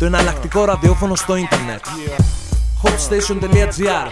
Το 0.00 0.04
εναλλακτικό 0.04 0.64
ραδιόφωνο 0.64 1.14
στο 1.14 1.36
ίντερνετ. 1.36 1.80
Hotstation.gr 2.82 4.06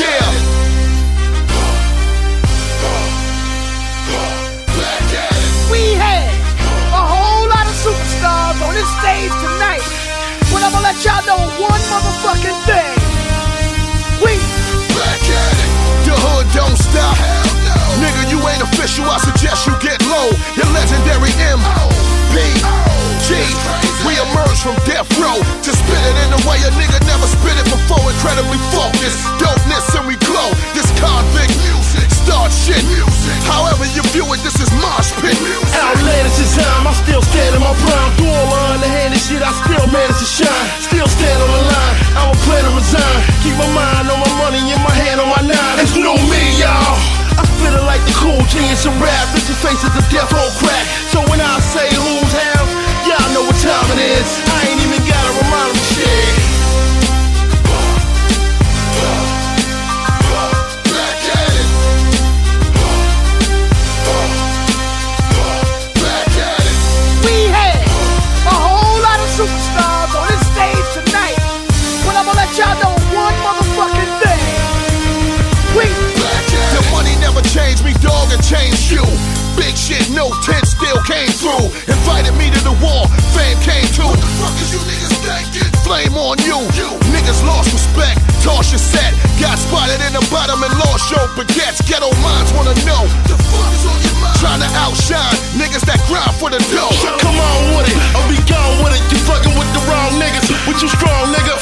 Yeah. 0.00 0.28
We 5.72 5.82
had 6.04 6.30
a 7.00 7.02
whole 7.12 7.46
lot 7.54 7.66
of 7.66 7.76
superstars 7.84 8.58
on 8.66 8.72
this 8.78 8.90
stage 9.00 9.32
tonight. 9.44 9.84
But 10.50 10.62
I'm 10.64 10.72
gonna 10.72 10.88
let 10.90 10.98
y'all 11.04 11.24
know 11.28 11.40
one 11.68 11.82
motherfucking 11.92 12.58
thing. 12.68 12.96
We 14.24 14.32
Back 14.96 15.22
at 15.42 15.56
it. 15.64 15.70
The 16.06 16.14
hood 16.24 16.46
don't 16.54 16.78
stop. 16.86 17.51
Nigga, 18.03 18.27
you 18.27 18.39
ain't 18.43 18.59
official. 18.59 19.07
I 19.07 19.15
suggest 19.23 19.63
you 19.63 19.71
get 19.79 19.95
low. 20.11 20.27
Your 20.59 20.67
legendary 20.75 21.31
M.P. 21.55 22.35
We 24.03 24.19
emerge 24.19 24.59
from 24.59 24.75
death 24.83 25.07
row 25.15 25.39
to 25.39 25.71
spit 25.71 26.03
it 26.03 26.15
in 26.27 26.35
a 26.35 26.41
way 26.43 26.59
a 26.67 26.69
nigga 26.75 26.99
never 27.07 27.23
spit 27.23 27.55
it 27.55 27.63
before. 27.71 28.03
Incredibly 28.11 28.59
focused, 28.75 29.23
dopeness, 29.39 29.87
and 29.95 30.03
we 30.03 30.19
glow. 30.27 30.51
This 30.75 30.91
convict 30.99 31.55
music, 31.63 32.11
start 32.11 32.51
shit. 32.51 32.83
However 33.47 33.87
you 33.95 34.03
view 34.11 34.27
it, 34.35 34.43
this 34.43 34.59
is 34.59 34.67
mosh 34.83 35.15
pit. 35.23 35.39
Outlandish 35.71 36.43
is 36.43 36.51
time, 36.59 36.91
I'm 36.91 36.97
still 37.07 37.23
standing 37.23 37.63
my 37.63 37.71
prime. 37.71 38.11
Through 38.19 38.27
all 38.27 38.51
the 38.51 38.59
underhanded 38.75 39.23
shit, 39.23 39.39
I 39.39 39.55
still 39.63 39.87
manage 39.87 40.19
to 40.19 40.27
shine. 40.27 40.67
Still 40.83 41.07
stand 41.07 41.39
on 41.39 41.51
the 41.55 41.63
line, 41.71 41.95
I 42.19 42.21
don't 42.27 42.41
plan 42.43 42.67
to 42.67 42.71
resign. 42.75 43.19
Keep 43.39 43.55
my 43.55 43.71
mind 43.71 44.11
on 44.11 44.19
my 44.19 44.33
money 44.43 44.59
and 44.59 44.83
my 44.83 44.91
hand 44.91 45.23
on 45.23 45.31
my 45.31 45.41
nine. 45.47 45.75
It's 45.79 45.95
new 45.95 46.19
me, 46.27 46.43
y'all. 46.59 47.12
Spit 47.63 47.79
like 47.87 48.03
the 48.03 48.11
cool 48.19 48.43
genius 48.51 48.83
of 48.83 48.91
rap. 48.99 49.31
Bitch, 49.31 49.47
your 49.47 49.55
face 49.55 49.79
is 49.87 49.93
the 49.95 50.03
death 50.11 50.27
row 50.35 50.51
crack. 50.59 50.83
So 51.07 51.23
when 51.31 51.39
I 51.39 51.63
say 51.63 51.87
who's 51.95 52.33
half, 52.35 52.67
y'all 53.07 53.23
know 53.31 53.47
what 53.47 53.55
time 53.55 53.87
it 53.95 54.03
is. 54.19 54.27
I 54.51 54.67
ain't 54.67 54.83
even 54.83 54.92
changed 78.53 78.93
you. 78.93 79.05
Big 79.57 79.73
shit, 79.73 80.05
no 80.13 80.29
tent 80.45 80.65
still 80.65 81.01
came 81.09 81.29
through. 81.41 81.73
Invited 81.89 82.33
me 82.37 82.53
to 82.53 82.61
the 82.61 82.75
war, 82.81 83.05
fame 83.33 83.57
came 83.65 83.85
too. 83.93 84.05
What 84.05 84.21
the 84.21 84.31
fuck 84.37 84.55
is 84.61 84.69
you 84.73 84.81
niggas 84.85 85.13
thinking? 85.25 85.69
Flame 85.81 86.13
on 86.17 86.37
you. 86.45 86.57
you. 86.77 86.89
Niggas 87.13 87.41
lost 87.45 87.73
respect, 87.73 88.21
toss 88.45 88.69
your 88.69 88.81
set. 88.81 89.13
Got 89.41 89.57
spotted 89.57 90.01
in 90.05 90.13
the 90.13 90.25
bottom 90.29 90.61
and 90.61 90.73
lost 90.85 91.09
your 91.09 91.25
baguettes. 91.37 91.81
Ghetto 91.85 92.09
minds 92.21 92.53
wanna 92.53 92.77
know. 92.85 93.03
The 93.29 93.37
fuck 93.49 93.69
is 93.73 93.85
on 93.89 93.97
your 94.05 94.17
mind? 94.21 94.37
Trying 94.41 94.61
to 94.61 94.69
outshine 94.85 95.37
niggas 95.57 95.85
that 95.89 96.01
grind 96.09 96.33
for 96.37 96.49
the 96.49 96.61
dough. 96.73 96.93
Come 97.21 97.37
on 97.37 97.77
with 97.77 97.89
it, 97.89 97.97
I'll 98.13 98.29
be 98.29 98.41
gone 98.45 98.85
with 98.85 98.93
it. 98.93 99.01
You 99.09 99.19
fucking 99.25 99.53
with 99.57 99.69
the 99.73 99.81
wrong 99.89 100.13
niggas, 100.21 100.45
with 100.69 100.81
you 100.81 100.89
strong 100.89 101.33
nigga. 101.33 101.57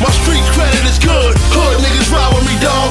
My 0.00 0.10
street 0.24 0.44
credit 0.52 0.84
is 0.88 0.98
good. 1.00 1.32
Hood 1.52 1.76
niggas 1.84 2.08
ride 2.12 2.32
with 2.36 2.44
me, 2.48 2.56
dog. 2.60 2.87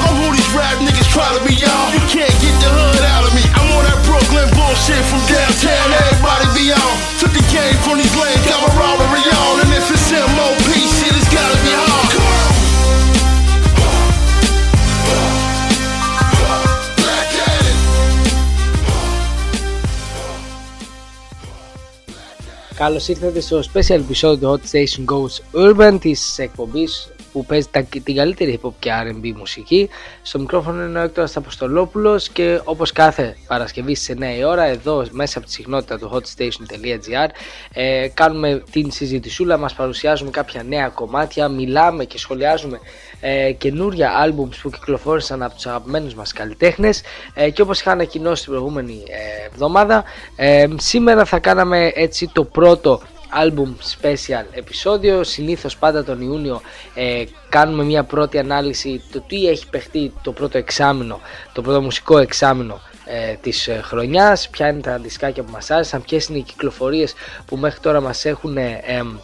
Καλώς 22.87 23.07
ήρθατε 23.07 23.39
στο 23.39 23.59
special 23.73 23.89
επεισόδιο 23.89 24.51
Hot 24.53 24.75
Station 24.75 25.05
Goes 25.05 25.65
Urban 25.67 25.97
της 25.99 26.39
εκπομπής 26.39 27.07
που 27.32 27.44
παίζει 27.44 27.68
τα, 27.70 27.82
την 27.82 28.14
καλύτερη 28.14 28.60
hip 28.62 28.68
hop 28.68 28.72
και 28.78 28.90
R&B 29.02 29.32
μουσική. 29.36 29.88
Στο 30.22 30.38
μικρόφωνο 30.38 30.84
είναι 30.84 30.98
ο 30.98 31.02
Έκτορας 31.02 31.36
Αποστολόπουλος 31.36 32.28
και 32.28 32.60
όπως 32.64 32.92
κάθε 32.92 33.36
Παρασκευή 33.46 33.94
στις 33.94 34.16
9 34.18 34.38
η 34.38 34.44
ώρα 34.44 34.64
εδώ 34.64 35.06
μέσα 35.10 35.38
από 35.38 35.46
τη 35.46 35.52
συχνότητα 35.52 35.98
του 35.98 36.10
hotstation.gr 36.14 37.28
ε, 37.72 38.08
κάνουμε 38.14 38.62
την 38.70 38.90
συζητησούλα, 38.90 39.56
μας 39.56 39.74
παρουσιάζουμε 39.74 40.30
κάποια 40.30 40.62
νέα 40.62 40.88
κομμάτια, 40.88 41.48
μιλάμε 41.48 42.04
και 42.04 42.18
σχολιάζουμε 42.18 42.78
ε, 43.20 43.52
καινούρια 43.52 44.10
albums 44.26 44.56
που 44.62 44.70
κυκλοφόρησαν 44.70 45.42
από 45.42 45.54
τους 45.54 45.66
αγαπημένους 45.66 46.14
μας 46.14 46.32
καλλιτέχνες 46.32 47.02
ε, 47.34 47.50
και 47.50 47.62
όπως 47.62 47.80
είχα 47.80 47.90
ανακοινώσει 47.90 48.42
την 48.42 48.52
προηγούμενη 48.52 49.02
ε, 49.08 49.46
εβδομάδα 49.46 50.04
ε, 50.36 50.66
σήμερα 50.76 51.24
θα 51.24 51.38
κάναμε 51.38 51.92
έτσι 51.94 52.30
το 52.32 52.44
πρώτο 52.44 53.00
album 53.44 53.74
special 53.96 54.44
επεισόδιο. 54.50 55.24
Συνήθως 55.24 55.76
πάντα 55.76 56.04
τον 56.04 56.20
Ιούνιο 56.20 56.60
ε, 56.94 57.24
κάνουμε 57.48 57.84
μια 57.84 58.04
πρώτη 58.04 58.38
ανάλυση 58.38 59.02
το 59.12 59.20
τι 59.26 59.48
έχει 59.48 59.68
παιχτεί 59.68 60.12
το 60.22 60.32
πρώτο 60.32 60.58
εξάμηνο 60.58 61.20
το 61.52 61.62
πρώτο 61.62 61.82
μουσικό 61.82 62.18
εξάμηνο 62.18 62.80
ε, 63.04 63.34
της 63.34 63.68
ε, 63.68 63.80
χρονιάς 63.84 64.48
ποια 64.48 64.68
είναι 64.68 64.80
τα 64.80 64.98
δισκάκια 64.98 65.42
που 65.42 65.50
μας 65.50 65.70
άρεσαν 65.70 66.02
ποιες 66.02 66.26
είναι 66.26 66.38
οι 66.38 66.42
κυκλοφορίες 66.42 67.14
που 67.46 67.56
μέχρι 67.56 67.80
τώρα 67.80 68.00
μας 68.00 68.24
έχουν 68.24 68.56
ε, 68.56 68.80
εμ, 68.84 69.16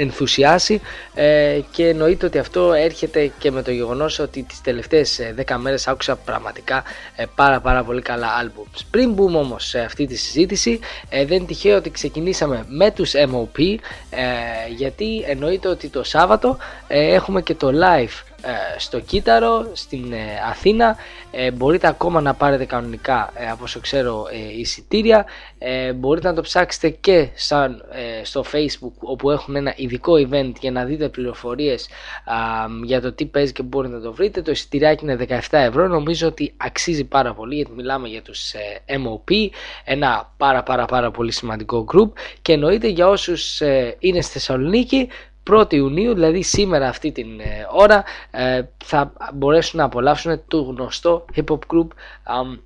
ενθουσιάσει 0.00 0.80
ε, 1.14 1.60
και 1.70 1.88
εννοείται 1.88 2.26
ότι 2.26 2.38
αυτό 2.38 2.72
έρχεται 2.72 3.32
και 3.38 3.50
με 3.50 3.62
το 3.62 3.70
γεγονός 3.70 4.18
ότι 4.18 4.42
τις 4.42 4.60
τελευταίες 4.60 5.18
ε, 5.18 5.34
10 5.46 5.56
μέρες 5.56 5.88
άκουσα 5.88 6.16
πραγματικά 6.16 6.82
ε, 7.16 7.24
πάρα 7.34 7.60
πάρα 7.60 7.84
πολύ 7.84 8.02
καλά 8.02 8.28
albums. 8.42 8.80
Πριν 8.90 9.12
μπούμε 9.12 9.38
όμως 9.38 9.66
σε 9.66 9.80
αυτή 9.80 10.06
τη 10.06 10.16
συζήτηση 10.16 10.80
ε, 11.08 11.24
δεν 11.24 11.36
είναι 11.36 11.46
τυχαίο 11.46 11.76
ότι 11.76 11.90
ξεκινήσαμε 11.90 12.64
με 12.68 12.90
τους 12.90 13.12
MOP 13.14 13.76
ε, 14.10 14.72
γιατί 14.76 15.24
εννοείται 15.26 15.68
ότι 15.68 15.88
το 15.88 16.02
Σάββατο 16.02 16.58
ε, 16.88 17.14
έχουμε 17.14 17.42
και 17.42 17.54
το 17.54 17.68
live 17.68 18.22
ε, 18.29 18.29
στο 18.78 19.00
Κύτταρο 19.00 19.70
στην 19.72 20.12
ε, 20.12 20.16
Αθήνα. 20.48 20.96
Ε, 21.30 21.50
μπορείτε 21.50 21.86
ακόμα 21.86 22.20
να 22.20 22.34
πάρετε 22.34 22.64
κανονικά 22.64 23.32
ε, 23.34 23.50
από 23.50 23.64
όσο 23.64 23.80
ξέρω 23.80 24.26
ε, 24.32 24.58
εισιτήρια. 24.60 25.26
Ε, 25.58 25.92
μπορείτε 25.92 26.28
να 26.28 26.34
το 26.34 26.40
ψάξετε 26.40 26.88
και 26.88 27.28
σαν, 27.34 27.84
ε, 27.90 28.24
στο 28.24 28.44
facebook 28.52 28.92
όπου 28.98 29.30
έχουν 29.30 29.56
ένα 29.56 29.72
ειδικό 29.76 30.12
event 30.12 30.52
για 30.60 30.70
να 30.70 30.84
δείτε 30.84 31.08
πληροφορίες 31.08 31.88
α, 32.24 32.36
για 32.84 33.00
το 33.00 33.12
τι 33.12 33.26
παίζει 33.26 33.52
και 33.52 33.62
μπορείτε 33.62 33.94
να 33.94 34.00
το 34.00 34.12
βρείτε. 34.12 34.42
Το 34.42 34.50
εισιτηριάκι 34.50 35.04
είναι 35.04 35.26
17 35.28 35.38
ευρώ. 35.50 35.86
Νομίζω 35.86 36.26
ότι 36.26 36.54
αξίζει 36.56 37.04
πάρα 37.04 37.34
πολύ 37.34 37.54
γιατί 37.54 37.72
μιλάμε 37.72 38.08
για 38.08 38.22
τους 38.22 38.52
ε, 38.52 38.82
MOP 38.86 39.48
ένα 39.84 40.32
πάρα 40.36 40.62
πάρα 40.62 40.84
πάρα 40.84 41.10
πολύ 41.10 41.32
σημαντικό 41.32 41.84
group. 41.92 42.08
Και 42.42 42.52
εννοείται 42.52 42.88
για 42.88 43.08
όσους 43.08 43.60
ε, 43.60 43.96
είναι 43.98 44.20
στη 44.20 44.32
Θεσσαλονίκη 44.32 45.08
1η 45.52 45.72
Ιουνίου, 45.72 46.14
δηλαδή 46.14 46.42
σήμερα 46.42 46.88
αυτή 46.88 47.12
την 47.12 47.40
ε, 47.40 47.66
ώρα, 47.72 48.04
ε, 48.30 48.62
θα 48.84 49.12
μπορέσουν 49.34 49.78
να 49.78 49.84
απολαύσουν 49.84 50.42
το 50.48 50.62
γνωστό 50.62 51.24
hip 51.36 51.44
hop 51.52 51.58
group 51.74 51.86
αμ, 52.22 52.58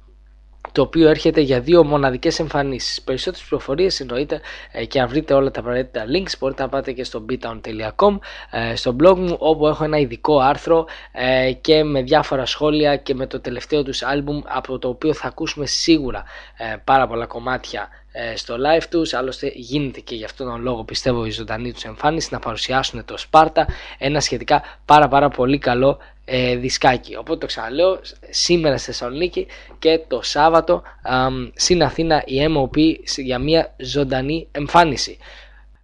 το 0.73 0.83
οποίο 0.83 1.09
έρχεται 1.09 1.41
για 1.41 1.61
δύο 1.61 1.85
μοναδικές 1.85 2.39
εμφανίσεις. 2.39 3.03
Περισσότερες 3.03 3.47
πληροφορίες 3.49 4.01
εννοείται 4.01 4.41
ε, 4.73 4.85
και 4.85 5.01
αν 5.01 5.09
βρείτε 5.09 5.35
όλα 5.35 5.51
τα 5.51 5.61
απαραίτητα 5.61 6.05
links 6.05 6.33
μπορείτε 6.39 6.63
να 6.63 6.69
πάτε 6.69 6.93
και 6.93 7.05
στο 7.05 7.25
beatown.com 7.29 8.19
ε, 8.51 8.77
στο 8.77 8.97
blog 9.03 9.17
μου 9.17 9.37
όπου 9.39 9.67
έχω 9.67 9.85
ένα 9.85 9.99
ειδικό 9.99 10.39
άρθρο 10.39 10.87
ε, 11.13 11.53
και 11.53 11.85
με 11.85 12.03
διάφορα 12.03 12.47
σχόλια 12.47 12.97
και 12.97 13.15
με 13.15 13.27
το 13.27 13.41
τελευταίο 13.41 13.83
τους 13.83 14.03
άλμπουμ 14.03 14.41
από 14.45 14.79
το 14.79 14.89
οποίο 14.89 15.15
θα 15.15 15.27
ακούσουμε 15.29 15.67
σίγουρα 15.67 16.25
ε, 16.57 16.77
πάρα 16.85 17.07
πολλά 17.07 17.27
κομμάτια 17.27 17.81
ε, 17.81 18.04
στο 18.35 18.57
live 18.59 18.85
τους 18.91 19.15
άλλωστε 19.15 19.53
γίνεται 19.55 20.01
και 20.01 20.15
γι' 20.15 20.25
αυτόν 20.25 20.47
τον 20.47 20.63
λόγο 20.63 20.85
πιστεύω 20.85 21.25
η 21.25 21.31
ζωντανή 21.31 21.73
τους 21.73 21.85
εμφάνιση 21.85 22.29
να 22.33 22.39
παρουσιάσουν 22.39 23.05
το 23.05 23.17
Σπάρτα 23.17 23.67
ένα 23.99 24.21
σχετικά 24.21 24.63
πάρα 24.85 25.09
πάρα 25.09 25.29
πολύ 25.29 25.59
καλό 25.59 25.99
ε, 26.25 26.57
δισκάκι. 26.57 27.17
Οπότε 27.17 27.39
το 27.39 27.47
ξαναλέω 27.47 28.01
σήμερα 28.31 28.77
στη 28.77 28.87
Θεσσαλονίκη 28.87 29.47
και 29.79 30.01
το 30.09 30.23
Σάββατο 30.23 30.83
αμ, 31.03 31.51
στην 31.55 31.83
Αθήνα 31.83 32.23
η 32.27 32.37
MOP 32.57 32.95
για 33.17 33.39
μια 33.39 33.75
ζωντανή 33.79 34.49
εμφάνιση. 34.51 35.19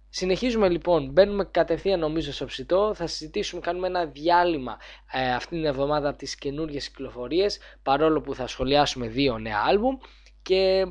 Συνεχίζουμε 0.09 0.69
λοιπόν, 0.69 1.09
μπαίνουμε 1.11 1.47
κατευθείαν 1.51 1.99
νομίζω 1.99 2.33
στο 2.33 2.45
ψητό, 2.45 2.91
θα 2.95 3.07
συζητήσουμε, 3.07 3.61
κάνουμε 3.61 3.87
ένα 3.87 4.05
διάλειμμα 4.05 4.77
ε, 5.11 5.33
αυτήν 5.33 5.57
την 5.57 5.67
εβδομάδα 5.67 6.09
από 6.09 6.17
τις 6.17 6.35
καινούργιες 6.35 6.89
κυκλοφορίες, 6.89 7.59
παρόλο 7.83 8.21
που 8.21 8.35
θα 8.35 8.47
σχολιάσουμε 8.47 9.07
δύο 9.07 9.37
νέα 9.37 9.63
άλμπουμ. 9.67 9.97
Και 10.41 10.87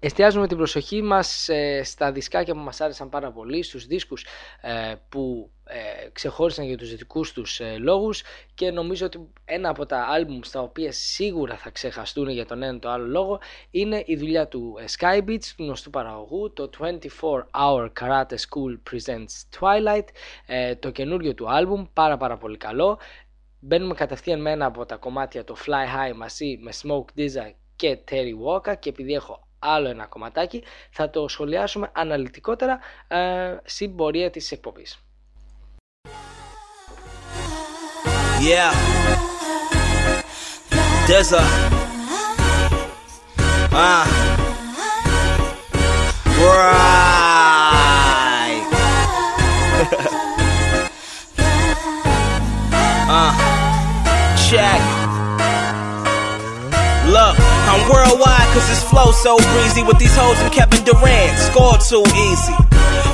εστιάζουμε 0.00 0.46
την 0.46 0.56
προσοχή 0.56 1.02
μας 1.02 1.48
ε, 1.48 1.82
στα 1.84 2.12
δισκάκια 2.12 2.54
που 2.54 2.60
μας 2.60 2.80
άρεσαν 2.80 3.08
πάρα 3.08 3.32
πολύ, 3.32 3.62
στους 3.62 3.86
δίσκους 3.86 4.26
ε, 4.60 4.94
που 5.08 5.50
ε, 5.64 6.08
ξεχώρισαν 6.12 6.64
για 6.64 6.76
τους 6.76 6.94
δικούς 6.94 7.32
τους 7.32 7.60
λόγους 7.78 8.22
και 8.54 8.70
νομίζω 8.70 9.06
ότι 9.06 9.28
ένα 9.44 9.68
από 9.68 9.86
τα 9.86 10.06
άλμπουμ 10.10 10.40
στα 10.42 10.60
οποία 10.60 10.92
σίγουρα 10.92 11.56
θα 11.56 11.70
ξεχαστούν 11.70 12.28
για 12.28 12.46
τον 12.46 12.62
ένα 12.62 12.78
το 12.78 12.88
άλλο 12.90 13.06
λόγο 13.06 13.40
είναι 13.70 14.02
η 14.06 14.16
δουλειά 14.16 14.48
του 14.48 14.78
Sky 14.98 15.18
Beats, 15.18 15.44
του 15.56 15.64
γνωστού 15.64 15.90
παραγωγού, 15.90 16.52
το 16.52 16.70
24 16.78 16.88
Hour 17.60 17.88
Karate 18.00 18.34
School 18.34 18.78
Presents 18.90 19.58
Twilight, 19.60 20.04
το 20.78 20.90
καινούριο 20.90 21.34
του 21.34 21.50
άλμπουμ, 21.50 21.84
πάρα 21.92 22.16
πάρα 22.16 22.36
πολύ 22.36 22.56
καλό. 22.56 22.98
Μπαίνουμε 23.60 23.94
κατευθείαν 23.94 24.40
με 24.40 24.50
ένα 24.50 24.66
από 24.66 24.86
τα 24.86 24.96
κομμάτια 24.96 25.44
το 25.44 25.56
Fly 25.66 26.10
High 26.10 26.14
μαζί 26.14 26.58
με 26.62 26.72
Smoke 26.82 27.18
Dizza 27.18 27.52
και 27.76 27.98
Terry 28.10 28.32
Walker 28.46 28.78
και 28.78 28.88
επειδή 28.88 29.12
έχω 29.12 29.48
άλλο 29.60 29.88
ένα 29.88 30.06
κομματάκι 30.06 30.62
θα 30.90 31.10
το 31.10 31.28
σχολιάσουμε 31.28 31.90
αναλυτικότερα 31.92 32.78
ε, 33.08 33.56
στην 33.64 33.96
πορεία 33.96 34.30
της 34.30 34.52
εκπομπής. 34.52 35.04
Yeah. 38.40 38.72
Dizza. 41.06 41.42
Ah. 43.72 44.06
Right. 46.48 47.10
uh. 53.08 53.32
Check. 54.48 54.99
Worldwide 57.90 58.46
cause 58.54 58.68
this 58.70 58.86
flow 58.86 59.10
so 59.10 59.36
breezy 59.58 59.82
with 59.82 59.98
these 59.98 60.14
hoes 60.14 60.38
and 60.38 60.52
Kevin 60.54 60.84
Durant. 60.86 61.34
Score 61.50 61.74
too 61.82 62.06
easy. 62.14 62.54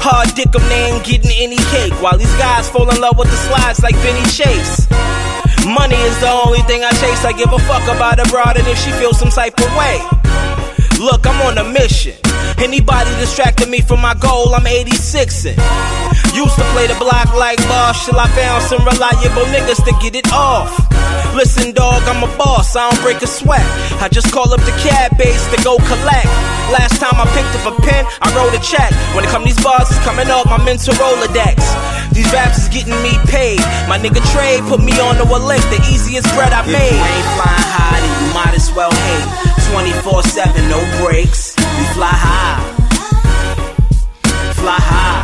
Hard 0.04 0.36
dick 0.36 0.52
them, 0.52 0.62
they 0.68 0.92
ain't 0.92 1.04
getting 1.04 1.32
any 1.40 1.56
cake. 1.72 1.96
While 2.04 2.18
these 2.18 2.36
guys 2.36 2.68
fall 2.68 2.84
in 2.92 3.00
love 3.00 3.16
with 3.16 3.30
the 3.32 3.40
slides 3.48 3.82
like 3.82 3.96
Vinny 4.04 4.22
Chase. 4.28 4.84
Money 5.64 5.96
is 6.06 6.20
the 6.20 6.28
only 6.28 6.60
thing 6.68 6.84
I 6.84 6.92
chase. 7.00 7.24
I 7.24 7.32
give 7.32 7.50
a 7.52 7.58
fuck 7.64 7.82
about 7.88 8.20
a 8.20 8.28
broad 8.28 8.56
and 8.60 8.68
if 8.68 8.78
she 8.78 8.92
feels 8.92 9.18
some 9.18 9.30
type 9.30 9.58
of 9.58 9.72
way. 9.74 10.25
Look, 10.98 11.26
I'm 11.26 11.36
on 11.44 11.58
a 11.58 11.64
mission. 11.64 12.16
Anybody 12.56 13.10
distracting 13.20 13.70
me 13.70 13.80
from 13.80 14.00
my 14.00 14.14
goal, 14.14 14.54
I'm 14.54 14.64
86ing. 14.64 15.60
Used 16.32 16.56
to 16.56 16.64
play 16.72 16.86
the 16.88 16.96
block 16.96 17.28
like 17.36 17.60
boss 17.68 18.06
till 18.06 18.18
I 18.18 18.28
found 18.32 18.64
some 18.64 18.80
reliable 18.80 19.44
niggas 19.52 19.84
to 19.84 19.92
get 20.00 20.16
it 20.16 20.32
off. 20.32 20.72
Listen, 21.36 21.72
dog, 21.72 22.00
I'm 22.08 22.24
a 22.24 22.30
boss, 22.40 22.76
I 22.76 22.88
don't 22.88 23.02
break 23.04 23.20
a 23.20 23.26
sweat. 23.26 23.64
I 24.00 24.08
just 24.08 24.32
call 24.32 24.48
up 24.52 24.60
the 24.64 24.72
cab 24.80 25.18
base 25.18 25.44
to 25.52 25.60
go 25.62 25.76
collect. 25.84 26.32
Last 26.72 26.96
time 26.96 27.20
I 27.20 27.28
picked 27.36 27.52
up 27.60 27.68
a 27.68 27.74
pen, 27.84 28.08
I 28.24 28.32
wrote 28.32 28.56
a 28.56 28.62
check. 28.64 28.88
When 29.12 29.20
it 29.22 29.28
come 29.28 29.44
these 29.44 29.60
bars, 29.60 29.92
it's 29.92 30.00
coming 30.00 30.32
up, 30.32 30.46
my 30.48 30.56
mental 30.64 30.94
Rolodex. 30.96 31.60
These 32.16 32.32
raps 32.32 32.64
is 32.64 32.68
getting 32.72 32.96
me 33.04 33.20
paid. 33.28 33.60
My 33.84 34.00
nigga 34.00 34.24
Trey 34.32 34.64
put 34.64 34.80
me 34.80 34.96
on 34.96 35.20
a 35.20 35.28
link, 35.28 35.62
the 35.68 35.80
easiest 35.92 36.32
bread 36.32 36.56
I 36.56 36.64
made. 36.64 36.88
If 36.88 36.96
you 36.96 37.04
ain't 37.04 37.30
flying 37.36 37.68
high, 37.68 38.00
then 38.00 38.12
you 38.16 38.28
might 38.32 38.54
as 38.56 38.72
well 38.72 38.90
hate. 38.90 39.45
24 39.76 40.22
7, 40.22 40.68
no 40.70 40.80
breaks. 41.04 41.54
We 41.58 41.84
fly 41.92 42.08
high. 42.08 42.56
Fly 44.54 44.78
high. 44.80 45.22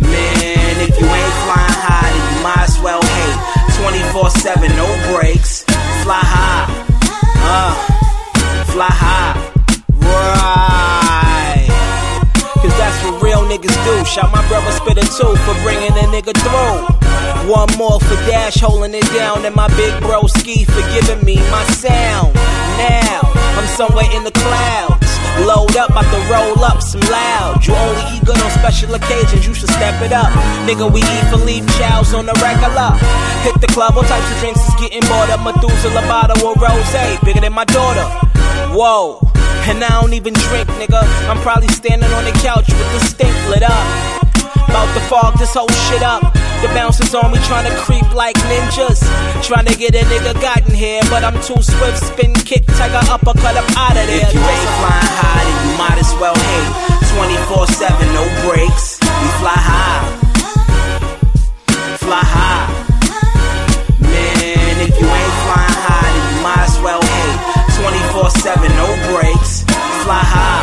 Man, 0.00 0.80
if 0.80 0.98
you 0.98 1.04
ain't 1.04 1.36
flying 1.44 1.76
high, 1.84 2.08
then 2.16 2.36
you 2.36 2.42
might 2.42 2.64
as 2.64 2.80
well 2.80 3.02
hate. 3.02 3.38
24 3.76 4.30
7, 4.30 4.74
no 4.74 4.86
breaks. 5.12 5.64
Fly 6.02 6.18
high, 6.18 6.64
uh, 7.44 7.74
fly 8.72 8.88
high, 8.88 9.52
right. 10.00 10.59
Niggas 13.60 13.84
do. 13.84 14.04
Shout 14.04 14.32
my 14.32 14.46
brother 14.48 14.70
Spitter 14.72 15.06
too 15.06 15.36
for 15.44 15.54
bringing 15.62 15.92
a 15.92 16.06
nigga 16.08 16.32
through. 16.40 17.50
One 17.50 17.68
more 17.76 18.00
for 18.00 18.16
Dash 18.26 18.60
holding 18.60 18.94
it 18.94 19.06
down, 19.12 19.44
and 19.44 19.54
my 19.54 19.68
big 19.76 20.00
bro 20.00 20.26
Ski 20.26 20.64
for 20.64 20.82
giving 20.92 21.24
me 21.24 21.36
my 21.50 21.64
sound. 21.76 22.34
Now, 22.78 23.20
I'm 23.56 23.66
somewhere 23.76 24.08
in 24.14 24.24
the 24.24 24.30
clouds. 24.30 25.06
Load 25.46 25.76
up, 25.76 25.90
about 25.90 26.04
to 26.04 26.20
roll 26.32 26.64
up 26.64 26.82
some 26.82 27.00
loud. 27.00 27.64
You 27.66 27.74
only 27.74 28.16
eat 28.16 28.24
good 28.24 28.40
on 28.40 28.50
special 28.50 28.94
occasions, 28.94 29.46
you 29.46 29.54
should 29.54 29.70
step 29.70 30.00
it 30.02 30.12
up. 30.12 30.30
Nigga, 30.66 30.90
we 30.90 31.00
eat 31.00 31.24
Philippe 31.30 31.66
Chow's 31.78 32.12
on 32.14 32.26
the 32.26 32.36
regular. 32.42 32.92
Hit 33.44 33.60
the 33.60 33.68
club, 33.68 33.96
all 33.96 34.02
types 34.02 34.30
of 34.32 34.38
drinks 34.40 34.60
is 34.68 34.74
getting 34.80 35.00
bought 35.08 35.30
up. 35.30 35.40
Methuselah 35.44 36.02
bottle 36.02 36.46
or 36.46 36.54
rose, 36.56 37.20
bigger 37.24 37.40
than 37.40 37.52
my 37.52 37.64
daughter. 37.64 38.04
Whoa. 38.74 39.29
And 39.68 39.84
I 39.84 40.00
don't 40.00 40.14
even 40.14 40.34
drink, 40.34 40.68
nigga. 40.80 41.02
I'm 41.28 41.38
probably 41.42 41.68
standing 41.68 42.10
on 42.10 42.24
the 42.24 42.32
couch 42.40 42.68
with 42.68 42.90
the 42.96 43.00
stink 43.06 43.34
lit 43.48 43.62
up. 43.62 43.86
About 44.70 44.92
to 44.94 45.00
fog 45.10 45.38
this 45.38 45.54
whole 45.54 45.70
shit 45.90 46.02
up. 46.02 46.22
The 46.62 46.68
bouncers 46.76 47.14
on 47.14 47.32
me 47.32 47.38
trying 47.48 47.68
to 47.70 47.74
creep 47.80 48.06
like 48.14 48.36
ninjas. 48.50 49.00
Trying 49.42 49.66
to 49.66 49.76
get 49.76 49.94
a 49.94 50.04
nigga 50.06 50.34
gotten 50.40 50.74
here, 50.74 51.00
but 51.08 51.24
I'm 51.24 51.34
too 51.42 51.60
swift. 51.62 51.98
Spin 51.98 52.34
kick, 52.44 52.66
tiger 52.66 53.00
uppercut 53.10 53.56
up 53.56 53.64
out 53.76 53.96
of 53.96 54.06
there. 54.06 54.28
If 54.28 54.34
you 54.34 54.40
ain't 54.40 54.70
flying 54.78 55.12
high, 55.18 55.44
then 55.44 55.58
you 55.64 55.72
might 55.78 55.98
as 55.98 56.12
well 56.20 56.36
hate. 56.36 56.90
24 57.16 57.66
7, 57.66 58.14
no 58.14 58.24
breaks. 58.46 59.00
We 59.02 59.28
fly 59.40 59.58
high. 59.58 60.04
Fly 61.98 62.22
high. 62.22 62.68
Man, 63.98 64.76
if 64.86 64.94
you 65.00 65.06
ain't 65.06 65.36
flying 65.46 65.78
high, 65.82 66.10
then 66.14 66.24
you 66.30 66.42
might 66.44 66.64
as 66.68 66.76
well 66.84 67.02
hate. 67.02 67.50
24 67.80 68.30
7, 68.30 68.68
no 68.68 68.76
breaks. 68.76 68.79
Fly 70.10 70.18
high. 70.24 70.59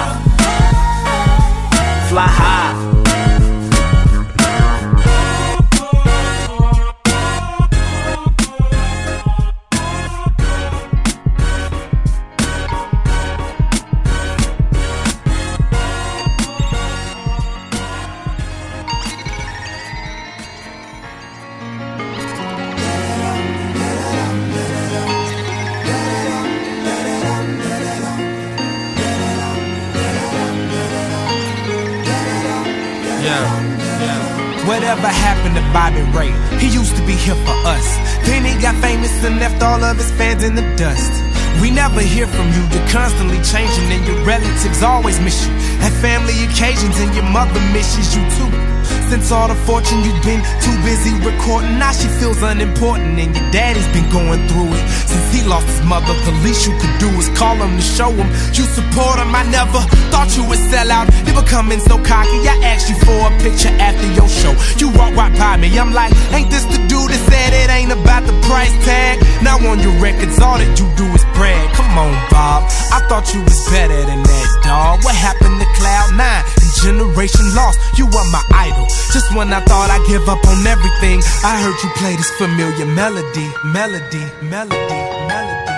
Always 44.84 45.20
miss 45.20 45.48
you. 45.48 45.54
At 45.82 45.92
family 46.02 46.37
occasions, 46.58 46.98
and 46.98 47.14
your 47.14 47.30
mother 47.30 47.62
misses 47.72 48.18
you 48.18 48.24
too. 48.34 48.50
Since 49.14 49.32
all 49.32 49.48
the 49.48 49.56
fortune 49.70 50.02
you've 50.04 50.24
been 50.26 50.42
too 50.60 50.74
busy 50.82 51.14
recording, 51.22 51.78
now 51.78 51.94
she 51.94 52.08
feels 52.18 52.42
unimportant, 52.42 53.20
and 53.20 53.30
your 53.30 53.52
daddy's 53.52 53.88
been 53.94 54.10
going 54.10 54.42
through 54.50 54.74
it. 54.74 54.84
Since 55.06 55.28
he 55.34 55.46
lost 55.46 55.68
his 55.68 55.86
mother, 55.86 56.14
the 56.26 56.34
least 56.44 56.66
you 56.66 56.74
could 56.82 56.98
do 56.98 57.08
is 57.22 57.30
call 57.38 57.56
him 57.56 57.78
to 57.78 57.82
show 57.82 58.10
him 58.10 58.28
you 58.58 58.66
support 58.66 59.22
him. 59.22 59.30
I 59.38 59.46
never 59.54 59.80
thought 60.10 60.34
you 60.36 60.44
would 60.50 60.60
sell 60.74 60.90
out, 60.90 61.08
never 61.30 61.46
coming 61.46 61.80
so 61.80 62.02
cocky. 62.02 62.50
I 62.50 62.58
asked 62.66 62.90
you 62.90 62.98
for 63.06 63.16
a 63.16 63.32
picture 63.38 63.72
after 63.78 64.08
your 64.18 64.28
show. 64.28 64.58
You 64.82 64.90
walk 64.98 65.14
right 65.14 65.34
by 65.38 65.58
me, 65.58 65.70
I'm 65.78 65.94
like, 65.94 66.12
ain't 66.34 66.50
this 66.50 66.66
the 66.66 66.82
dude 66.90 67.14
that 67.14 67.22
said 67.30 67.54
it 67.54 67.70
ain't 67.70 67.94
about 67.94 68.26
the 68.26 68.34
price 68.50 68.74
tag? 68.84 69.22
Now 69.46 69.62
on 69.70 69.80
your 69.80 69.94
records, 70.02 70.40
all 70.42 70.58
that 70.58 70.74
you 70.80 70.90
do 70.98 71.06
is 71.14 71.24
brag. 71.38 71.70
Come 71.78 72.02
on, 72.02 72.18
Bob, 72.34 72.66
I 72.90 73.06
thought 73.06 73.30
you 73.34 73.46
was 73.46 73.62
better 73.70 74.02
than 74.10 74.26
that, 74.26 74.50
dog. 74.66 75.06
What 75.06 75.16
happened 75.16 75.62
to 75.62 75.68
Cloud 75.78 76.18
Nine 76.18 76.47
Generation 76.82 77.56
Lost? 77.56 77.80
You 77.98 78.06
were 78.06 78.28
my 78.32 78.44
idol. 78.54 78.86
Just 79.14 79.34
when 79.36 79.52
I 79.54 79.62
thought 79.62 79.90
I'd 79.90 80.06
give 80.08 80.28
up 80.30 80.44
on 80.46 80.66
everything, 80.66 81.22
I 81.44 81.58
heard 81.62 81.78
you 81.84 81.90
play 81.98 82.16
this 82.16 82.30
familiar 82.38 82.86
melody, 82.86 83.50
melody, 83.66 84.26
melody, 84.42 85.02
melody. 85.28 85.76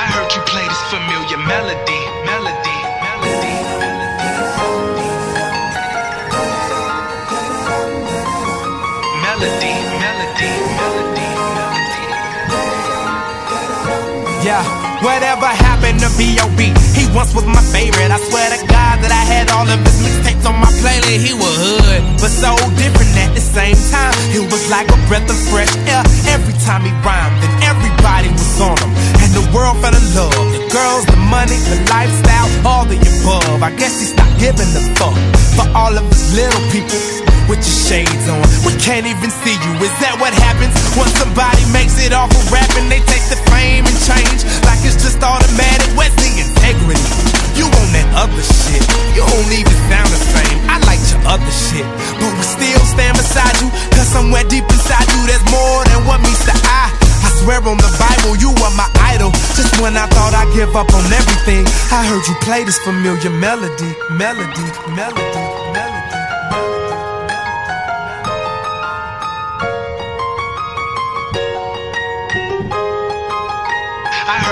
I 0.00 0.06
heard 0.10 0.32
you 0.32 0.42
play 0.50 0.66
this 0.66 0.82
familiar 0.90 1.38
melody, 1.46 2.00
Yeah. 14.40 14.64
Whatever 15.04 15.48
happened 15.48 16.00
to 16.00 16.08
B.O.B? 16.16 16.72
He 16.96 17.04
once 17.12 17.32
was 17.36 17.44
my 17.44 17.60
favorite. 17.72 18.08
I 18.08 18.16
swear 18.20 18.48
to 18.56 18.60
God 18.68 19.00
that 19.04 19.12
I 19.12 19.24
had 19.24 19.52
all 19.52 19.68
of 19.68 19.80
his 19.84 19.96
mixtapes 20.00 20.44
on 20.48 20.56
my 20.56 20.72
playlist. 20.80 21.24
He 21.24 21.32
was 21.36 21.52
hood, 21.60 22.00
but 22.20 22.32
so 22.32 22.56
different 22.80 23.12
at 23.20 23.32
the 23.36 23.44
same 23.44 23.76
time. 23.92 24.12
He 24.32 24.40
was 24.40 24.64
like 24.72 24.88
a 24.88 24.98
breath 25.08 25.28
of 25.28 25.36
fresh 25.52 25.72
air. 25.88 26.04
Every 26.32 26.56
time 26.64 26.88
he 26.88 26.92
rhymed, 27.04 27.36
and 27.40 27.52
everybody 27.68 28.28
was 28.32 28.52
on 28.60 28.76
him. 28.80 28.92
And 29.20 29.30
the 29.36 29.44
world 29.52 29.76
fell 29.84 29.92
in 29.92 30.06
love. 30.16 30.36
The 30.56 30.62
girls, 30.72 31.04
the 31.08 31.20
money, 31.28 31.56
the 31.68 31.80
lifestyle, 31.92 32.48
all 32.64 32.84
the 32.84 32.96
above. 32.96 33.60
I 33.60 33.72
guess 33.76 34.00
he's 34.00 34.16
not 34.16 34.28
giving 34.40 34.68
a 34.72 34.82
fuck 35.00 35.16
for 35.56 35.68
all 35.76 35.92
of 35.92 36.04
us 36.08 36.32
little 36.32 36.64
people 36.72 37.00
with 37.48 37.64
your 37.64 37.80
shades 37.88 38.26
on. 38.30 38.44
We 38.62 38.78
can't 38.78 39.08
even 39.10 39.32
see 39.42 39.56
you. 39.58 39.72
Is 39.82 39.94
that 40.04 40.14
what 40.22 40.30
happens 40.30 40.70
when 40.94 41.08
somebody 41.18 41.64
makes 41.74 41.98
it 41.98 42.14
off 42.14 42.30
of 42.30 42.44
rapping? 42.52 42.86
They 42.86 43.02
take 43.10 43.24
the 43.32 43.39
and 43.84 43.98
change 44.08 44.40
like 44.64 44.80
it's 44.82 44.96
just 44.96 45.20
automatic. 45.20 45.88
Where's 45.92 46.14
the 46.16 46.30
integrity? 46.40 47.04
You 47.58 47.68
on 47.68 47.88
that 47.92 48.08
other 48.16 48.44
shit. 48.44 48.82
You 49.12 49.22
don't 49.26 49.52
even 49.52 49.76
sound 49.92 50.08
the 50.08 50.20
same. 50.32 50.58
I 50.70 50.80
like 50.88 51.02
your 51.12 51.22
other 51.28 51.52
shit. 51.52 51.84
But 52.16 52.32
we 52.32 52.44
still 52.44 52.82
stand 52.88 53.16
beside 53.20 53.56
you. 53.60 53.68
Cause 53.92 54.08
somewhere 54.08 54.44
deep 54.48 54.64
inside 54.64 55.06
you, 55.12 55.20
there's 55.28 55.44
more 55.52 55.84
than 55.92 56.08
what 56.08 56.24
meets 56.24 56.44
the 56.48 56.56
eye. 56.56 56.92
I 57.20 57.28
swear 57.44 57.60
on 57.60 57.76
the 57.76 57.92
Bible, 58.00 58.36
you 58.40 58.50
are 58.64 58.74
my 58.76 58.88
idol. 59.12 59.30
Just 59.52 59.76
when 59.80 59.96
I 59.96 60.08
thought 60.08 60.32
I'd 60.32 60.48
give 60.56 60.72
up 60.72 60.88
on 60.96 61.04
everything, 61.12 61.68
I 61.92 62.00
heard 62.08 62.24
you 62.24 62.36
play 62.40 62.64
this 62.64 62.78
familiar 62.80 63.30
melody, 63.30 63.92
melody, 64.16 64.66
melody. 64.96 65.39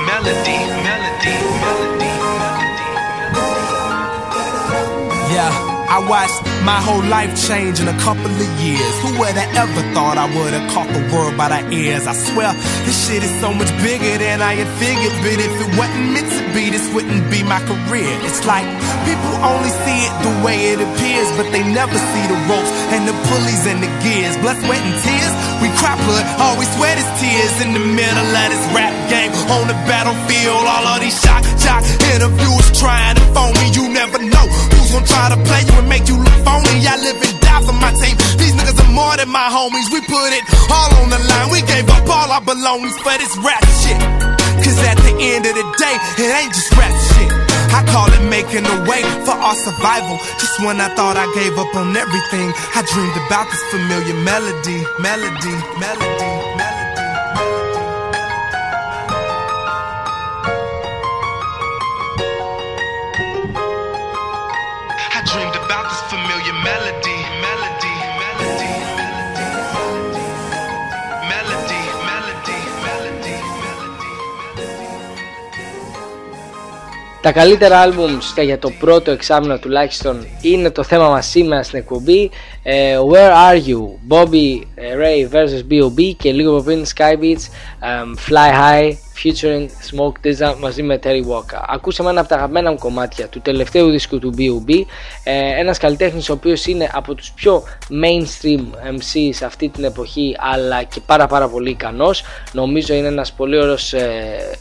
melody, 0.08 0.58
melody, 0.86 1.36
melody. 1.60 2.12
Yeah, 5.32 5.50
I 5.88 5.98
watched 6.08 6.40
my 6.64 6.80
whole 6.80 7.04
life 7.04 7.32
change 7.48 7.80
in 7.80 7.88
a 7.88 7.98
couple 7.98 8.26
of 8.26 8.60
years. 8.60 8.94
Who 9.02 9.18
would 9.18 9.34
have 9.36 9.68
ever 9.68 9.82
thought 9.94 10.16
I 10.18 10.26
would 10.36 10.52
have 10.52 10.70
caught 10.72 10.88
the 10.88 11.02
world 11.14 11.36
by 11.36 11.48
the 11.48 11.74
ears? 11.74 12.06
I 12.06 12.14
swear, 12.14 12.52
this 12.84 13.08
shit 13.08 13.22
is 13.22 13.40
so 13.40 13.52
much 13.52 13.70
bigger 13.82 14.18
than 14.18 14.40
I 14.40 14.54
had 14.54 14.70
figured. 14.78 15.12
But 15.22 15.38
if 15.40 15.52
it 15.60 15.78
wasn't 15.78 16.12
meant 16.14 16.30
to 16.32 16.41
be, 16.54 16.68
this 16.70 16.84
wouldn't 16.92 17.24
be 17.32 17.42
my 17.42 17.60
career. 17.64 18.12
It's 18.28 18.44
like 18.44 18.64
people 19.08 19.32
only 19.40 19.72
see 19.84 19.98
it 20.04 20.14
the 20.20 20.32
way 20.44 20.56
it 20.72 20.78
appears, 20.80 21.28
but 21.36 21.48
they 21.50 21.64
never 21.64 21.96
see 21.96 22.24
the 22.28 22.38
ropes 22.48 22.72
and 22.92 23.08
the 23.08 23.16
pulleys 23.28 23.64
and 23.66 23.80
the 23.80 23.90
gears. 24.04 24.36
Blood, 24.44 24.60
sweat, 24.60 24.80
and 24.80 24.96
tears. 25.00 25.34
We 25.64 25.68
cry 25.80 25.96
blood, 26.04 26.24
we 26.60 26.64
sweat 26.76 26.96
is 27.00 27.08
tears 27.20 27.56
in 27.64 27.72
the 27.72 27.84
middle 27.84 28.28
of 28.28 28.46
this 28.52 28.64
rap 28.76 28.92
game. 29.08 29.32
On 29.48 29.64
the 29.66 29.76
battlefield, 29.88 30.64
all 30.68 30.86
of 30.92 31.00
these 31.00 31.16
shock, 31.20 31.42
jock 31.60 31.82
interviewers 32.12 32.68
trying 32.76 33.16
to 33.16 33.24
phone 33.32 33.54
me. 33.56 33.72
You 33.72 33.88
never 33.88 34.20
know 34.20 34.46
who's 34.76 34.92
gonna 34.92 35.08
try 35.08 35.26
to 35.32 35.38
play 35.48 35.62
you 35.64 35.74
and 35.80 35.88
make 35.88 36.06
you 36.08 36.20
look 36.20 36.38
phony. 36.44 36.84
I 36.84 36.96
live 37.00 37.16
and 37.16 37.36
die 37.40 37.62
for 37.64 37.76
my 37.76 37.92
team. 37.96 38.16
These 38.36 38.54
niggas 38.60 38.76
are 38.76 38.92
more 38.92 39.16
than 39.16 39.30
my 39.32 39.48
homies. 39.48 39.88
We 39.88 40.04
put 40.04 40.30
it 40.36 40.44
all 40.68 40.90
on 41.00 41.08
the 41.08 41.18
line. 41.18 41.48
We 41.48 41.60
gave 41.64 41.88
up 41.88 42.04
all 42.08 42.28
our 42.28 42.44
belongings 42.44 42.96
for 43.00 43.16
this 43.16 43.32
rap 43.40 43.64
shit. 43.80 44.11
End 45.22 45.46
of 45.46 45.54
the 45.54 45.62
day, 45.78 45.96
it 46.18 46.34
ain't 46.34 46.52
just 46.52 46.74
rap 46.74 46.90
shit. 46.90 47.30
I 47.70 47.86
call 47.94 48.10
it 48.10 48.26
making 48.28 48.66
a 48.66 48.76
way 48.90 49.02
for 49.22 49.38
our 49.38 49.54
survival. 49.54 50.18
Just 50.42 50.58
when 50.66 50.80
I 50.80 50.92
thought 50.96 51.16
I 51.16 51.30
gave 51.38 51.56
up 51.56 51.72
on 51.76 51.96
everything, 51.96 52.50
I 52.74 52.82
dreamed 52.82 53.16
about 53.30 53.46
this 53.46 53.62
familiar 53.70 54.18
melody, 54.26 54.82
melody, 54.98 55.54
melody. 55.78 56.31
Τα 77.22 77.32
καλύτερα 77.32 77.88
albums 77.88 78.32
και 78.34 78.42
για 78.42 78.58
το 78.58 78.70
πρώτο 78.70 79.10
εξάμεινο 79.10 79.58
τουλάχιστον 79.58 80.26
είναι 80.42 80.70
το 80.70 80.82
θέμα 80.82 81.08
μας 81.08 81.26
σήμερα 81.26 81.62
στην 81.62 81.78
εκπομπή 81.78 82.30
ε, 82.62 82.98
Where 83.10 83.32
Are 83.32 83.68
You, 83.68 83.80
Bobby 84.08 84.60
Ray 84.76 85.34
vs. 85.34 85.62
B.O.B. 85.70 86.14
και 86.18 86.32
λίγο 86.32 86.54
από 86.54 86.62
πριν 86.62 86.84
Sky 86.84 87.22
Beats, 87.22 87.44
um, 87.80 88.30
Fly 88.30 88.52
High 88.52 88.92
featuring 89.24 89.66
Smoke 89.90 90.26
Dizza 90.26 90.54
μαζί 90.60 90.82
με 90.82 90.98
Terry 91.02 91.22
Walker. 91.30 91.62
Ακούσαμε 91.68 92.10
ένα 92.10 92.20
από 92.20 92.28
τα 92.28 92.34
αγαπημένα 92.34 92.70
μου 92.70 92.78
κομμάτια 92.78 93.28
του 93.28 93.40
τελευταίου 93.40 93.90
δίσκου 93.90 94.18
του 94.18 94.34
B.O.B. 94.38 94.72
Ε, 95.24 95.60
ένας 95.60 95.78
καλλιτέχνης 95.78 96.28
ο 96.28 96.32
οποίος 96.32 96.66
είναι 96.66 96.90
από 96.92 97.14
τους 97.14 97.32
πιο 97.32 97.62
mainstream 97.90 98.60
MCs 98.96 99.44
αυτή 99.44 99.68
την 99.68 99.84
εποχή 99.84 100.36
αλλά 100.38 100.82
και 100.82 101.00
πάρα 101.06 101.26
πάρα 101.26 101.48
πολύ 101.48 101.70
ικανός. 101.70 102.22
Νομίζω 102.52 102.94
είναι 102.94 103.06
ένας 103.06 103.32
πολύ 103.32 103.58
ωραίος 103.58 103.92
ε, 103.92 104.10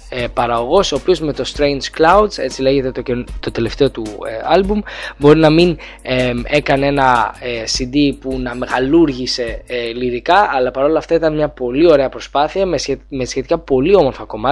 ε, 0.09 0.27
παραγωγός 0.33 0.91
ο 0.91 0.95
οποίος 0.95 1.19
με 1.19 1.33
το 1.33 1.43
Strange 1.55 1.99
Clouds, 2.01 2.37
έτσι 2.37 2.61
λέγεται 2.61 2.91
το, 2.91 3.01
καινο- 3.01 3.25
το 3.39 3.51
τελευταίο 3.51 3.89
του 3.91 4.03
ε, 4.27 4.57
album, 4.59 4.79
μπορεί 5.17 5.39
να 5.39 5.49
μην 5.49 5.77
ε, 6.01 6.31
έκανε 6.43 6.85
ένα 6.85 7.35
ε, 7.39 7.63
CD 7.77 8.17
που 8.21 8.39
να 8.39 8.55
μεγαλούργησε 8.55 9.61
ε, 9.67 9.75
λυρικά 9.93 10.49
αλλά 10.53 10.71
παρόλα 10.71 10.97
αυτά 10.97 11.15
ήταν 11.15 11.35
μια 11.35 11.49
πολύ 11.49 11.91
ωραία 11.91 12.09
προσπάθεια 12.09 12.65
με, 12.65 12.77
σχε- 12.77 12.99
με 13.09 13.25
σχετικά 13.25 13.57
πολύ 13.57 13.95
όμορφα 13.95 14.23
κομμάτια. 14.23 14.49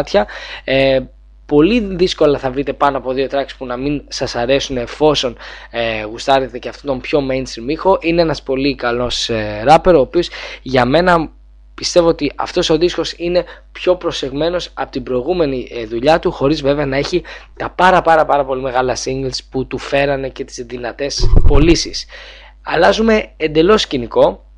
Ε, 0.63 0.99
πολύ 1.45 1.79
δύσκολα 1.79 2.39
θα 2.39 2.51
βρείτε 2.51 2.73
πάνω 2.73 2.97
από 2.97 3.13
δύο 3.13 3.27
tracks 3.31 3.49
που 3.57 3.65
να 3.65 3.77
μην 3.77 4.01
σας 4.07 4.35
αρέσουν 4.35 4.77
εφόσον 4.77 5.37
ε, 5.71 6.03
γουστάρετε 6.03 6.59
και 6.59 6.69
αυτόν 6.69 6.85
τον 6.85 6.99
πιο 6.99 7.19
mainstream 7.31 7.67
ήχο. 7.67 7.97
Είναι 8.01 8.21
ένας 8.21 8.43
πολύ 8.43 8.75
καλός 8.75 9.29
ε, 9.29 9.63
rapper 9.67 9.93
ο 9.95 9.99
οποίος 9.99 10.29
για 10.61 10.85
μένα 10.85 11.31
πιστεύω 11.73 12.07
ότι 12.07 12.31
αυτός 12.35 12.69
ο 12.69 12.77
δίσκος 12.77 13.13
είναι 13.17 13.43
πιο 13.71 13.95
προσεγμένος 13.95 14.69
από 14.73 14.91
την 14.91 15.03
προηγούμενη 15.03 15.67
ε, 15.71 15.85
δουλειά 15.85 16.19
του 16.19 16.31
χωρίς 16.31 16.61
βέβαια 16.61 16.85
να 16.85 16.97
έχει 16.97 17.23
τα 17.57 17.69
πάρα 17.69 18.01
πάρα 18.01 18.25
πάρα 18.25 18.45
πολύ 18.45 18.61
μεγάλα 18.61 18.97
singles 19.03 19.37
που 19.49 19.67
του 19.67 19.77
φέρανε 19.77 20.29
και 20.29 20.43
τις 20.43 20.65
δυνατές 20.67 21.25
πωλήσεις. 21.47 22.05
Αλλάζουμε 22.63 23.31
εντελώς 23.37 23.81
σκηνικό 23.81 24.48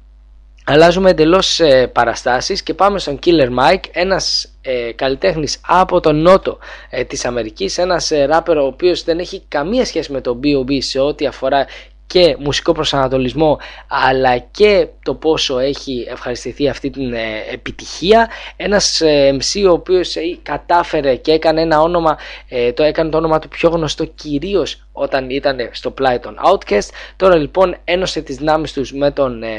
αλλάζουμε 0.66 1.10
εντελώς 1.10 1.60
ε, 1.60 1.88
παραστάσεις 1.88 2.64
και 2.64 2.74
πάμε 2.74 3.00
στον 3.00 3.20
Killer 3.26 3.50
Mike, 3.60 3.84
ένας 3.92 4.54
ε, 4.62 4.92
καλλιτέχνης 4.92 5.62
από 5.68 6.00
τον 6.00 6.22
νότο 6.22 6.58
ε, 6.90 7.04
της 7.04 7.26
Αμερικής, 7.26 7.78
ένας 7.78 8.12
ε, 8.12 8.26
ράπερ 8.26 8.58
ο 8.58 8.66
οποίος 8.66 9.04
δεν 9.04 9.20
έχει 9.20 9.44
καμία 9.48 9.86
σχέση 9.86 10.12
με 10.12 10.22
τον 10.22 10.40
B.O.B. 10.44 10.78
σε 10.82 11.00
ό,τι 11.00 11.26
αφορά 11.26 11.66
και 12.12 12.36
μουσικό 12.40 12.72
προσανατολισμό 12.72 13.60
αλλά 13.88 14.38
και 14.38 14.88
το 15.04 15.14
πόσο 15.16 15.60
έχει 15.60 16.08
ευχαριστηθεί 16.10 16.70
αυτή 16.70 16.90
την 16.90 17.14
ε, 17.14 17.20
επιτυχία 17.52 18.30
ένας 18.56 19.02
ε, 19.02 19.38
MC 19.40 19.66
ο 19.70 19.72
οποίος 19.72 20.16
ε, 20.16 20.22
κατάφερε 20.44 21.16
και 21.16 21.32
έκανε 21.32 21.62
ένα 21.62 21.82
όνομα 21.82 22.18
ε, 22.50 22.72
το 22.74 22.84
έκανε 22.84 23.10
το 23.10 23.18
όνομα 23.18 23.40
του 23.40 23.48
πιο 23.48 23.70
γνωστό 23.70 24.06
κυρίως 24.06 24.84
όταν 24.92 25.30
ήταν 25.30 25.70
στο 25.72 25.92
πλάι 25.92 26.20
των 26.20 26.38
Outcast 26.46 26.90
τώρα 27.16 27.36
λοιπόν 27.36 27.76
ένωσε 27.84 28.22
τις 28.22 28.36
δυνάμεις 28.36 28.74
τους 28.74 28.94
με 28.94 29.12
τον 29.12 29.44
ε, 29.44 29.50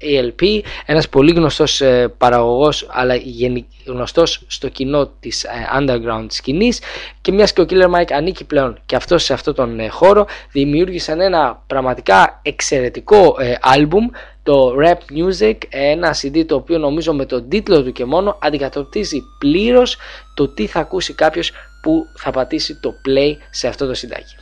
ALP 0.00 0.60
ένας 0.86 1.08
πολύ 1.08 1.32
γνωστός 1.32 1.80
ε, 1.80 2.14
παραγωγός 2.18 2.86
αλλά 2.90 3.14
γενι- 3.14 3.66
γνωστός 3.86 4.42
στο 4.46 4.68
κοινό 4.68 5.10
της 5.20 5.44
ε, 5.44 5.48
underground 5.78 6.26
σκηνής 6.28 6.80
και 7.20 7.32
μιας 7.32 7.52
και 7.52 7.60
ο 7.60 7.66
Killer 7.68 7.90
Mike 7.90 8.12
ανήκει 8.12 8.44
πλέον 8.44 8.78
και 8.86 8.96
αυτός 8.96 9.24
σε 9.24 9.32
αυτό 9.32 9.52
τον 9.52 9.80
ε, 9.80 9.88
χώρο 9.88 10.26
δημιούργησαν 10.52 11.20
ένα 11.20 11.62
πραγματικά 11.66 12.40
εξαιρετικό 12.42 13.36
ε, 13.38 13.54
άλμπουμ 13.60 14.06
το 14.44 14.74
Rap 14.78 15.16
Music, 15.16 15.56
ένα 15.68 16.14
CD 16.22 16.44
το 16.46 16.54
οποίο 16.54 16.78
νομίζω 16.78 17.12
με 17.14 17.26
τον 17.26 17.48
τίτλο 17.48 17.82
του 17.82 17.92
και 17.92 18.04
μόνο 18.04 18.38
αντικατοπτρίζει 18.42 19.22
πλήρως 19.38 19.96
το 20.34 20.48
τι 20.48 20.66
θα 20.66 20.80
ακούσει 20.80 21.14
κάποιος 21.14 21.52
που 21.82 22.06
θα 22.16 22.30
πατήσει 22.30 22.80
το 22.80 22.94
play 23.08 23.36
σε 23.50 23.68
αυτό 23.68 23.86
το 23.86 23.94
συντάκι. 23.94 24.36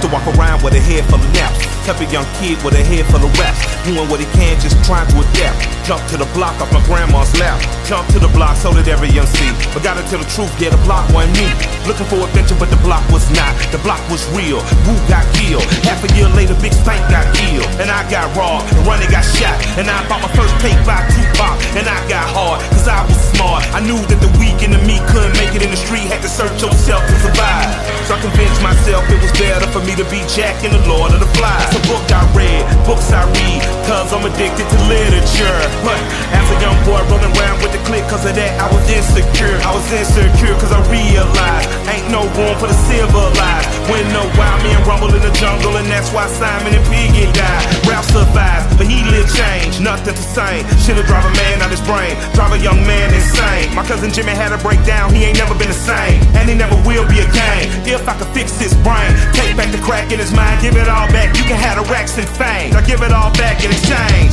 Used 0.00 0.08
to 0.08 0.16
walk 0.16 0.38
around 0.38 0.62
with 0.62 0.72
a 0.72 0.80
head 0.80 1.04
full 1.10 1.16
of 1.16 1.34
naps. 1.34 1.69
Type 1.86 2.00
of 2.00 2.12
young 2.12 2.28
kid 2.36 2.60
with 2.60 2.76
a 2.76 2.84
head 2.84 3.06
full 3.08 3.24
of 3.24 3.32
raps. 3.40 3.64
Doing 3.88 4.04
what 4.12 4.20
he 4.20 4.28
can, 4.36 4.60
just 4.60 4.76
trying 4.84 5.08
to 5.08 5.16
adapt. 5.16 5.56
Jump 5.88 6.04
to 6.12 6.20
the 6.20 6.28
block 6.36 6.60
off 6.60 6.70
my 6.72 6.82
grandma's 6.84 7.32
lap. 7.40 7.56
Jump 7.88 8.06
to 8.12 8.20
the 8.20 8.28
block, 8.36 8.56
so 8.56 8.70
did 8.76 8.86
every 8.86 9.08
young 9.08 9.26
MC. 9.26 9.50
But 9.72 9.82
gotta 9.82 10.04
tell 10.12 10.20
the 10.20 10.28
truth, 10.28 10.52
yeah, 10.60 10.70
the 10.70 10.80
block 10.84 11.08
wasn't 11.10 11.34
me. 11.40 11.48
Looking 11.88 12.06
for 12.06 12.20
adventure, 12.20 12.54
but 12.60 12.68
the 12.68 12.80
block 12.84 13.02
was 13.08 13.24
not. 13.32 13.56
The 13.72 13.80
block 13.80 13.98
was 14.12 14.22
real. 14.36 14.60
Who 14.84 14.94
got 15.08 15.24
killed? 15.40 15.64
Half 15.88 16.04
a 16.04 16.10
year 16.12 16.28
later, 16.36 16.54
Big 16.60 16.76
Stank 16.76 17.00
got 17.08 17.24
killed. 17.32 17.66
And 17.80 17.88
I 17.88 18.04
got 18.12 18.28
robbed. 18.36 18.68
And 18.76 18.84
Ronnie 18.84 19.08
got 19.08 19.24
shot. 19.24 19.56
And 19.80 19.88
I 19.88 20.04
bought 20.06 20.20
my 20.20 20.32
first 20.36 20.52
tape 20.60 20.78
by 20.84 21.00
Tupac. 21.08 21.56
And 21.74 21.88
I 21.88 21.98
got 22.06 22.28
hard, 22.28 22.60
cause 22.70 22.86
I 22.86 23.00
was 23.08 23.16
smart. 23.32 23.64
I 23.72 23.80
knew 23.80 23.96
that 23.96 24.20
the 24.20 24.30
weak 24.36 24.60
and 24.60 24.76
the 24.76 24.82
me 24.84 25.00
couldn't 25.08 25.34
make 25.40 25.56
it 25.56 25.64
in 25.64 25.72
the 25.72 25.80
street. 25.80 26.06
Had 26.12 26.20
to 26.20 26.30
search 26.30 26.60
yourself 26.60 27.00
to 27.08 27.16
survive. 27.24 27.72
So 28.04 28.14
I 28.14 28.20
convinced 28.20 28.60
myself 28.60 29.08
it 29.08 29.18
was 29.24 29.32
better 29.40 29.66
for 29.72 29.80
me 29.80 29.96
to 29.96 30.04
be 30.12 30.20
Jack 30.28 30.60
and 30.62 30.76
the 30.76 30.84
Lord 30.84 31.16
of 31.16 31.20
the 31.24 31.30
Flies. 31.34 31.79
Book 31.88 32.04
I 32.12 32.22
read, 32.36 32.62
books 32.86 33.10
I 33.12 33.24
read, 33.38 33.62
cause 33.86 34.12
I'm 34.12 34.24
addicted 34.26 34.66
to 34.68 34.78
literature. 34.86 35.60
But 35.82 35.98
as 36.34 36.46
a 36.50 36.56
young 36.60 36.78
boy 36.86 37.00
rolling 37.10 37.32
around 37.38 37.62
with 37.62 37.72
the 37.72 37.82
click, 37.86 38.04
cause 38.06 38.26
of 38.26 38.34
that 38.34 38.52
I 38.60 38.66
was 38.70 38.84
insecure. 38.90 39.58
I 39.62 39.70
was 39.74 39.86
insecure 39.90 40.54
cause 40.58 40.72
I 40.72 40.80
realized 40.90 41.68
ain't 41.90 42.08
no 42.10 42.26
room 42.38 42.54
for 42.58 42.70
the 42.70 42.78
civilized. 42.86 43.68
When 43.90 44.06
no 44.14 44.22
wild 44.38 44.62
men 44.62 44.78
rumble 44.86 45.10
in 45.10 45.22
the 45.22 45.34
jungle, 45.34 45.74
and 45.74 45.86
that's 45.90 46.14
why 46.14 46.30
Simon 46.30 46.74
and 46.74 46.86
Piggy 46.86 47.26
died. 47.34 47.66
Ralph 47.86 48.06
survived, 48.06 48.78
but 48.78 48.86
he 48.86 49.02
lived 49.10 49.34
change, 49.34 49.82
nothing 49.82 50.14
to 50.14 50.24
say. 50.34 50.62
Should've 50.78 51.06
drive 51.10 51.26
a 51.26 51.32
man 51.34 51.58
out 51.62 51.74
his 51.74 51.82
brain, 51.82 52.14
drive 52.34 52.54
a 52.54 52.60
young 52.62 52.78
man 52.86 53.10
insane. 53.10 53.74
My 53.74 53.82
cousin 53.82 54.14
Jimmy 54.14 54.30
had 54.30 54.54
a 54.54 54.60
breakdown, 54.62 55.10
he 55.10 55.26
ain't 55.26 55.38
never 55.38 55.58
been 55.58 55.70
the 55.70 55.82
same, 55.82 56.22
and 56.38 56.46
he 56.46 56.54
never 56.54 56.78
will 56.86 57.06
be 57.10 57.18
again. 57.18 57.66
If 57.82 58.06
I 58.06 58.14
could 58.14 58.30
fix 58.30 58.54
his 58.58 58.74
brain, 58.86 59.10
take 59.34 59.58
back 59.58 59.74
the 59.74 59.82
crack 59.82 60.12
in 60.14 60.18
his 60.22 60.30
mind, 60.30 60.62
give 60.62 60.76
it 60.78 60.86
all 60.86 61.10
back. 61.10 61.34
You 61.34 61.44
can 61.44 61.58
have 61.60 61.76
the 61.76 61.86
racks 61.92 62.16
and 62.16 62.28
fame. 62.40 62.72
I 62.72 62.80
give 62.80 63.04
it 63.04 63.12
all 63.12 63.30
back 63.36 63.60
in 63.60 63.68
exchange. 63.68 64.32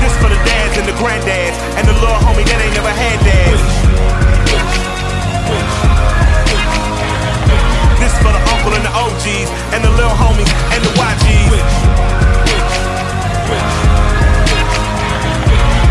This 0.00 0.14
for 0.16 0.32
the 0.32 0.40
dads 0.48 0.74
and 0.80 0.86
the 0.88 0.96
granddads 0.96 1.56
and 1.76 1.84
the 1.84 1.92
little 1.92 2.16
homie 2.24 2.48
that 2.48 2.58
ain't 2.64 2.72
never 2.72 2.90
had 2.90 3.16
dads. 3.28 3.62
This 8.00 8.14
for 8.24 8.32
the 8.32 8.42
uncle 8.56 8.72
and 8.72 8.84
the 8.88 8.94
OGs 8.96 9.48
and 9.76 9.80
the 9.84 9.92
little 9.92 10.16
homies 10.16 10.50
and 10.72 10.80
the 10.80 10.92
YGs. 10.96 11.52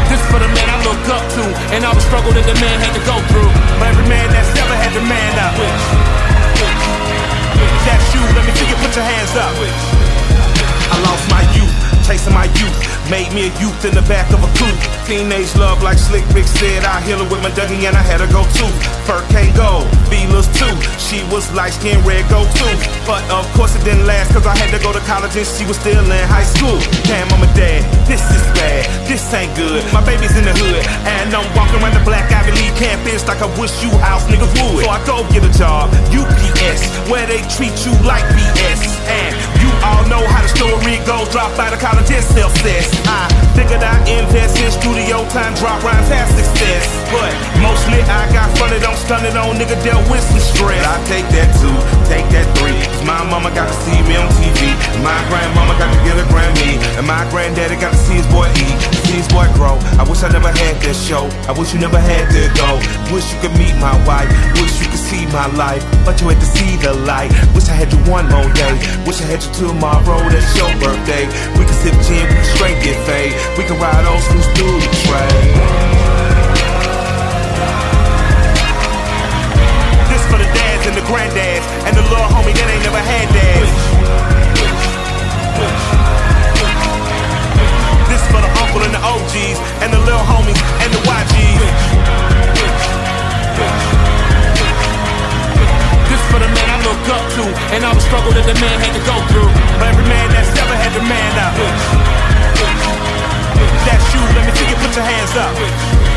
This 0.10 0.24
for 0.34 0.40
the 0.42 0.50
man 0.50 0.68
I 0.68 0.78
look 0.82 1.04
up 1.14 1.24
to 1.38 1.44
and 1.78 1.86
all 1.86 1.94
the 1.94 2.04
struggle 2.04 2.34
that 2.34 2.44
the 2.50 2.58
man 2.60 2.78
had 2.82 2.92
to 2.98 3.04
go 3.06 3.16
through. 3.30 3.54
For 3.78 3.86
every 3.86 4.08
man 4.10 4.28
that's 4.34 4.50
ever 4.58 4.76
had 4.76 4.92
to 4.98 5.04
man 5.06 5.34
up. 5.40 6.31
That's 6.62 8.14
you, 8.14 8.22
let 8.38 8.46
me 8.46 8.54
see 8.54 8.68
you 8.70 8.76
put 8.76 8.96
your 8.96 9.06
hands 9.06 9.36
up. 9.36 9.54
I 9.58 10.98
lost 11.02 11.26
my 11.30 11.42
youth, 11.58 11.81
chasing 12.12 12.34
my 12.34 12.44
youth. 12.60 12.76
Made 13.08 13.32
me 13.32 13.48
a 13.48 13.52
youth 13.64 13.80
in 13.88 13.96
the 13.96 14.04
back 14.04 14.28
of 14.36 14.44
a 14.44 14.50
coupe. 14.60 14.84
Teenage 15.08 15.56
love, 15.56 15.80
like 15.82 15.98
Slick 15.98 16.28
Rick 16.36 16.48
said. 16.48 16.84
I 16.84 17.00
heal 17.08 17.24
her 17.24 17.28
with 17.32 17.40
my 17.40 17.52
Dougie 17.52 17.88
and 17.88 17.96
I 17.96 18.04
had 18.04 18.20
her 18.20 18.28
go 18.28 18.44
too. 18.52 18.68
Fur 19.08 19.24
can't 19.32 19.52
go, 19.56 19.88
feelers 20.12 20.48
too. 20.60 20.72
She 21.00 21.24
was 21.32 21.48
light 21.56 21.72
skin, 21.72 22.04
red 22.04 22.28
go 22.28 22.44
too. 22.60 22.76
But 23.08 23.24
of 23.32 23.48
course 23.56 23.76
it 23.80 23.84
didn't 23.88 24.06
last, 24.06 24.36
cause 24.36 24.46
I 24.46 24.56
had 24.60 24.76
to 24.76 24.80
go 24.84 24.92
to 24.92 25.00
college 25.08 25.36
and 25.40 25.48
she 25.48 25.64
was 25.64 25.80
still 25.80 26.04
in 26.04 26.28
high 26.28 26.48
school. 26.48 26.80
Damn, 27.08 27.32
I'm 27.32 27.44
a 27.44 27.52
dad, 27.56 27.80
this 28.08 28.24
is 28.28 28.44
bad, 28.60 28.84
this 29.08 29.24
ain't 29.32 29.56
good. 29.56 29.80
My 29.96 30.04
baby's 30.04 30.36
in 30.36 30.44
the 30.44 30.56
hood, 30.56 30.84
and 31.08 31.32
I'm 31.32 31.48
walking 31.56 31.80
around 31.80 31.96
the 31.96 32.04
Black 32.04 32.28
Ivy 32.32 32.52
League 32.60 32.76
campus 32.76 33.24
like 33.28 33.40
I 33.40 33.50
wish 33.60 33.72
you 33.84 33.92
house 34.04 34.28
niggas 34.28 34.52
would. 34.60 34.84
So 34.84 34.92
I 34.92 35.00
go 35.08 35.24
get 35.32 35.48
a 35.48 35.54
job, 35.56 35.92
UPS, 36.12 36.92
where 37.08 37.28
they 37.28 37.40
treat 37.56 37.76
you 37.88 37.96
like 38.04 38.24
BS. 38.36 38.84
And 39.08 39.32
all 39.82 40.06
know 40.08 40.22
how 40.22 40.42
the 40.42 40.52
story 40.52 41.02
goes, 41.06 41.30
drop 41.30 41.54
out 41.58 41.74
of 41.74 41.80
college 41.82 42.10
and 42.12 42.24
self-cess. 42.24 42.88
I 43.10 43.28
figured 43.58 43.82
I 43.82 43.98
invest 44.06 44.58
in 44.62 44.70
studio 44.72 45.26
time, 45.34 45.54
drop 45.58 45.82
rhymes, 45.84 46.08
have 46.10 46.30
success. 46.30 46.86
But 47.10 47.34
mostly 47.60 48.00
I 48.06 48.30
got 48.32 48.50
funded 48.58 48.84
on, 48.86 48.96
stunted 48.96 49.36
on, 49.36 49.58
nigga 49.58 49.78
dealt 49.84 50.06
with 50.10 50.22
some 50.22 50.40
stress. 50.40 50.86
I 50.86 50.98
take 51.10 51.28
that 51.34 51.50
two, 51.58 51.76
take 52.08 52.26
that 52.32 52.48
three. 52.58 52.78
Cause 52.94 53.06
my 53.06 53.22
mama 53.26 53.50
got 53.52 53.68
to 53.68 53.78
see 53.86 53.98
me 54.06 54.16
on 54.18 54.30
TV. 54.38 54.72
My 55.02 55.18
grandmama 55.30 55.74
got 55.82 55.90
to 55.90 56.00
get 56.06 56.18
a 56.18 56.26
Grammy. 56.30 56.78
And 56.98 57.06
my 57.08 57.26
granddaddy 57.30 57.76
got 57.82 57.92
to 57.92 58.02
see 58.02 58.22
his 58.22 58.28
boy 58.30 58.48
eat, 58.56 58.78
his 59.12 59.28
boy 59.28 59.48
grow. 59.54 59.76
I 60.00 60.04
wish 60.08 60.24
I 60.24 60.30
never 60.32 60.48
had 60.48 60.80
that 60.80 60.96
show. 60.96 61.28
I 61.48 61.52
wish 61.52 61.74
you 61.74 61.80
never 61.80 62.00
had 62.00 62.32
to 62.32 62.44
go. 62.56 62.80
Wish 63.12 63.28
you 63.32 63.38
could 63.44 63.56
meet 63.60 63.76
my 63.78 63.94
wife. 64.08 64.32
Wish 64.60 64.80
you 64.80 64.88
could 64.88 65.04
see 65.04 65.28
my 65.36 65.52
life. 65.60 65.84
But 66.08 66.20
you 66.24 66.32
had 66.32 66.40
to 66.40 66.48
see 66.48 66.80
the 66.80 66.94
light. 67.04 67.32
Wish 67.52 67.68
I 67.68 67.76
had 67.76 67.92
you 67.92 68.00
one 68.08 68.32
more 68.32 68.48
day. 68.56 68.74
Wish 69.04 69.20
I 69.20 69.28
had 69.28 69.44
you 69.44 69.52
tomorrow. 69.52 70.20
That's 70.32 70.48
your 70.56 70.72
birthday. 70.80 71.28
We 71.60 71.68
can 71.68 71.78
sip 71.84 71.96
gin, 72.08 72.24
we 72.24 72.36
can 72.40 72.48
straight 72.56 72.80
get 72.80 72.98
fade. 73.04 73.36
We 73.60 73.68
can 73.68 73.76
ride 73.78 74.08
old 74.08 74.24
schools 74.24 74.48
through 74.56 74.80
the 74.80 74.92
trade. 75.04 75.52
This 80.08 80.24
for 80.32 80.40
the 80.40 80.50
dads 80.56 80.84
and 80.88 80.96
the 80.96 81.06
granddads 81.12 81.66
and 81.84 81.94
the 82.00 82.04
little 82.08 82.30
homie 82.32 82.56
that 82.56 82.68
ain't 82.72 82.84
never 82.88 83.04
had 83.04 83.28
dads. 83.36 83.91
The 88.72 88.80
and 88.88 88.96
the 88.96 89.04
OGs 89.04 89.60
and 89.84 89.92
the 89.92 90.00
little 90.00 90.24
homies 90.24 90.56
and 90.80 90.90
the 90.96 91.02
YGs. 91.04 91.60
This 96.08 96.22
for 96.32 96.40
the 96.40 96.48
man 96.48 96.68
I 96.72 96.80
look 96.80 97.04
up 97.12 97.26
to 97.36 97.44
and 97.76 97.84
all 97.84 97.94
the 97.94 98.00
struggle 98.00 98.32
that 98.32 98.48
the 98.48 98.56
man 98.64 98.80
had 98.80 98.96
to 98.96 99.04
go 99.04 99.20
through. 99.28 99.52
For 99.76 99.86
every 99.92 100.08
man 100.08 100.32
that's 100.32 100.56
ever 100.56 100.76
had 100.80 100.96
to 100.96 101.04
man 101.04 101.34
up. 101.36 101.52
That's 103.84 104.08
you, 104.16 104.22
let 104.40 104.48
me 104.48 104.52
see 104.56 104.70
you 104.72 104.76
put 104.80 104.96
your 104.96 105.04
hands 105.04 105.36
up. 105.36 106.11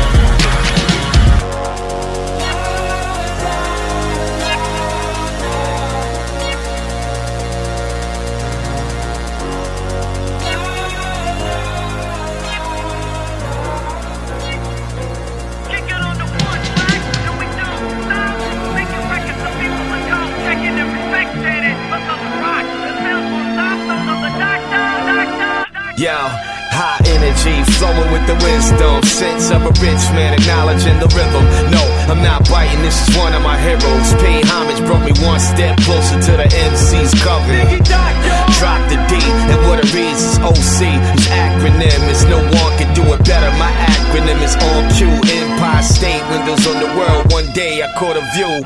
Yo, 26.05 26.13
high 26.69 27.01
energy, 27.17 27.65
flowing 27.81 28.11
with 28.13 28.21
the 28.29 28.37
wisdom. 28.45 29.01
Sense 29.01 29.49
of 29.49 29.65
a 29.65 29.73
rich 29.81 30.05
man, 30.13 30.37
acknowledging 30.37 31.01
the 31.01 31.09
rhythm. 31.17 31.41
No, 31.73 31.81
I'm 32.05 32.21
not 32.21 32.45
biting, 32.45 32.77
this 32.85 32.93
is 33.09 33.17
one 33.17 33.33
of 33.33 33.41
my 33.41 33.57
heroes. 33.57 34.13
Pay 34.21 34.45
homage 34.45 34.85
brought 34.85 35.01
me 35.01 35.17
one 35.25 35.41
step 35.41 35.81
closer 35.81 36.21
to 36.21 36.31
the 36.37 36.45
MC's 36.45 37.09
cover. 37.25 37.57
Drop 38.61 38.85
the 38.85 39.01
D, 39.09 39.17
and 39.49 39.57
what 39.65 39.81
it 39.81 39.89
reads 39.97 40.21
is 40.21 40.37
OC. 40.45 40.93
Acronym 41.65 42.09
is 42.11 42.23
no 42.25 42.37
one 42.37 42.77
can 42.77 42.93
do 42.93 43.01
it 43.11 43.25
better. 43.25 43.49
My 43.57 43.71
acronym 43.89 44.37
is 44.45 44.53
on 44.53 44.85
cue. 44.93 45.09
Empire 45.09 45.81
State, 45.81 46.21
windows 46.29 46.67
on 46.67 46.77
the 46.77 46.93
world. 46.93 47.33
One 47.33 47.51
day 47.53 47.81
I 47.81 47.91
caught 47.97 48.15
a 48.15 48.21
view. 48.37 48.61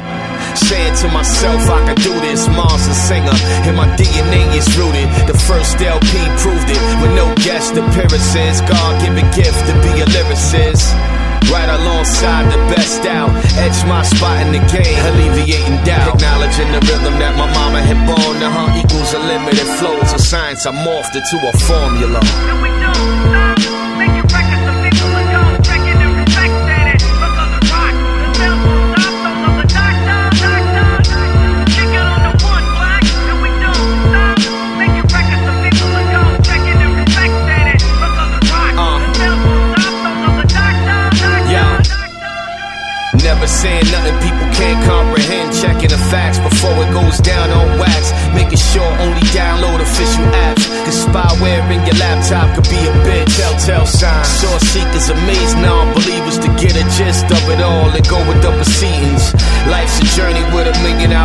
Saying 0.68 0.96
to 1.00 1.08
myself, 1.08 1.64
I 1.70 1.88
could 1.88 2.04
do 2.04 2.12
this. 2.20 2.50
Mom's 2.50 2.88
a 2.88 2.94
singer, 2.94 3.32
and 3.64 3.78
my 3.78 3.88
DNA 3.96 4.44
is 4.52 4.68
rooted. 4.78 5.08
The 5.32 5.38
first 5.48 5.80
LP 5.80 6.12
proved 6.44 6.68
it 6.68 6.84
with 7.00 7.16
no 7.16 7.34
guest 7.36 7.72
appearances. 7.72 8.60
God 8.68 8.92
given 9.00 9.24
gift 9.32 9.60
to 9.68 9.74
be 9.80 10.04
a 10.04 10.06
lyricist. 10.12 11.19
Right 11.48 11.70
alongside 11.70 12.52
the 12.52 12.60
best 12.76 13.06
out, 13.06 13.32
edge 13.58 13.80
my 13.88 14.04
spot 14.04 14.46
in 14.46 14.52
the 14.52 14.64
game, 14.68 15.00
alleviating 15.14 15.80
doubt. 15.88 16.16
Acknowledging 16.16 16.70
the 16.76 16.82
rhythm 16.92 17.16
that 17.24 17.34
my 17.40 17.48
mama 17.56 17.82
had 17.82 18.00
born 18.06 18.36
The 18.40 18.52
her 18.52 18.68
equals 18.78 19.14
unlimited 19.14 19.68
flows 19.80 20.12
of 20.14 20.20
science. 20.20 20.66
I 20.66 20.72
morphed 20.72 21.16
into 21.16 21.38
a 21.48 21.54
formula. 21.66 22.20
Before 46.60 46.84
it 46.84 46.92
goes 46.92 47.18
down 47.20 47.50
on 47.56 47.80
wax. 47.80 48.12
Making 48.36 48.60
sure 48.60 48.92
only 49.00 49.24
download 49.32 49.80
official 49.80 50.28
apps. 50.44 50.68
Cause 50.84 51.08
spyware 51.08 51.64
in 51.72 51.80
your 51.88 51.96
laptop 51.96 52.54
could 52.56 52.68
be 52.68 52.80
a 52.84 52.94
bitch. 53.08 53.32
Telltale 53.38 53.88
sign. 53.88 54.26
Source 54.26 54.68
seekers 54.68 55.10
amaze 55.10 55.56
non-believers 55.56 56.38
to 56.40 56.50
get 56.60 56.76
a 56.76 56.84
gist 57.00 57.26
of 57.32 57.44
it 57.48 57.62
all 57.64 57.90
and 57.90 58.06
go 58.10 58.20
with 58.28 58.42
the 58.44 58.52
proceedings. 58.52 59.32
Life's 59.72 60.00
a 60.04 60.06
journey 60.20 60.44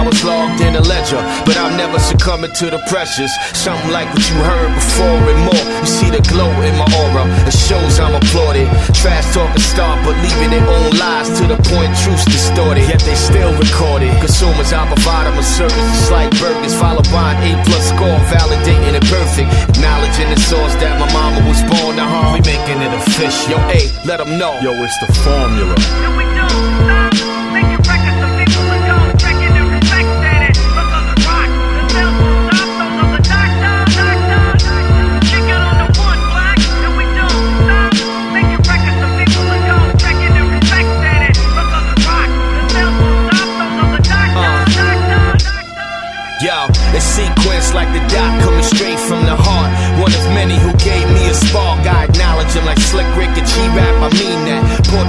hours 0.04 0.24
logged 0.24 0.60
in 0.60 0.76
a 0.76 0.80
ledger, 0.80 1.20
but 1.44 1.56
I'm 1.56 1.76
never 1.76 1.98
succumbing 1.98 2.52
to 2.60 2.70
the 2.70 2.78
pressures. 2.88 3.32
Something 3.56 3.90
like 3.90 4.08
what 4.12 4.24
you 4.28 4.36
heard 4.36 4.72
before 4.74 5.20
and 5.32 5.40
more. 5.48 5.64
You 5.80 5.88
see 5.88 6.10
the 6.10 6.22
glow 6.28 6.50
in 6.62 6.76
my 6.76 6.88
aura, 7.00 7.24
it 7.48 7.56
shows 7.56 7.98
I'm 7.98 8.14
applauded. 8.14 8.68
Trash 8.94 9.34
talking 9.34 9.62
start 9.62 10.04
believing 10.04 10.50
their 10.50 10.66
own 10.66 10.90
lies 10.96 11.28
to 11.40 11.46
the 11.48 11.56
point 11.70 11.92
truth's 12.04 12.24
distorted, 12.24 12.84
yet 12.88 13.00
they 13.00 13.14
still 13.14 13.52
record 13.56 14.02
it. 14.02 14.12
Consumers, 14.20 14.72
I 14.72 14.86
provide 14.86 15.26
them 15.26 15.38
a 15.38 15.42
service 15.42 15.88
just 15.96 16.12
like 16.12 16.30
burgers, 16.38 16.74
followed 16.74 17.08
by 17.10 17.34
an 17.34 17.40
A 17.48 17.64
plus 17.64 17.88
score, 17.88 18.20
validating 18.28 18.94
it 18.94 19.04
perfect. 19.08 19.48
Acknowledging 19.72 20.28
the 20.30 20.40
source 20.40 20.74
that 20.80 21.00
my 21.00 21.08
mama 21.12 21.40
was 21.48 21.60
born 21.64 21.96
to 21.96 22.04
harm. 22.04 22.34
We 22.34 22.40
making 22.44 22.80
it 22.80 22.92
official. 22.92 23.56
Yo, 23.56 23.58
A, 23.72 23.80
let 24.04 24.18
them 24.18 24.38
know. 24.38 24.58
Yo, 24.60 24.72
it's 24.84 24.98
the 25.00 25.08
formula. 25.24 26.33
Acknowledge 52.56 52.76
like 52.76 52.86
Slick 52.86 53.16
Rick 53.16 53.36
and 53.36 53.46
G-Rap. 53.46 54.12
I. 54.12 54.13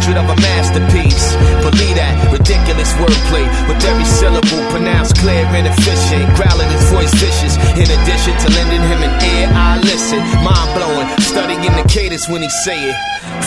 Portrait 0.05 0.21
of 0.21 0.29
a 0.29 0.37
masterpiece. 0.39 1.33
Believe 1.65 1.97
that. 1.97 2.13
Ridiculous 2.29 2.93
wordplay. 3.01 3.41
With 3.65 3.81
every 3.89 4.05
syllable 4.05 4.61
pronounced 4.69 5.17
clear 5.17 5.49
and 5.49 5.65
efficient. 5.65 6.29
Growling 6.37 6.69
his 6.69 6.85
voice 6.93 7.09
vicious. 7.17 7.57
In 7.73 7.89
addition 7.89 8.37
to 8.37 8.47
lending 8.53 8.85
him 8.85 9.01
an 9.01 9.09
ear, 9.33 9.49
I 9.49 9.81
listen. 9.81 10.21
Mind 10.45 10.69
blowing. 10.77 11.09
Studying 11.25 11.73
the 11.73 11.85
cadence 11.89 12.29
when 12.29 12.45
he 12.45 12.49
say 12.61 12.77
it. 12.77 12.97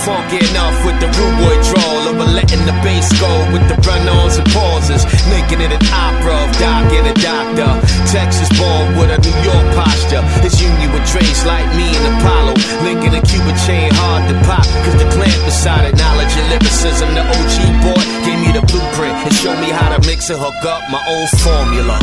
Funky 0.02 0.42
enough 0.50 0.74
with 0.82 0.98
the 0.98 1.06
rude 1.14 1.36
boy 1.38 1.54
drawl. 1.70 2.10
Over 2.10 2.26
letting 2.26 2.66
the 2.66 2.74
bass 2.82 3.06
go 3.22 3.30
with 3.54 3.62
the 3.70 3.78
run-ons 3.86 4.42
and 4.42 4.48
pauses. 4.50 5.06
Making 5.30 5.62
it 5.62 5.70
an 5.70 5.84
opera 5.94 6.42
of 6.42 6.50
Doc 6.58 6.90
and 6.90 7.06
a 7.06 7.14
doctor. 7.22 7.70
Texas 8.10 8.50
born 8.58 8.98
with 8.98 9.14
a 9.14 9.18
New 9.22 9.38
York 9.46 9.66
posture. 9.78 10.26
His 10.42 10.58
union 10.58 10.90
with 10.90 11.06
Dre's 11.06 11.46
like 11.46 11.70
me 11.78 11.86
and 11.86 12.18
Apollo. 12.18 12.58
Linking 12.82 13.14
a 13.14 13.22
Cuban 13.22 13.54
chain 13.62 13.94
hard 13.94 14.26
to 14.26 14.34
pop. 14.42 14.66
Cause 14.82 14.98
the 14.98 15.06
clamp 15.14 15.38
beside 15.46 15.86
it, 15.86 15.94
knowledge 15.94 16.34
and 16.34 16.47
lyricism. 16.50 17.14
The 17.14 17.22
OG 17.22 17.56
boy 17.84 18.02
gave 18.24 18.40
me 18.40 18.50
the 18.52 18.62
blueprint 18.66 19.14
and 19.24 19.32
showed 19.34 19.60
me 19.60 19.70
how 19.70 19.94
to 19.94 20.00
mix 20.06 20.30
and 20.30 20.40
hook 20.40 20.64
up 20.64 20.82
my 20.90 21.02
own 21.06 21.26
formula. 21.44 21.98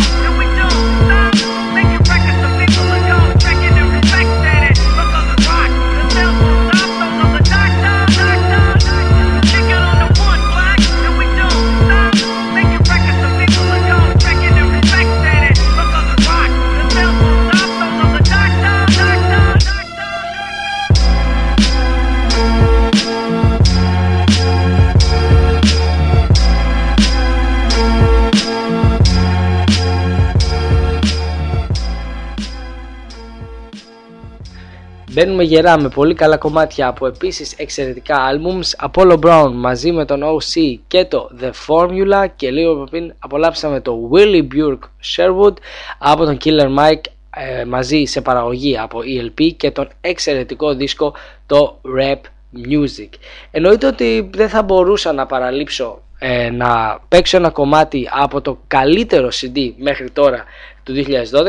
Μπαίνουμε 35.15 35.43
γερά 35.43 35.80
με 35.82 35.89
πολύ 35.89 36.13
καλά 36.13 36.38
κομμάτια 36.38 36.88
από 36.88 37.08
επίσης 37.08 37.54
εξαιρετικά 37.54 38.17
albums 38.32 38.89
Apollo 38.89 39.19
Brown 39.19 39.51
μαζί 39.54 39.91
με 39.91 40.06
τον 40.06 40.21
OC 40.23 40.78
και 40.88 41.06
το 41.06 41.30
The 41.41 41.51
Formula 41.67 42.25
και 42.36 42.51
λίγο 42.51 42.88
πριν 42.89 43.13
απολαύσαμε 43.19 43.82
το 43.82 44.10
Willie 44.13 44.41
Burke 44.41 44.88
Sherwood 45.15 45.54
από 45.97 46.25
τον 46.25 46.38
Killer 46.43 46.78
Mike 46.78 47.01
ε, 47.36 47.65
μαζί 47.65 48.04
σε 48.06 48.21
παραγωγή 48.21 48.78
από 48.78 48.99
ELP 48.99 49.51
και 49.58 49.71
τον 49.71 49.88
εξαιρετικό 50.01 50.73
δίσκο 50.73 51.13
το 51.45 51.82
Rap 51.99 52.21
Music. 52.69 53.10
Εννοείται 53.51 53.88
ότι 53.88 54.30
δεν 54.34 54.49
θα 54.49 54.63
μπορούσα 54.63 55.13
να 55.13 55.25
παραλείψω 55.25 56.01
ε, 56.19 56.49
να 56.49 56.99
παίξω 57.08 57.38
ένα 57.38 57.49
κομμάτι 57.49 58.08
από 58.12 58.41
το 58.41 58.60
καλύτερο 58.67 59.28
CD 59.28 59.73
μέχρι 59.78 60.10
τώρα 60.12 60.43
του 60.84 60.93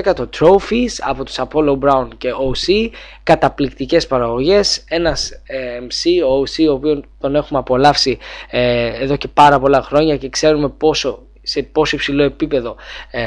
2012, 0.05 0.15
το 0.15 0.29
Trophies 0.39 0.93
από 1.01 1.25
τους 1.25 1.39
Apollo 1.39 1.79
Brown 1.79 2.09
και 2.19 2.31
OC, 2.31 2.91
καταπληκτικές 3.23 4.07
παραγωγές, 4.07 4.85
ένας 4.89 5.31
ε, 5.47 5.79
MC, 5.81 6.29
ο 6.29 6.41
OC, 6.41 6.69
ο 6.69 6.73
οποίον 6.73 7.05
τον 7.21 7.37
έχουμε 7.37 7.59
απολαύσει 7.59 8.19
ε, 8.51 9.03
εδώ 9.03 9.17
και 9.17 9.29
πάρα 9.29 9.59
πολλά 9.59 9.83
χρόνια 9.83 10.17
και 10.17 10.29
ξέρουμε 10.29 10.69
πόσο 10.69 11.27
σε 11.47 11.63
πόσο 11.63 11.97
υψηλό 11.97 12.23
επίπεδο 12.23 12.77
ε, 13.11 13.23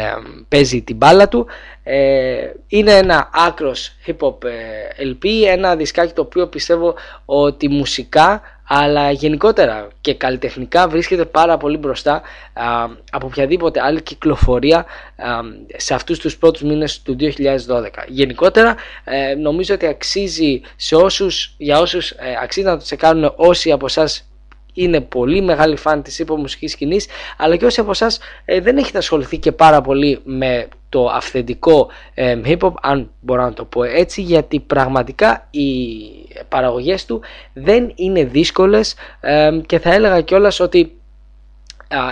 παίζει 0.47 0.82
την 0.82 0.95
μπάλα 0.95 1.28
του. 1.28 1.47
Ε, 1.84 2.52
είναι 2.67 2.91
ένα 2.91 3.30
άκρος 3.34 3.95
hip 4.06 4.17
hop 4.28 4.43
ε, 4.43 5.10
LP 5.10 5.25
ένα 5.47 5.75
δισκάκι 5.75 6.13
το 6.13 6.21
οποίο 6.21 6.47
πιστεύω 6.47 6.95
ότι 7.25 7.69
μουσικά 7.69 8.41
αλλά 8.71 9.12
γενικότερα 9.12 9.88
και 10.01 10.13
καλλιτεχνικά 10.13 10.88
βρίσκεται 10.88 11.25
πάρα 11.25 11.58
πολύ 11.58 11.77
μπροστά 11.77 12.13
α, 12.53 12.88
από 13.12 13.25
οποιαδήποτε 13.25 13.82
άλλη 13.82 14.01
κυκλοφορία 14.01 14.77
α, 14.77 14.86
σε 15.77 15.93
αυτούς 15.93 16.19
τους 16.19 16.38
πρώτους 16.38 16.62
μήνες 16.62 17.01
του 17.01 17.15
2012. 17.19 17.25
Γενικότερα 18.08 18.75
ε, 19.03 19.36
νομίζω 19.36 19.73
ότι 19.73 19.86
αξίζει 19.86 20.62
σε 20.75 20.95
όσους, 20.95 21.53
για 21.58 21.79
όσους 21.79 22.12
ε, 22.12 22.15
αξίζει 22.41 22.65
να 22.65 22.77
το 22.77 22.84
τσεκάρουν 22.84 23.34
όσοι 23.36 23.71
από 23.71 23.86
εσάς 23.86 24.29
είναι 24.73 25.01
πολύ 25.01 25.41
μεγάλη 25.41 25.75
φαν 25.75 26.01
της 26.01 26.23
hip 26.23 26.36
μουσικής 26.36 26.71
σκηνής 26.71 27.08
αλλά 27.38 27.55
και 27.55 27.65
όσοι 27.65 27.79
από 27.79 27.91
εσάς 27.91 28.19
δεν 28.62 28.77
έχετε 28.77 28.97
ασχοληθεί 28.97 29.38
και 29.38 29.51
πάρα 29.51 29.82
πολύ 29.82 30.19
με 30.23 30.67
το 30.89 31.06
αυθεντικό 31.06 31.88
ε, 32.13 32.39
hip 32.45 32.60
hop 32.60 32.73
αν 32.82 33.12
μπορώ 33.21 33.41
να 33.43 33.54
το 33.54 33.65
πω 33.65 33.84
έτσι 33.84 34.21
γιατί 34.21 34.60
πραγματικά 34.60 35.47
οι 35.52 35.67
παραγωγές 36.49 37.06
του 37.06 37.21
δεν 37.54 37.91
είναι 37.95 38.23
δύσκολες 38.23 38.95
ε, 39.19 39.60
και 39.65 39.80
θα 39.80 39.93
έλεγα 39.93 40.21
κιόλας 40.21 40.60
ότι 40.60 40.99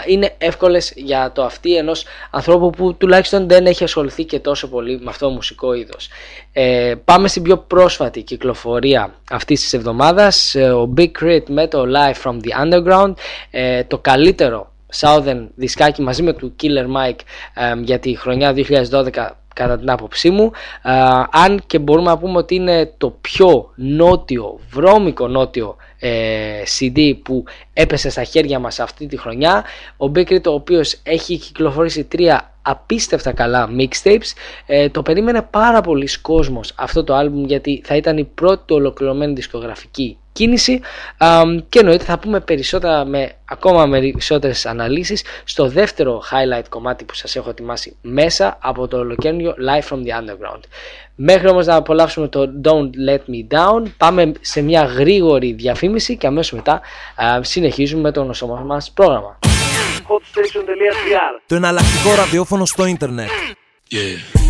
είναι 0.07 0.35
εύκολες 0.37 0.93
για 0.95 1.31
το 1.31 1.43
αυτή 1.43 1.75
ενός 1.75 2.05
ανθρώπου 2.31 2.69
που 2.69 2.95
τουλάχιστον 2.97 3.47
δεν 3.47 3.65
έχει 3.65 3.83
ασχοληθεί 3.83 4.23
και 4.23 4.39
τόσο 4.39 4.69
πολύ 4.69 4.99
με 4.99 5.09
αυτό 5.09 5.27
το 5.27 5.31
μουσικό 5.33 5.73
είδος. 5.73 6.09
Ε, 6.53 6.93
πάμε 7.05 7.27
στην 7.27 7.43
πιο 7.43 7.57
πρόσφατη 7.57 8.21
κυκλοφορία 8.21 9.13
αυτής 9.31 9.61
της 9.61 9.73
εβδομάδας, 9.73 10.55
ε, 10.55 10.69
ο 10.69 10.93
Big 10.97 11.11
Crit 11.21 11.43
με 11.47 11.67
το 11.67 11.83
Live 11.83 12.29
from 12.29 12.35
the 12.35 12.65
Underground, 12.65 13.13
ε, 13.51 13.83
το 13.83 13.97
καλύτερο 13.97 14.71
Southern 14.93 15.47
δισκάκι 15.55 16.01
μαζί 16.01 16.23
με 16.23 16.33
του 16.33 16.55
Killer 16.61 16.95
Mike 16.95 17.19
για 17.83 17.99
τη 17.99 18.15
χρονιά 18.15 18.53
2012 18.91 19.29
κατά 19.53 19.77
την 19.77 19.89
άποψή 19.89 20.29
μου. 20.29 20.51
Αν 21.31 21.61
και 21.67 21.79
μπορούμε 21.79 22.09
να 22.09 22.17
πούμε 22.17 22.37
ότι 22.37 22.55
είναι 22.55 22.93
το 22.97 23.09
πιο 23.09 23.71
νότιο, 23.75 24.59
βρώμικο 24.69 25.27
νότιο 25.27 25.75
ε, 25.99 26.61
CD 26.79 27.13
που 27.23 27.43
έπεσε 27.73 28.09
στα 28.09 28.23
χέρια 28.23 28.59
μας 28.59 28.79
αυτή 28.79 29.07
τη 29.07 29.17
χρονιά 29.17 29.65
ο 29.97 30.11
Big 30.15 30.27
Crit 30.27 30.45
ο 30.45 30.51
οποίος 30.51 30.99
έχει 31.03 31.37
κυκλοφορήσει 31.37 32.03
τρία 32.03 32.51
απίστευτα 32.61 33.31
καλά 33.31 33.69
mixtapes 33.79 34.33
ε, 34.65 34.89
το 34.89 35.01
περίμενε 35.01 35.41
πάρα 35.41 35.81
πολλοί 35.81 36.07
κόσμος 36.21 36.73
αυτό 36.75 37.03
το 37.03 37.15
άλμπουμ 37.15 37.45
γιατί 37.45 37.81
θα 37.85 37.95
ήταν 37.95 38.17
η 38.17 38.23
πρώτη 38.23 38.73
ολοκληρωμένη 38.73 39.33
δισκογραφική 39.33 40.17
κίνηση 40.37 40.79
και 41.69 41.79
εννοείται 41.79 42.03
θα 42.03 42.19
πούμε 42.19 42.39
περισσότερα 42.39 43.05
με 43.05 43.31
ακόμα 43.45 43.89
περισσότερες 43.89 44.65
αναλύσεις 44.65 45.23
στο 45.43 45.67
δεύτερο 45.67 46.23
highlight 46.31 46.65
κομμάτι 46.69 47.03
που 47.03 47.13
σας 47.13 47.35
έχω 47.35 47.49
ετοιμάσει 47.49 47.95
μέσα 48.01 48.57
από 48.61 48.87
το 48.87 48.97
ολοκαίρινο 48.97 49.53
Live 49.67 49.87
from 49.89 49.97
the 49.97 50.11
Underground. 50.19 50.61
Μέχρι 51.19 51.49
όμως 51.49 51.65
να 51.65 51.75
απολαύσουμε 51.75 52.27
το 52.27 52.51
Don't 52.63 52.89
Let 53.09 53.19
Me 53.19 53.57
Down 53.57 53.83
πάμε 53.97 54.31
σε 54.41 54.61
μια 54.61 54.83
γρήγορη 54.83 55.53
διαφήμιση 55.53 56.17
και 56.17 56.27
αμέσως 56.27 56.51
μετά 56.51 56.81
συνεχίζουμε 57.41 58.01
με 58.01 58.11
το 58.11 58.21
γνωστό 58.21 58.47
μας 58.47 58.91
πρόγραμμα. 58.91 59.39
Hotstation.gr 60.07 61.41
Το 61.45 61.55
εναλλακτικό 61.55 62.15
ραδιόφωνο 62.15 62.65
στο 62.65 62.85
ίντερνετ. 62.85 63.27
Yeah. 63.91 64.46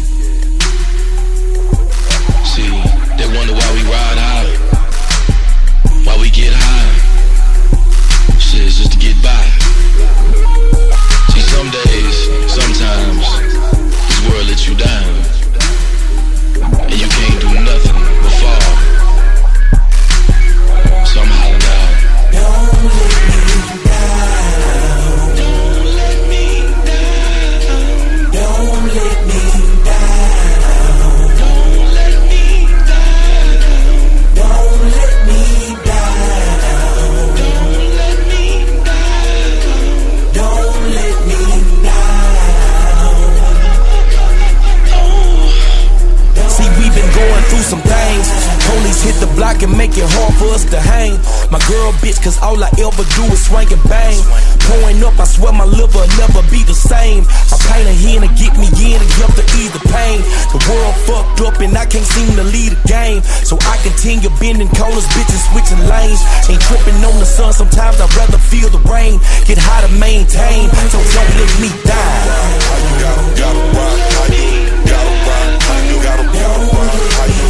My 51.47 51.63
girl 51.63 51.95
bitch, 52.03 52.19
cause 52.19 52.35
all 52.43 52.59
I 52.59 52.67
ever 52.75 53.07
do 53.15 53.23
is 53.31 53.47
swing 53.47 53.71
and 53.71 53.83
bang. 53.87 54.19
Pouring 54.67 54.99
up, 55.07 55.15
I 55.15 55.23
swear 55.23 55.53
my 55.55 55.63
liver 55.63 56.03
never 56.19 56.43
be 56.51 56.59
the 56.67 56.75
same. 56.75 57.23
I 57.23 57.55
paint 57.71 57.87
a 57.87 57.95
hen 57.95 58.19
to 58.21 58.29
get 58.35 58.51
me 58.59 58.67
in 58.67 58.99
and 58.99 59.11
jump 59.15 59.31
to 59.39 59.45
ease 59.55 59.71
the 59.71 59.79
pain. 59.87 60.19
The 60.51 60.59
world 60.67 60.95
fucked 61.07 61.39
up 61.47 61.55
and 61.63 61.71
I 61.77 61.85
can't 61.87 62.03
seem 62.03 62.35
to 62.35 62.43
lead 62.43 62.75
a 62.75 62.79
game. 62.83 63.23
So 63.47 63.55
I 63.63 63.79
continue 63.79 64.27
bending 64.43 64.67
corners, 64.75 65.07
bitches 65.15 65.39
switching 65.47 65.79
lanes. 65.87 66.19
Ain't 66.51 66.59
tripping 66.67 66.99
on 67.07 67.15
the 67.17 67.25
sun, 67.25 67.53
sometimes 67.53 68.01
I'd 68.03 68.13
rather 68.19 68.37
feel 68.37 68.67
the 68.67 68.83
rain. 68.91 69.23
Get 69.47 69.57
high 69.57 69.87
to 69.87 69.91
maintain, 69.95 70.67
so 70.91 70.99
don't 70.99 71.31
let 71.39 71.51
me 71.63 71.71
die. 71.87 72.23
How 72.67 72.77
you 72.83 72.93
got 73.01 73.17
'em? 73.17 73.27
Got 73.39 73.55
'em? 73.55 73.71
How 75.63 75.79
you 75.79 75.97
got 76.03 76.19
'em? 76.19 76.27
Got 76.27 76.59
'em? 76.59 76.69
How 77.15 77.25
you 77.25 77.46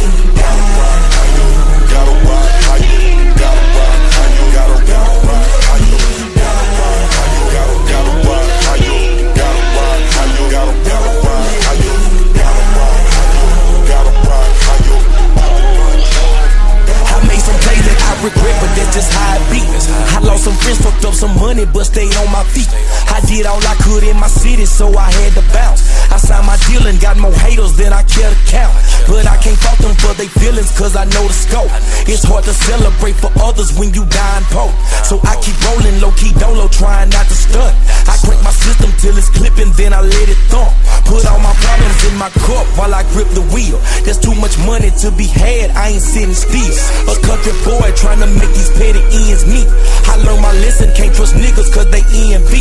cause 30.78 30.94
I 30.94 31.04
know 31.10 31.26
the 31.26 31.34
scope. 31.34 31.68
It's 32.06 32.22
hard 32.22 32.46
to 32.46 32.54
celebrate 32.54 33.18
for 33.18 33.34
others 33.42 33.74
when 33.74 33.90
you 33.92 34.06
dying 34.06 34.46
poor. 34.54 34.70
So 35.02 35.18
I 35.26 35.34
keep 35.42 35.58
rolling 35.66 35.98
low 35.98 36.14
key, 36.14 36.30
dolo, 36.38 36.70
trying 36.70 37.10
not 37.10 37.26
to 37.26 37.34
stunt. 37.34 37.74
I 38.06 38.14
till 38.98 39.16
it's 39.16 39.30
clipping, 39.30 39.70
then 39.78 39.94
I 39.94 40.02
let 40.02 40.26
it 40.28 40.38
thump. 40.50 40.74
Put 41.06 41.24
all 41.24 41.40
my 41.40 41.54
problems 41.64 41.98
in 42.04 42.14
my 42.18 42.28
cup 42.44 42.66
while 42.76 42.92
I 42.92 43.02
grip 43.14 43.30
the 43.32 43.40
wheel. 43.54 43.80
There's 44.04 44.18
too 44.18 44.34
much 44.36 44.58
money 44.66 44.90
to 45.02 45.08
be 45.14 45.24
had, 45.24 45.70
I 45.72 45.96
ain't 45.96 46.04
sitting 46.04 46.34
still. 46.34 46.74
A 47.08 47.14
country 47.24 47.54
boy 47.64 47.88
trying 47.96 48.20
to 48.20 48.28
make 48.28 48.52
these 48.52 48.68
petty 48.76 49.00
ends 49.24 49.46
meet. 49.48 49.66
I 50.04 50.20
learned 50.20 50.42
my 50.42 50.52
lesson, 50.60 50.92
can't 50.92 51.14
trust 51.14 51.38
niggas 51.38 51.72
cause 51.72 51.88
they 51.88 52.04
ENB. 52.04 52.52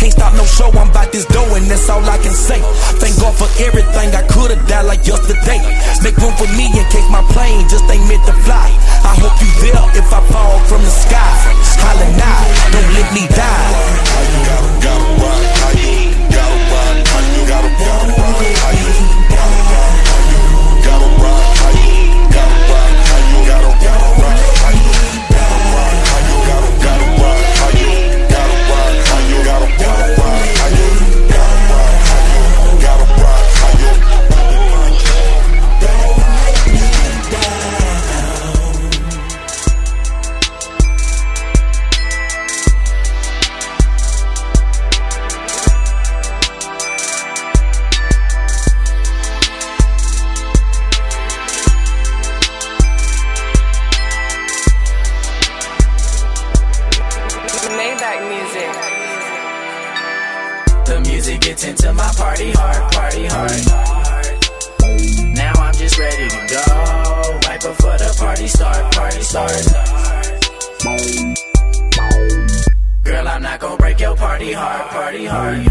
Can't 0.00 0.12
stop 0.12 0.34
no 0.34 0.44
show, 0.48 0.72
I'm 0.74 0.90
about 0.90 1.12
this 1.12 1.28
dough 1.30 1.54
and 1.54 1.68
that's 1.70 1.86
all 1.88 2.02
I 2.02 2.18
can 2.18 2.34
say. 2.34 2.58
Thank 2.98 3.20
God 3.20 3.36
for 3.36 3.48
everything, 3.62 4.10
I 4.16 4.26
could've 4.26 4.66
died 4.66 4.88
like 4.88 5.06
yesterday. 5.06 5.60
Make 6.02 6.16
room 6.18 6.34
for 6.34 6.48
me 6.56 6.72
in 6.72 6.84
case 6.90 7.06
my 7.12 7.22
plane 7.30 7.68
just 7.68 7.86
ain't 7.86 8.02
meant 8.08 8.24
to 8.26 8.34
fly. 8.42 8.66
I 9.06 9.14
hope 9.20 9.36
you 9.38 9.50
there 9.62 9.84
if 9.94 10.08
I 10.10 10.20
fall 10.26 10.58
from 10.66 10.82
the 10.82 10.90
sky. 10.90 11.32
Holla 11.78 12.08
now, 12.18 12.40
don't 12.72 12.90
let 12.98 13.08
me 13.14 13.28
die. 13.30 14.11
Maybach 18.42 18.81
party 74.42 74.54
hard, 74.54 74.90
party 74.90 75.24
hard. 75.24 75.66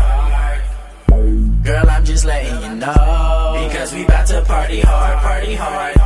Girl, 1.64 1.90
I'm 1.90 2.06
just 2.06 2.24
letting 2.24 2.62
you 2.64 2.76
know. 2.76 3.68
Because 3.68 3.94
we 3.94 4.06
about 4.06 4.28
to 4.28 4.42
party 4.44 4.80
hard, 4.80 5.18
party 5.20 5.56
hard. 5.56 5.98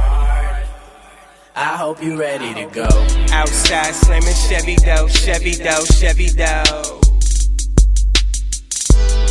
I 1.55 1.77
hope 1.77 2.01
you 2.03 2.19
ready 2.19 2.55
to 2.55 2.65
go. 2.73 2.87
Outside 3.31 3.93
slamming 3.93 4.33
Chevy 4.49 4.75
dough, 4.77 5.07
Chevy 5.07 5.53
dough, 5.53 5.85
Chevy 5.85 6.29
dough. 6.29 7.01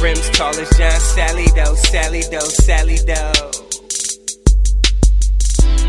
Rims 0.00 0.30
tall 0.30 0.54
as 0.54 0.70
John 0.78 1.00
Salley 1.00 1.52
dough, 1.56 1.74
Sally 1.74 2.22
dough, 2.30 2.38
Sally 2.38 2.98
dough. 3.04 3.63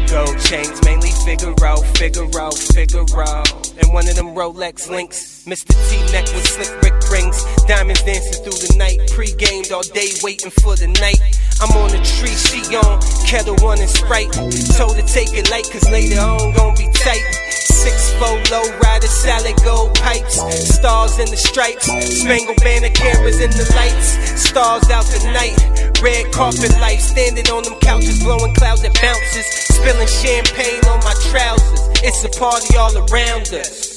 Gold 0.10 0.40
chains, 0.40 0.84
mainly 0.86 1.12
Figaro, 1.26 1.78
Figaro, 1.96 2.52
Figaro. 2.52 3.44
And 3.78 3.94
one 3.94 4.08
of 4.08 4.16
them 4.16 4.36
Rolex 4.36 4.90
links. 4.90 5.44
Mr. 5.46 5.74
T 5.90 6.12
neck 6.12 6.26
with 6.34 6.48
slick 6.48 6.82
Rick 6.82 7.10
rings. 7.12 7.44
Diamonds 7.66 8.02
dancing 8.04 8.44
through 8.44 8.60
the 8.68 8.76
night. 8.78 9.00
Pre-gamed 9.12 9.72
all 9.72 9.84
day 9.84 10.10
waiting 10.24 10.52
for 10.52 10.76
the 10.76 10.88
night. 10.88 11.20
I'm 11.62 11.72
on 11.78 11.90
the 11.90 12.02
tree, 12.18 12.36
she 12.36 12.76
on 12.76 13.02
Ketel 13.26 13.56
One 13.66 13.80
and 13.80 13.90
sprite. 13.90 14.32
Told 14.78 14.96
her 14.96 15.08
take 15.08 15.34
it 15.34 15.50
light, 15.50 15.70
cause 15.72 15.90
later 15.90 16.20
on 16.20 16.54
gon' 16.54 16.76
be 16.76 16.90
tight. 16.94 17.45
Six 17.86 18.18
four 18.18 18.34
low 18.50 18.66
rider, 18.80 19.06
salad 19.06 19.62
gold 19.64 19.94
pipes. 19.94 20.42
Stars 20.74 21.20
in 21.20 21.30
the 21.30 21.38
stripes. 21.38 21.86
Spangled 21.86 22.58
banner 22.64 22.90
cameras 22.90 23.40
in 23.40 23.52
the 23.52 23.72
lights. 23.78 24.18
Stars 24.42 24.90
out 24.90 25.06
the 25.06 25.22
night. 25.32 25.54
Red 26.02 26.34
carpet 26.34 26.72
light. 26.82 27.00
Standing 27.00 27.48
on 27.54 27.62
them 27.62 27.76
couches, 27.82 28.24
blowing 28.24 28.56
clouds 28.56 28.82
that 28.82 29.00
bounces. 29.00 29.46
Spilling 29.70 30.08
champagne 30.08 30.82
on 30.90 30.98
my 31.06 31.14
trousers. 31.30 31.80
It's 32.02 32.26
a 32.26 32.30
party 32.40 32.76
all 32.76 32.98
around 32.98 33.54
us. 33.54 33.94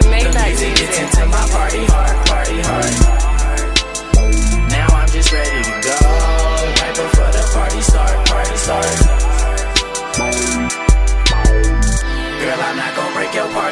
The 0.00 0.08
music 0.08 0.72
gets 0.72 0.98
into 0.98 1.26
my 1.26 1.44
party 1.52 1.84
hard, 1.84 2.16
party 2.26 2.60
hard. 2.64 2.92
Now 4.72 4.88
I'm 4.88 5.08
just 5.10 5.30
ready 5.32 5.62
to 5.64 5.80
go. 5.84 5.85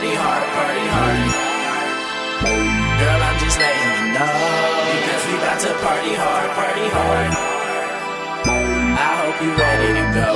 Party 0.04 0.16
hard, 0.16 0.44
party 0.52 0.86
hard. 0.94 1.18
Girl, 3.00 3.22
I'm 3.22 3.38
just 3.38 3.58
letting 3.58 3.88
you 3.88 4.12
know. 4.14 4.34
Because 4.94 5.22
we 5.26 5.34
about 5.34 5.60
to 5.60 5.72
party 5.84 6.14
hard, 6.14 6.50
party 6.50 6.86
hard. 6.96 7.30
I 8.96 9.10
hope 9.22 9.38
you 9.42 9.50
ready 9.56 9.90
to 10.00 10.04
go. 10.20 10.30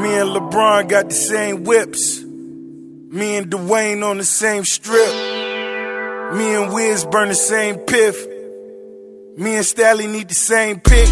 Me 0.00 0.10
and 0.14 0.30
LeBron 0.30 0.88
got 0.88 1.08
the 1.08 1.14
same 1.14 1.64
whips. 1.64 2.22
Me 2.22 3.36
and 3.36 3.50
Dwayne 3.50 4.04
on 4.08 4.18
the 4.18 4.24
same 4.24 4.64
strip. 4.64 5.12
Me 6.34 6.54
and 6.54 6.72
Wiz 6.72 7.04
burn 7.04 7.28
the 7.28 7.34
same 7.34 7.78
piff. 7.78 8.26
Me 9.36 9.56
and 9.56 9.64
Stally 9.64 10.08
need 10.10 10.28
the 10.28 10.34
same 10.34 10.80
pick. 10.80 11.08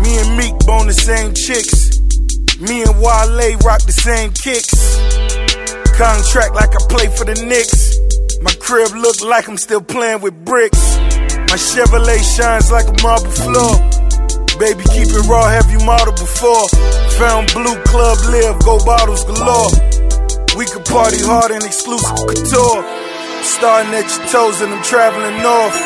Me 0.00 0.18
and 0.18 0.36
Meek 0.36 0.58
bone 0.66 0.86
the 0.86 0.94
same 0.94 1.34
chicks. 1.34 2.00
Me 2.58 2.82
and 2.82 3.00
Wale 3.00 3.58
rock 3.58 3.82
the 3.82 3.92
same 3.92 4.32
kicks. 4.32 5.27
Contract 5.98 6.54
like 6.54 6.70
I 6.70 6.80
play 6.86 7.10
for 7.10 7.26
the 7.26 7.34
Knicks. 7.42 7.98
My 8.38 8.54
crib 8.62 8.94
look 8.94 9.18
like 9.20 9.48
I'm 9.48 9.58
still 9.58 9.82
playing 9.82 10.22
with 10.22 10.30
bricks. 10.44 10.78
My 11.50 11.58
Chevrolet 11.58 12.22
shines 12.22 12.70
like 12.70 12.86
a 12.86 12.94
marble 13.02 13.34
floor. 13.34 13.74
Baby, 14.62 14.86
keep 14.94 15.10
it 15.10 15.26
raw, 15.26 15.50
have 15.50 15.66
you 15.74 15.82
modeled 15.82 16.14
before? 16.14 16.70
Found 17.18 17.50
blue 17.50 17.74
club 17.82 18.14
live, 18.30 18.62
go 18.62 18.78
bottles 18.86 19.26
galore. 19.26 19.74
We 20.54 20.70
could 20.70 20.86
party 20.86 21.18
hard 21.18 21.50
and 21.50 21.66
exclusive 21.66 22.14
couture. 22.30 22.78
Starting 23.42 23.90
at 23.90 24.06
your 24.06 24.26
toes 24.30 24.62
and 24.62 24.70
I'm 24.70 24.84
traveling 24.86 25.42
north. 25.42 25.78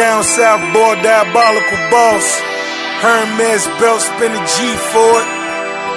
Down 0.00 0.24
south, 0.24 0.64
boy, 0.72 0.96
diabolical 1.04 1.80
boss. 1.92 2.24
Hermes 3.04 3.68
belt, 3.84 4.00
spin 4.00 4.32
a 4.32 4.40
G 4.48 4.56
for 4.96 5.12
it. 5.20 5.35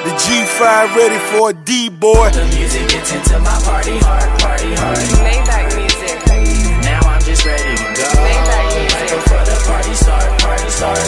The 0.05 0.11
G5 0.23 0.95
ready 0.95 1.19
for 1.29 1.49
a 1.49 1.53
D-boy. 1.53 2.29
The 2.31 2.45
music 2.55 2.87
gets 2.87 3.11
into 3.11 3.37
my 3.39 3.51
party 3.67 3.97
hard, 3.99 4.29
party 4.39 4.71
hard. 4.79 4.97
Maybach 5.27 5.67
music. 5.75 6.17
Now 6.87 7.01
I'm 7.03 7.21
just 7.27 7.43
ready 7.43 7.73
to 7.75 7.87
go. 7.99 8.07
Maybach 8.23 8.67
music. 8.79 9.07
Before 9.11 9.43
the 9.49 9.57
party 9.67 9.93
start, 10.03 10.29
party 10.39 10.69
start. 10.77 11.03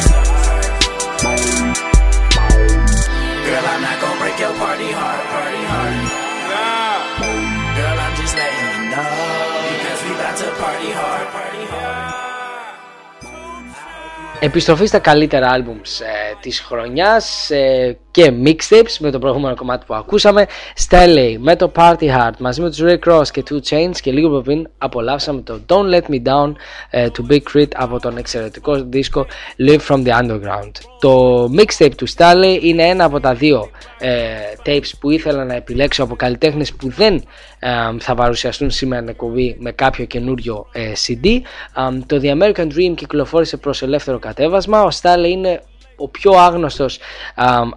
Girl, 3.47 3.65
I'm 3.71 3.82
not 3.88 3.95
gonna 4.01 4.19
break 4.19 4.38
your 4.43 4.56
party 4.60 4.89
hard, 4.99 5.23
party 5.34 5.63
hard. 5.71 5.95
Nah. 6.51 6.99
Girl, 7.80 7.97
I'm 8.06 8.13
just 8.19 8.36
letting 8.36 8.67
you 8.75 8.91
know. 8.91 9.12
Because 9.71 9.99
we 10.04 10.12
about 10.19 10.36
to 10.41 10.47
party 10.60 10.91
hard, 10.99 11.27
party 11.32 11.63
hard. 11.71 12.12
Επιστροφή 14.43 14.86
στα 14.86 14.99
καλύτερα 14.99 15.49
άλμπουμς 15.49 15.99
ε, 15.99 16.38
της 16.39 16.60
χρονιάς 16.60 17.49
ε, 17.49 17.97
και 18.12 18.34
mixtapes 18.45 18.97
με 19.00 19.12
το 19.12 19.19
προηγούμενο 19.19 19.56
κομμάτι 19.56 19.86
που 19.86 19.93
ακούσαμε. 19.93 20.45
Stanley 20.89 21.36
με 21.39 21.56
το 21.56 21.71
Party 21.76 22.04
Hard 22.17 22.38
μαζί 22.39 22.62
με 22.62 22.69
τους 22.69 22.80
Ray 22.82 22.97
Cross 23.10 23.28
και 23.32 23.43
Two 23.50 23.60
Chains 23.69 23.95
και 24.02 24.12
λίγο 24.12 24.41
πριν 24.41 24.67
απολαύσαμε 24.78 25.41
το 25.41 25.60
Don't 25.67 25.95
Let 25.95 26.12
Me 26.12 26.21
Down 26.28 26.54
ε, 26.89 27.10
του 27.10 27.28
Big 27.30 27.41
Crit 27.54 27.69
από 27.76 28.00
τον 28.00 28.17
εξαιρετικό 28.17 28.84
δίσκο 28.84 29.26
Live 29.67 29.80
From 29.88 30.06
The 30.06 30.21
Underground. 30.21 30.71
Το 31.00 31.43
mixtape 31.58 31.95
του 31.97 32.08
Stanley 32.10 32.58
είναι 32.62 32.84
ένα 32.84 33.04
από 33.04 33.19
τα 33.19 33.34
δύο 33.34 33.69
ε, 34.00 34.10
tapes 34.65 34.91
που 35.00 35.10
ήθελα 35.10 35.45
να 35.45 35.56
επιλέξω 35.56 36.04
από 36.04 36.15
καλλιτέχνες 36.15 36.74
που 36.74 36.89
δεν 36.89 37.15
ε, 37.60 37.69
θα 38.00 38.15
παρουσιαστούν 38.15 38.69
σήμερα 38.69 39.06
εκπομπή 39.10 39.56
με 39.60 39.71
κάποιο 39.71 40.06
καινούριο 40.06 40.67
ε, 40.71 40.91
CD. 41.08 41.28
Το 42.06 42.19
The 42.21 42.38
American 42.38 42.67
Dream 42.67 42.93
κυκλοφόρησε 42.95 43.58
προς 43.58 43.82
ελεύθερο 43.82 44.19
κατέβασμα. 44.19 44.84
Ο 44.84 44.88
Stanley 45.02 45.30
είναι 45.30 45.62
ο 46.02 46.08
πιο 46.08 46.32
άγνωστος 46.32 47.00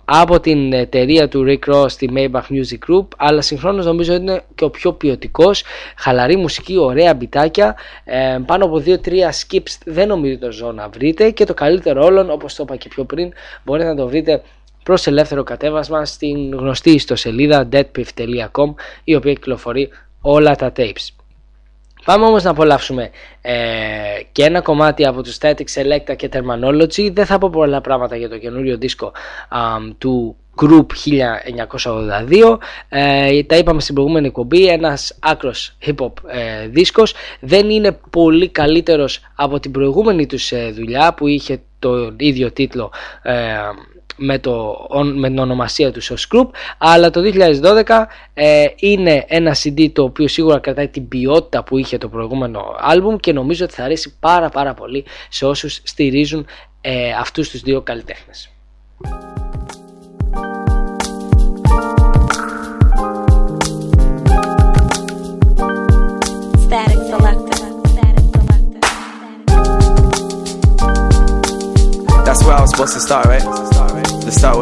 από 0.04 0.40
την 0.40 0.72
εταιρεία 0.72 1.28
του 1.28 1.44
Rick 1.48 1.74
Ross 1.74 1.90
στη 1.90 2.10
Maybach 2.16 2.50
Music 2.50 2.90
Group 2.90 3.06
αλλά 3.16 3.40
συγχρόνως 3.40 3.86
νομίζω 3.86 4.14
είναι 4.14 4.42
και 4.54 4.64
ο 4.64 4.70
πιο 4.70 4.92
ποιοτικός, 4.92 5.64
χαλαρή 5.96 6.36
μουσική, 6.36 6.76
ωραία 6.78 7.14
μπιτάκια 7.14 7.76
ε, 8.04 8.38
πάνω 8.46 8.64
από 8.64 8.82
2-3 8.86 8.94
skips 9.12 9.78
δεν 9.84 10.08
νομίζω 10.08 10.38
το 10.38 10.52
ζω 10.52 10.72
να 10.72 10.88
βρείτε 10.88 11.30
και 11.30 11.44
το 11.44 11.54
καλύτερο 11.54 12.04
όλων 12.04 12.30
όπως 12.30 12.54
το 12.54 12.62
είπα 12.62 12.76
και 12.76 12.88
πιο 12.88 13.04
πριν 13.04 13.32
μπορείτε 13.64 13.88
να 13.88 13.94
το 13.94 14.08
βρείτε 14.08 14.42
προς 14.82 15.06
ελεύθερο 15.06 15.42
κατέβασμα 15.42 16.04
στην 16.04 16.54
γνωστή 16.54 16.90
ιστοσελίδα 16.90 17.68
deadpiff.com 17.72 18.74
η 19.04 19.14
οποία 19.14 19.32
κυκλοφορεί 19.32 19.88
όλα 20.20 20.56
τα 20.56 20.72
tapes. 20.76 21.23
Πάμε 22.04 22.24
όμως 22.24 22.42
να 22.42 22.50
απολαύσουμε 22.50 23.10
ε, 23.40 23.54
και 24.32 24.44
ένα 24.44 24.60
κομμάτι 24.60 25.06
από 25.06 25.22
τους 25.22 25.38
Static 25.40 25.64
Selecta 25.74 26.16
και 26.16 26.28
Terminology. 26.32 27.12
Δεν 27.12 27.26
θα 27.26 27.38
πω 27.38 27.50
πολλά 27.50 27.80
πράγματα 27.80 28.16
για 28.16 28.28
το 28.28 28.38
καινούριο 28.38 28.78
δίσκο 28.78 29.12
του 29.98 30.36
Group 30.62 30.86
1982. 32.26 32.58
Ε, 32.88 33.42
τα 33.42 33.56
είπαμε 33.56 33.80
στην 33.80 33.94
προηγούμενη 33.94 34.26
εκπομπή, 34.26 34.66
ένας 34.66 35.16
άκρος 35.20 35.76
hip-hop 35.86 36.12
ε, 36.26 36.68
δίσκος. 36.68 37.14
Δεν 37.40 37.70
είναι 37.70 37.98
πολύ 38.10 38.48
καλύτερος 38.48 39.20
από 39.34 39.60
την 39.60 39.70
προηγούμενη 39.70 40.26
τους 40.26 40.52
ε, 40.52 40.70
δουλειά 40.74 41.14
που 41.14 41.26
είχε 41.26 41.60
το 41.78 42.14
ίδιο 42.16 42.52
τίτλο 42.52 42.92
με, 44.16 44.38
το, 44.38 44.76
με 45.14 45.28
την 45.28 45.38
ονομασία 45.38 45.92
του 45.92 46.00
ως 46.10 46.28
group 46.34 46.48
αλλά 46.78 47.10
το 47.10 47.20
2012 47.86 48.04
ε, 48.34 48.64
είναι 48.76 49.24
ένα 49.28 49.56
CD 49.62 49.90
το 49.92 50.02
οποίο 50.02 50.28
σίγουρα 50.28 50.58
κρατάει 50.58 50.88
την 50.88 51.08
ποιότητα 51.08 51.64
που 51.64 51.78
είχε 51.78 51.98
το 51.98 52.08
προηγούμενο 52.08 52.76
άλμπουμ 52.78 53.16
και 53.16 53.32
νομίζω 53.32 53.64
ότι 53.64 53.74
θα 53.74 53.84
αρέσει 53.84 54.14
πάρα 54.20 54.48
πάρα 54.48 54.74
πολύ 54.74 55.04
σε 55.28 55.46
όσους 55.46 55.80
στηρίζουν 55.82 56.46
ε, 56.80 57.12
αυτούς 57.12 57.48
τους 57.48 57.60
δύο 57.60 57.80
καλλιτέχνες. 57.82 58.48
That's 72.26 72.42
where 72.44 72.56
I 72.56 72.62
was 72.62 72.70
supposed 72.70 72.94
to 72.94 73.00
start, 73.00 73.26
right? 73.26 73.73
Let's 74.24 74.36
start. 74.36 74.56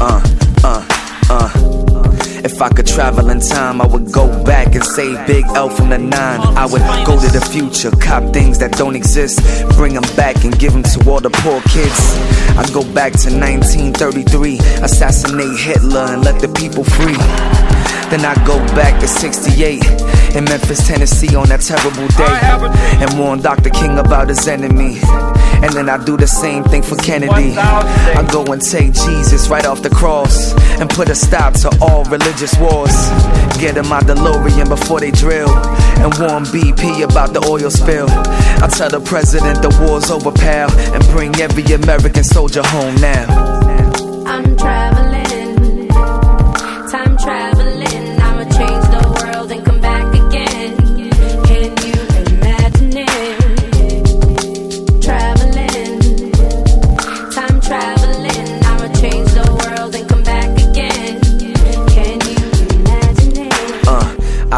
Uh, 0.00 0.20
uh, 0.62 0.86
uh. 1.30 1.68
If 2.44 2.60
I 2.60 2.68
could 2.68 2.86
travel 2.86 3.30
in 3.30 3.40
time, 3.40 3.80
I 3.80 3.86
would 3.86 4.12
go 4.12 4.26
back 4.44 4.74
and 4.74 4.84
save 4.84 5.26
Big 5.26 5.46
L 5.54 5.70
from 5.70 5.88
the 5.88 5.96
nine. 5.96 6.40
I 6.58 6.66
would 6.66 6.82
go 7.06 7.18
to 7.18 7.32
the 7.32 7.40
future, 7.40 7.90
cop 7.90 8.34
things 8.34 8.58
that 8.58 8.72
don't 8.72 8.96
exist, 8.96 9.40
bring 9.76 9.94
them 9.94 10.04
back 10.14 10.44
and 10.44 10.58
give 10.58 10.72
them 10.72 10.82
to 10.82 11.10
all 11.10 11.20
the 11.20 11.30
poor 11.30 11.62
kids. 11.62 12.16
I'd 12.58 12.72
go 12.74 12.82
back 12.92 13.12
to 13.24 13.30
1933, 13.32 14.58
assassinate 14.84 15.58
Hitler 15.58 16.06
and 16.12 16.22
let 16.22 16.38
the 16.40 16.48
people 16.48 16.84
free. 16.84 17.16
Then 18.10 18.24
I 18.24 18.34
go 18.46 18.58
back 18.74 19.00
to 19.00 19.08
68 19.08 19.84
in 20.34 20.44
Memphis, 20.44 20.86
Tennessee 20.86 21.34
on 21.36 21.48
that 21.48 21.60
terrible 21.60 22.08
day 22.16 23.04
and 23.04 23.18
warn 23.18 23.40
Dr. 23.40 23.70
King 23.70 23.98
about 23.98 24.28
his 24.28 24.46
enemy. 24.48 25.00
And 25.62 25.72
then 25.72 25.88
I 25.88 26.02
do 26.02 26.16
the 26.16 26.26
same 26.26 26.64
thing 26.64 26.82
for 26.82 26.96
Kennedy. 26.96 27.56
I 27.56 28.26
go 28.30 28.44
and 28.52 28.62
take 28.62 28.92
Jesus 28.92 29.48
right 29.48 29.66
off 29.66 29.82
the 29.82 29.90
cross 29.90 30.52
and 30.80 30.88
put 30.88 31.08
a 31.08 31.14
stop 31.14 31.54
to 31.54 31.76
all 31.80 32.04
religious 32.04 32.56
wars. 32.58 32.94
Get 33.58 33.76
him 33.76 33.92
out 33.92 34.04
DeLorean 34.04 34.68
before 34.68 35.00
they 35.00 35.10
drill 35.10 35.50
and 35.98 36.14
warn 36.18 36.44
BP 36.44 37.02
about 37.02 37.32
the 37.32 37.44
oil 37.48 37.70
spill. 37.70 38.08
I 38.08 38.68
tell 38.68 38.90
the 38.90 39.00
president 39.00 39.62
the 39.62 39.70
war's 39.82 40.10
over, 40.10 40.30
pal, 40.30 40.70
and 40.94 41.04
bring 41.08 41.34
every 41.40 41.64
American 41.74 42.24
soldier 42.24 42.62
home 42.64 42.94
now. 42.96 43.26
I'm 44.26 44.56
traveling, 44.56 45.47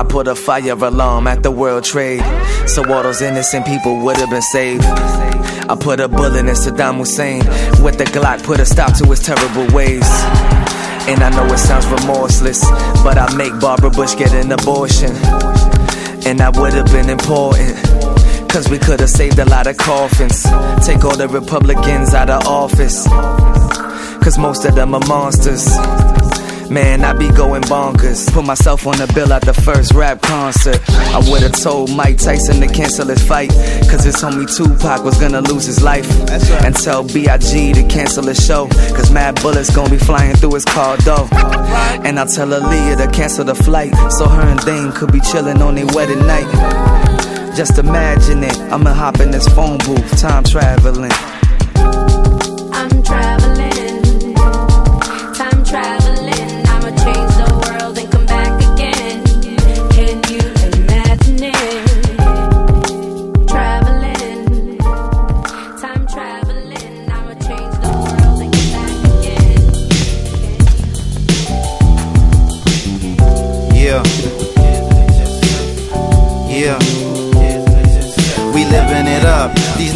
I 0.01 0.03
put 0.03 0.29
a 0.29 0.35
fire 0.35 0.73
alarm 0.73 1.27
at 1.27 1.43
the 1.43 1.51
World 1.51 1.85
Trade, 1.85 2.23
so 2.67 2.83
all 2.91 3.03
those 3.03 3.21
innocent 3.21 3.67
people 3.67 4.03
would 4.03 4.17
have 4.17 4.31
been 4.31 4.41
saved. 4.41 4.83
I 4.83 5.77
put 5.79 6.01
a 6.01 6.09
bullet 6.09 6.39
in 6.39 6.47
Saddam 6.47 6.97
Hussein 6.97 7.41
with 7.85 7.99
the 7.99 8.05
Glock, 8.05 8.43
put 8.43 8.61
a 8.61 8.65
stop 8.65 8.97
to 8.97 9.05
his 9.05 9.21
terrible 9.21 9.67
ways. 9.77 10.09
And 11.07 11.23
I 11.23 11.29
know 11.29 11.45
it 11.53 11.59
sounds 11.59 11.87
remorseless, 11.87 12.65
but 13.05 13.19
I 13.19 13.31
make 13.37 13.53
Barbara 13.61 13.91
Bush 13.91 14.15
get 14.15 14.33
an 14.33 14.51
abortion. 14.53 15.11
And 16.25 16.41
that 16.41 16.57
would 16.57 16.73
have 16.73 16.87
been 16.87 17.11
important. 17.11 17.77
Cause 18.51 18.71
we 18.71 18.79
could 18.79 19.01
have 19.01 19.11
saved 19.11 19.39
a 19.39 19.45
lot 19.45 19.67
of 19.67 19.77
coffins. 19.77 20.45
Take 20.83 21.05
all 21.05 21.15
the 21.15 21.29
Republicans 21.29 22.15
out 22.15 22.31
of 22.31 22.47
office. 22.47 23.07
Cause 24.25 24.39
most 24.39 24.65
of 24.65 24.75
them 24.75 24.95
are 24.95 25.07
monsters. 25.07 25.69
Man, 26.71 27.05
I 27.05 27.13
be 27.15 27.29
going 27.33 27.63
bonkers. 27.63 28.33
Put 28.33 28.47
myself 28.47 28.87
on 28.87 28.97
the 28.97 29.11
bill 29.13 29.33
at 29.33 29.43
the 29.43 29.53
first 29.53 29.93
rap 29.93 30.23
concert. 30.23 30.79
I 30.89 31.19
would've 31.29 31.61
told 31.61 31.91
Mike 31.91 32.19
Tyson 32.19 32.61
to 32.61 32.69
cancel 32.69 33.09
his 33.09 33.21
fight. 33.27 33.51
Cause 33.91 34.05
his 34.05 34.15
homie 34.17 34.47
Tupac 34.47 35.03
was 35.03 35.19
gonna 35.19 35.41
lose 35.41 35.65
his 35.65 35.83
life. 35.83 36.09
And 36.65 36.75
tell 36.77 37.03
B.I.G. 37.03 37.73
to 37.73 37.83
cancel 37.89 38.25
his 38.25 38.39
show. 38.45 38.69
Cause 38.95 39.11
mad 39.11 39.43
bullets 39.43 39.75
gonna 39.75 39.91
be 39.91 39.99
flying 39.99 40.37
through 40.37 40.55
his 40.55 40.65
car 40.65 40.97
door. 40.99 41.29
And 42.07 42.21
I 42.21 42.25
tell 42.27 42.49
Aaliyah 42.49 42.99
to 43.05 43.11
cancel 43.11 43.45
the 43.45 43.57
flight. 43.57 43.93
So 44.13 44.29
her 44.29 44.43
and 44.43 44.61
Dame 44.61 44.93
could 44.93 45.13
be 45.13 45.21
chilling 45.21 45.61
on 45.63 45.75
their 45.75 45.87
wedding 45.87 46.25
night. 46.25 46.47
Just 47.57 47.79
imagine 47.79 48.45
it. 48.45 48.57
I'ma 48.73 48.93
hop 48.95 49.19
in 49.19 49.33
this 49.33 49.49
phone 49.49 49.79
booth, 49.79 50.21
time 50.21 50.45
traveling. 50.45 51.11
I'm 52.73 53.03
traveling, 53.03 53.70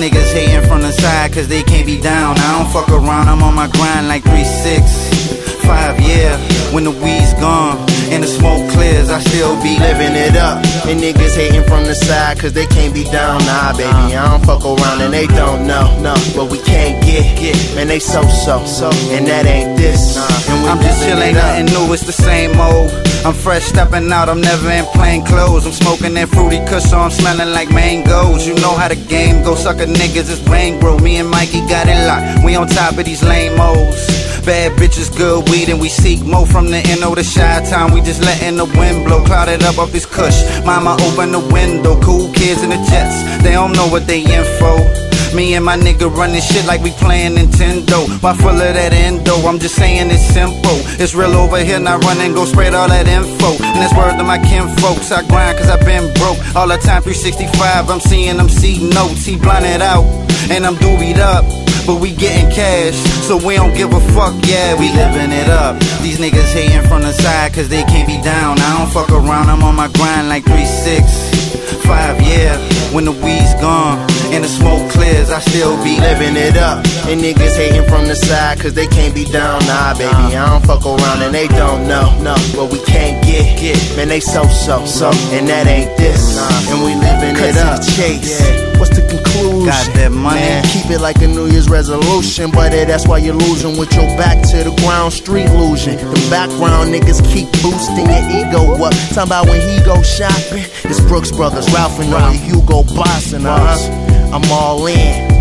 niggas 0.04 0.32
hating 0.34 0.68
from 0.68 0.82
the 0.82 0.92
side 0.92 1.32
cause 1.32 1.48
they 1.48 1.62
can't 1.62 1.86
be 1.86 1.98
down. 1.98 2.36
I 2.36 2.58
don't 2.58 2.70
fuck 2.70 2.90
around, 2.90 3.28
I'm 3.28 3.42
on 3.42 3.54
my 3.54 3.68
grind 3.68 4.08
like 4.08 4.22
3 4.22 4.44
6. 4.44 5.64
Five, 5.64 5.98
yeah. 6.00 6.36
When 6.74 6.84
the 6.84 6.90
weed's 6.90 7.32
gone 7.40 7.78
and 8.12 8.22
the 8.22 8.26
smoke 8.26 8.68
clears, 8.72 9.08
I 9.08 9.20
still 9.20 9.56
be 9.62 9.78
living 9.78 10.12
it 10.12 10.36
up. 10.36 10.58
And 10.84 11.00
niggas 11.00 11.34
hating 11.34 11.64
from 11.64 11.84
the 11.84 11.94
side 11.94 12.38
cause 12.38 12.52
they 12.52 12.66
can't 12.66 12.92
be 12.92 13.04
down. 13.04 13.38
Nah, 13.46 13.72
baby, 13.72 14.12
I 14.14 14.28
don't 14.28 14.44
fuck 14.44 14.64
around 14.66 15.00
and 15.00 15.14
they 15.14 15.26
don't 15.26 15.66
know. 15.66 15.88
No, 16.02 16.14
but 16.36 16.50
we 16.50 16.58
can't 16.58 17.02
get, 17.02 17.24
get. 17.38 17.56
Man, 17.74 17.88
they 17.88 18.00
so 18.00 18.20
so, 18.44 18.62
so. 18.66 18.90
And 19.16 19.26
that 19.26 19.46
ain't 19.46 19.78
this. 19.78 20.18
And 20.50 20.62
we 20.62 20.68
I'm 20.68 20.80
just 20.82 21.00
chilling, 21.02 21.34
nothing 21.34 21.66
new, 21.72 21.92
it's 21.94 22.04
the 22.04 22.12
same 22.12 22.60
old. 22.60 22.92
I'm 23.24 23.32
fresh 23.32 23.64
stepping 23.64 24.12
out, 24.12 24.28
I'm 24.28 24.42
never 24.42 24.70
in 24.70 24.84
plain 24.92 25.24
clothes. 25.24 25.64
I'm 25.64 25.72
smoking 25.72 26.12
that 26.12 26.28
fruity 26.28 26.58
kush, 26.68 26.84
so 26.84 26.98
I'm 26.98 27.10
smelling 27.10 27.52
like 27.54 27.70
mangoes. 27.70 28.46
You 28.46 28.54
know 28.56 28.76
how 28.76 28.88
the 28.88 28.96
game 28.96 29.42
goes, 29.42 29.62
sucker 29.62 29.86
niggas, 29.86 30.28
it's 30.28 30.40
brain 30.40 30.78
grow. 30.78 30.98
Me 30.98 31.16
and 31.16 31.30
Mikey 31.30 31.60
got 31.66 31.88
it 31.88 32.06
locked, 32.06 32.44
we 32.44 32.54
on 32.54 32.68
top 32.68 32.98
of 32.98 33.04
these 33.06 33.22
lame 33.22 33.56
hoes. 33.56 33.96
Bad 34.44 34.72
bitches, 34.72 35.08
good 35.16 35.48
weed, 35.48 35.70
and 35.70 35.80
we 35.80 35.88
seek 35.88 36.20
more 36.20 36.44
from 36.44 36.66
the 36.66 36.82
NO 37.00 37.14
to 37.14 37.24
shy 37.24 37.64
time. 37.64 37.94
We 37.94 38.02
just 38.02 38.20
letting 38.20 38.56
the 38.58 38.66
wind 38.66 39.06
blow, 39.06 39.24
clouded 39.24 39.62
up 39.62 39.78
off 39.78 39.90
this 39.90 40.04
kush. 40.04 40.44
Mama, 40.66 40.98
open 41.08 41.32
the 41.32 41.40
window, 41.40 41.98
cool 42.02 42.30
kids 42.34 42.62
in 42.62 42.68
the 42.68 42.80
jets. 42.92 43.24
They 43.42 43.52
don't 43.52 43.72
know 43.72 43.88
what 43.88 44.06
they 44.06 44.20
in 44.20 44.44
for. 44.60 45.13
Me 45.34 45.54
and 45.54 45.64
my 45.64 45.76
nigga 45.76 46.06
running 46.14 46.40
shit 46.40 46.64
like 46.64 46.80
we 46.80 46.90
playing 46.92 47.34
Nintendo. 47.34 48.06
Why 48.22 48.36
full 48.36 48.54
of 48.54 48.58
that 48.58 48.92
endo? 48.92 49.34
I'm 49.42 49.58
just 49.58 49.74
saying 49.74 50.10
it's 50.10 50.22
simple. 50.22 50.78
It's 51.02 51.12
real 51.12 51.34
over 51.34 51.58
here, 51.58 51.80
not 51.80 52.04
run 52.04 52.18
and 52.18 52.34
go 52.34 52.44
spread 52.44 52.72
all 52.72 52.86
that 52.86 53.08
info. 53.08 53.58
And 53.58 53.82
that's 53.82 53.92
word 53.98 54.16
to 54.16 54.22
my 54.22 54.38
kin 54.38 54.70
folks. 54.78 55.10
I 55.10 55.26
grind 55.26 55.58
cause 55.58 55.68
I 55.68 55.76
been 55.82 56.06
broke. 56.14 56.38
All 56.54 56.68
the 56.68 56.78
time 56.78 57.02
365, 57.02 57.90
I'm 57.90 57.98
seeing 57.98 58.36
them 58.36 58.48
see 58.48 58.88
notes. 58.90 59.26
He 59.26 59.34
blinded 59.36 59.82
out, 59.82 60.06
and 60.54 60.64
I'm 60.64 60.76
doobied 60.76 61.18
up. 61.18 61.42
But 61.84 62.00
we 62.00 62.14
getting 62.14 62.48
cash, 62.54 62.94
so 63.26 63.36
we 63.36 63.56
don't 63.56 63.74
give 63.74 63.92
a 63.92 64.00
fuck, 64.14 64.32
yeah, 64.46 64.72
we 64.78 64.88
living 64.94 65.34
it 65.34 65.50
up. 65.50 65.76
These 66.00 66.16
niggas 66.16 66.54
hating 66.54 66.88
from 66.88 67.02
the 67.02 67.12
side 67.12 67.52
cause 67.52 67.68
they 67.68 67.82
can't 67.84 68.08
be 68.08 68.22
down. 68.22 68.56
I 68.58 68.78
don't 68.78 68.88
fuck 68.88 69.10
around, 69.10 69.50
I'm 69.50 69.62
on 69.62 69.74
my 69.74 69.88
grind 69.88 70.30
like 70.30 70.44
3-6. 70.44 71.63
Five, 71.84 72.20
yeah, 72.22 72.56
when 72.94 73.04
the 73.04 73.12
weed's 73.12 73.54
gone 73.60 73.98
and 74.32 74.42
the 74.42 74.48
smoke 74.48 74.90
clears, 74.90 75.30
I 75.30 75.40
still 75.40 75.76
be 75.84 76.00
living 76.00 76.36
it 76.36 76.56
up. 76.56 76.78
And 77.06 77.20
niggas 77.20 77.56
hating 77.56 77.86
from 77.88 78.08
the 78.08 78.16
side 78.16 78.58
cause 78.58 78.72
they 78.72 78.86
can't 78.86 79.14
be 79.14 79.24
down. 79.24 79.60
Nah, 79.66 79.92
baby, 79.92 80.34
I 80.36 80.48
don't 80.48 80.64
fuck 80.64 80.86
around 80.86 81.22
and 81.22 81.34
they 81.34 81.46
don't 81.48 81.86
know. 81.86 82.08
No, 82.22 82.34
but 82.56 82.72
we 82.72 82.80
can't 82.84 83.22
get, 83.24 83.60
get. 83.60 83.76
Man, 83.96 84.08
they 84.08 84.20
so, 84.20 84.44
so, 84.48 84.86
so. 84.86 85.10
And 85.36 85.46
that 85.48 85.66
ain't 85.66 85.94
this. 85.98 86.38
And 86.70 86.80
we 86.82 86.94
living 86.94 87.36
it 87.36 87.56
up. 87.58 87.82
chase. 87.82 88.40
What's 88.78 88.96
the 88.96 89.02
conclusion? 89.06 89.33
Got 89.64 89.94
that 89.94 90.12
money. 90.12 90.40
Man, 90.40 90.64
keep 90.64 90.90
it 90.90 91.00
like 91.00 91.16
a 91.22 91.26
New 91.26 91.46
Year's 91.46 91.70
resolution. 91.70 92.50
But 92.50 92.70
that's 92.70 93.08
why 93.08 93.18
you're 93.18 93.34
losing 93.34 93.78
with 93.78 93.94
your 93.94 94.06
back 94.16 94.42
to 94.50 94.62
the 94.62 94.74
ground, 94.82 95.12
street 95.12 95.48
losing. 95.50 95.96
The 95.96 96.26
background 96.30 96.92
niggas 96.92 97.24
keep 97.32 97.50
boosting 97.62 98.06
your 98.06 98.24
ego 98.28 98.76
up. 98.84 98.92
Talking 99.14 99.22
about 99.24 99.48
when 99.48 99.60
he 99.60 99.82
go 99.84 100.02
shopping. 100.02 100.64
It's 100.84 101.00
Brooks 101.00 101.30
Brothers, 101.30 101.70
Ralph 101.72 101.98
and 101.98 102.12
Roy, 102.12 102.32
Hugo 102.32 102.84
Boss 102.94 103.32
and 103.32 103.46
us. 103.46 103.88
I'm 104.32 104.44
all 104.52 104.86
in. 104.86 105.33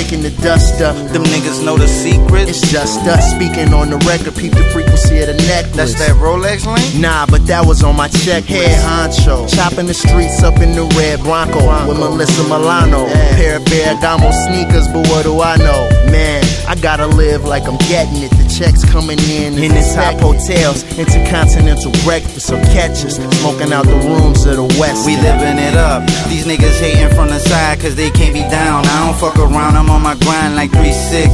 Kicking 0.00 0.22
the 0.22 0.30
dust 0.40 0.80
up. 0.80 0.96
Them 1.12 1.24
niggas 1.24 1.62
know 1.62 1.76
the 1.76 1.86
secret. 1.86 2.48
It's 2.48 2.64
just 2.72 3.04
us 3.04 3.36
speaking 3.36 3.74
on 3.74 3.90
the 3.90 3.98
record. 4.08 4.34
Peep 4.34 4.52
the 4.56 4.64
frequency 4.72 5.20
of 5.20 5.28
the 5.28 5.36
necklace. 5.44 5.92
That's 5.92 5.94
that 6.00 6.16
Rolex 6.16 6.64
link? 6.64 6.96
Nah, 6.96 7.26
but 7.26 7.44
that 7.48 7.66
was 7.66 7.84
on 7.84 7.96
my 7.96 8.08
check. 8.08 8.44
Head 8.44 8.80
honcho. 8.80 9.44
Chopping 9.44 9.84
the 9.84 9.92
streets 9.92 10.42
up 10.42 10.56
in 10.64 10.72
the 10.72 10.88
red 10.96 11.20
Bronco, 11.20 11.60
with 11.84 12.00
Melissa 12.00 12.44
Milano. 12.44 13.12
Pair 13.36 13.60
of 13.60 13.64
Bergamo 13.68 14.32
sneakers, 14.48 14.88
but 14.88 15.04
what 15.12 15.28
do 15.28 15.36
I 15.44 15.60
know? 15.60 15.84
Man, 16.08 16.40
I 16.66 16.80
gotta 16.80 17.06
live 17.06 17.44
like 17.44 17.68
I'm 17.68 17.76
getting 17.92 18.24
it. 18.24 18.32
The 18.40 18.48
checks 18.48 18.80
coming 18.88 19.20
in 19.28 19.60
in 19.60 19.68
the 19.68 19.84
top 19.92 20.16
hotels, 20.16 20.80
intercontinental 20.96 21.92
breakfast 22.08 22.48
or 22.48 22.56
catches, 22.72 23.20
smoking 23.44 23.70
out 23.76 23.84
the 23.84 24.00
rooms 24.08 24.48
of 24.48 24.56
the 24.56 24.68
West. 24.80 25.04
We 25.04 25.20
living 25.20 25.60
it 25.60 25.76
up. 25.76 26.08
These 26.32 26.48
niggas 26.48 26.80
hating 26.80 27.12
from 27.12 27.28
the 27.28 27.38
side 27.38 27.80
cause 27.84 27.94
they 27.94 28.08
can't 28.08 28.32
be 28.32 28.40
down. 28.48 28.88
I 28.88 29.04
don't 29.04 29.18
fuck 29.20 29.36
around, 29.36 29.76
I'm 29.76 29.89
on 29.92 30.00
my 30.02 30.16
grind 30.24 30.52
like 30.60 30.70
three 30.78 30.96
six 31.12 31.30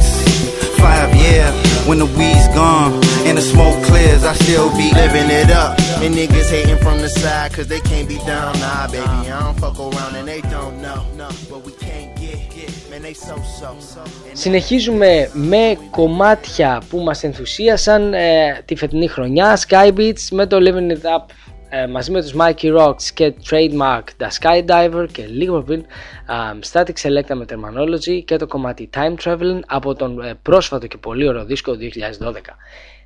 five. 0.77 1.09
yeah, 1.15 1.51
when 1.89 1.97
the 2.03 2.09
weed's 2.17 2.47
gone 2.61 2.91
and 3.27 3.37
the 3.37 3.45
smoke 3.53 3.77
clears, 3.89 4.23
I 4.23 4.33
still 4.45 4.69
be 4.81 4.87
living 5.01 5.29
it 5.41 5.49
up. 5.63 5.73
And 6.03 6.13
niggas 6.19 6.49
hating 6.55 6.79
from 6.85 6.97
the 7.05 7.09
side, 7.21 7.49
cause 7.55 7.67
they 7.73 7.81
can't 7.89 8.07
be 8.13 8.19
down. 8.31 8.51
Nah, 8.59 8.87
baby, 8.87 9.17
I 9.35 9.39
don't 9.43 9.59
fuck 9.63 9.77
around 9.79 10.13
and 10.19 10.27
they 10.27 10.41
don't 10.55 10.75
know. 10.85 10.99
No, 11.21 11.29
but 11.49 11.59
we 11.67 11.73
can't 11.85 12.09
get, 12.23 12.39
get, 12.55 12.71
man, 12.89 13.01
they 13.01 13.13
so, 13.13 13.35
so, 13.59 13.69
so. 13.79 14.01
Συνεχίζουμε 14.33 15.29
με 15.33 15.77
κομμάτια 15.89 16.81
που 16.89 16.99
μας 16.99 17.23
ενθουσίασαν 17.23 18.13
ε, 18.13 18.61
τη 18.65 18.75
φετινή 18.75 19.07
χρονιά, 19.07 19.59
Ski 19.67 19.91
Beatz 19.97 20.21
με 20.31 20.45
το 20.45 20.57
Living 20.59 20.91
It 20.91 21.05
Up 21.05 21.25
ε, 21.69 21.87
μαζί 21.87 22.11
με 22.11 22.21
τους 22.21 22.33
Mikey 22.39 22.77
Rocks 22.77 23.03
και 23.13 23.33
Trademark 23.49 24.03
The 24.17 24.27
Skydiver 24.39 25.05
και 25.11 25.25
λίγο 25.25 25.61
πριν 25.61 25.79
ε, 25.79 26.59
Static 26.71 26.93
Selecta 27.01 27.35
με 27.35 27.45
Terminology 27.49 28.23
και 28.25 28.37
το 28.37 28.47
κομμάτι 28.47 28.89
Time 28.93 29.15
Traveling 29.23 29.59
από 29.67 29.95
τον 29.95 30.21
ε, 30.21 30.33
πρόσφατο 30.41 30.87
και 30.87 30.97
πολύ 30.97 31.27
ωραίο 31.27 31.45
δίσκο 31.45 31.73
2012. 32.21 32.33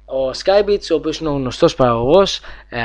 Ο 0.06 0.30
Sky 0.30 0.70
Beats, 0.70 0.88
ο 0.92 0.96
οποίος 0.96 1.20
είναι 1.20 1.30
ο 1.30 1.34
γνωστός 1.34 1.76
παραγωγός 1.76 2.40
ε, 2.70 2.80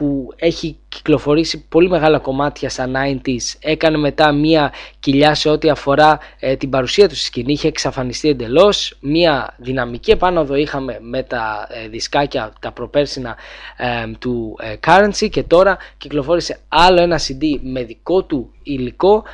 που 0.00 0.32
έχει 0.36 0.76
κυκλοφορήσει 0.88 1.64
πολύ 1.68 1.88
μεγάλα 1.88 2.18
κομμάτια 2.18 2.68
στα 2.68 2.90
90s 2.92 3.56
έκανε 3.60 3.96
μετά 3.96 4.32
μία 4.32 4.72
κοιλιά 5.00 5.34
σε 5.34 5.48
ό,τι 5.48 5.68
αφορά 5.70 6.18
ε, 6.38 6.56
την 6.56 6.70
παρουσία 6.70 7.08
του 7.08 7.14
στη 7.14 7.24
σκηνή. 7.24 7.52
Είχε 7.52 7.68
εξαφανιστεί 7.68 8.28
εντελώς 8.28 8.96
μία 9.00 9.54
δυναμική. 9.58 10.10
Επάνωδο 10.10 10.54
είχαμε 10.54 10.98
με 11.00 11.22
τα 11.22 11.68
ε, 11.70 11.88
δισκάκια 11.88 12.52
τα 12.60 12.72
προπέρσινα 12.72 13.36
ε, 13.76 14.12
του 14.18 14.56
ε, 14.60 14.74
Currency 14.86 15.28
και 15.30 15.42
τώρα 15.42 15.78
κυκλοφόρησε 15.98 16.58
άλλο 16.68 17.00
ένα 17.02 17.18
CD 17.18 17.58
με 17.62 17.82
δικό 17.84 18.22
του 18.22 18.52
υλικό 18.62 19.24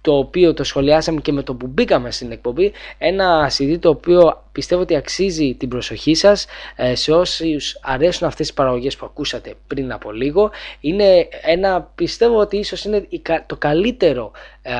το 0.00 0.16
οποίο 0.16 0.54
το 0.54 0.64
σχολιάσαμε 0.64 1.20
και 1.20 1.32
με 1.32 1.42
το 1.42 1.54
που 1.54 1.66
μπήκαμε 1.66 2.10
στην 2.10 2.32
εκπομπή. 2.32 2.72
Ένα 2.98 3.50
CD 3.58 3.78
το 3.80 3.88
οποίο 3.88 4.43
πιστεύω 4.54 4.82
ότι 4.82 4.96
αξίζει 4.96 5.54
την 5.54 5.68
προσοχή 5.68 6.14
σας 6.14 6.46
ε, 6.76 6.94
σε 6.94 7.12
όσους 7.12 7.78
αρέσουν 7.82 8.26
αυτές 8.26 8.46
τις 8.46 8.54
παραγωγές 8.54 8.96
που 8.96 9.06
ακούσατε 9.06 9.54
πριν 9.66 9.92
από 9.92 10.12
λίγο. 10.12 10.50
Είναι 10.80 11.28
ένα 11.42 11.90
πιστεύω 11.94 12.38
ότι 12.38 12.56
ίσως 12.56 12.84
είναι 12.84 13.08
το 13.46 13.56
καλύτερο 13.56 14.32
ε, 14.62 14.72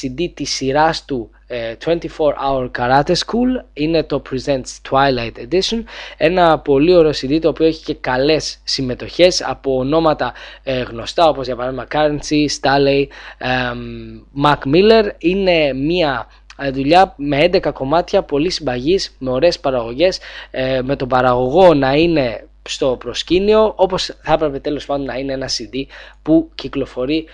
CD 0.00 0.30
της 0.34 0.50
σειράς 0.50 1.04
του 1.04 1.30
24 1.78 1.96
Hour 2.18 2.70
Karate 2.78 3.14
School. 3.14 3.64
Είναι 3.72 4.02
το 4.02 4.22
Presents 4.30 4.90
Twilight 4.90 5.32
Edition. 5.48 5.82
Ένα 6.16 6.58
πολύ 6.58 6.94
ωραίο 6.94 7.10
CD 7.10 7.38
το 7.40 7.48
οποίο 7.48 7.66
έχει 7.66 7.84
και 7.84 7.94
καλές 7.94 8.60
συμμετοχές 8.64 9.42
από 9.42 9.76
ονόματα 9.76 10.32
ε, 10.62 10.80
γνωστά 10.82 11.28
όπως 11.28 11.46
για 11.46 11.56
παράδειγμα 11.56 11.86
Currency, 11.92 12.46
Staley, 12.60 13.06
Mac 14.44 14.58
Miller. 14.74 15.10
Είναι 15.18 15.72
μια 15.72 16.26
δουλειά 16.72 17.14
με 17.16 17.48
11 17.52 17.72
κομμάτια 17.72 18.22
πολύ 18.22 18.50
συμπαγής 18.50 19.16
με 19.18 19.30
ωραίες 19.30 19.60
παραγωγές 19.60 20.18
με 20.82 20.96
τον 20.96 21.08
παραγωγό 21.08 21.74
να 21.74 21.94
είναι 21.94 22.46
στο 22.68 22.96
προσκήνιο 22.98 23.72
όπως 23.76 24.16
θα 24.22 24.32
έπρεπε 24.32 24.58
τέλος 24.58 24.86
πάντων 24.86 25.06
να 25.06 25.14
είναι 25.18 25.32
ένα 25.32 25.48
CD 25.48 25.84
που 26.22 26.50
κυκλοφορεί 26.54 27.24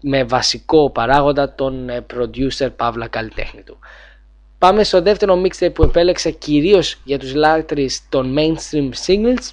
με 0.00 0.24
βασικό 0.24 0.90
παράγοντα 0.90 1.54
τον 1.54 1.90
producer 2.14 2.68
Παύλα 2.76 3.08
καλλιτέχνη 3.08 3.62
του. 3.62 3.78
Πάμε 4.58 4.84
στο 4.84 5.02
δεύτερο 5.02 5.42
mixtape 5.42 5.74
που 5.74 5.82
επέλεξα 5.82 6.30
κυρίως 6.30 7.00
για 7.04 7.18
τους 7.18 7.34
λάτρεις 7.34 8.08
των 8.08 8.34
mainstream 8.38 8.90
singles 9.06 9.50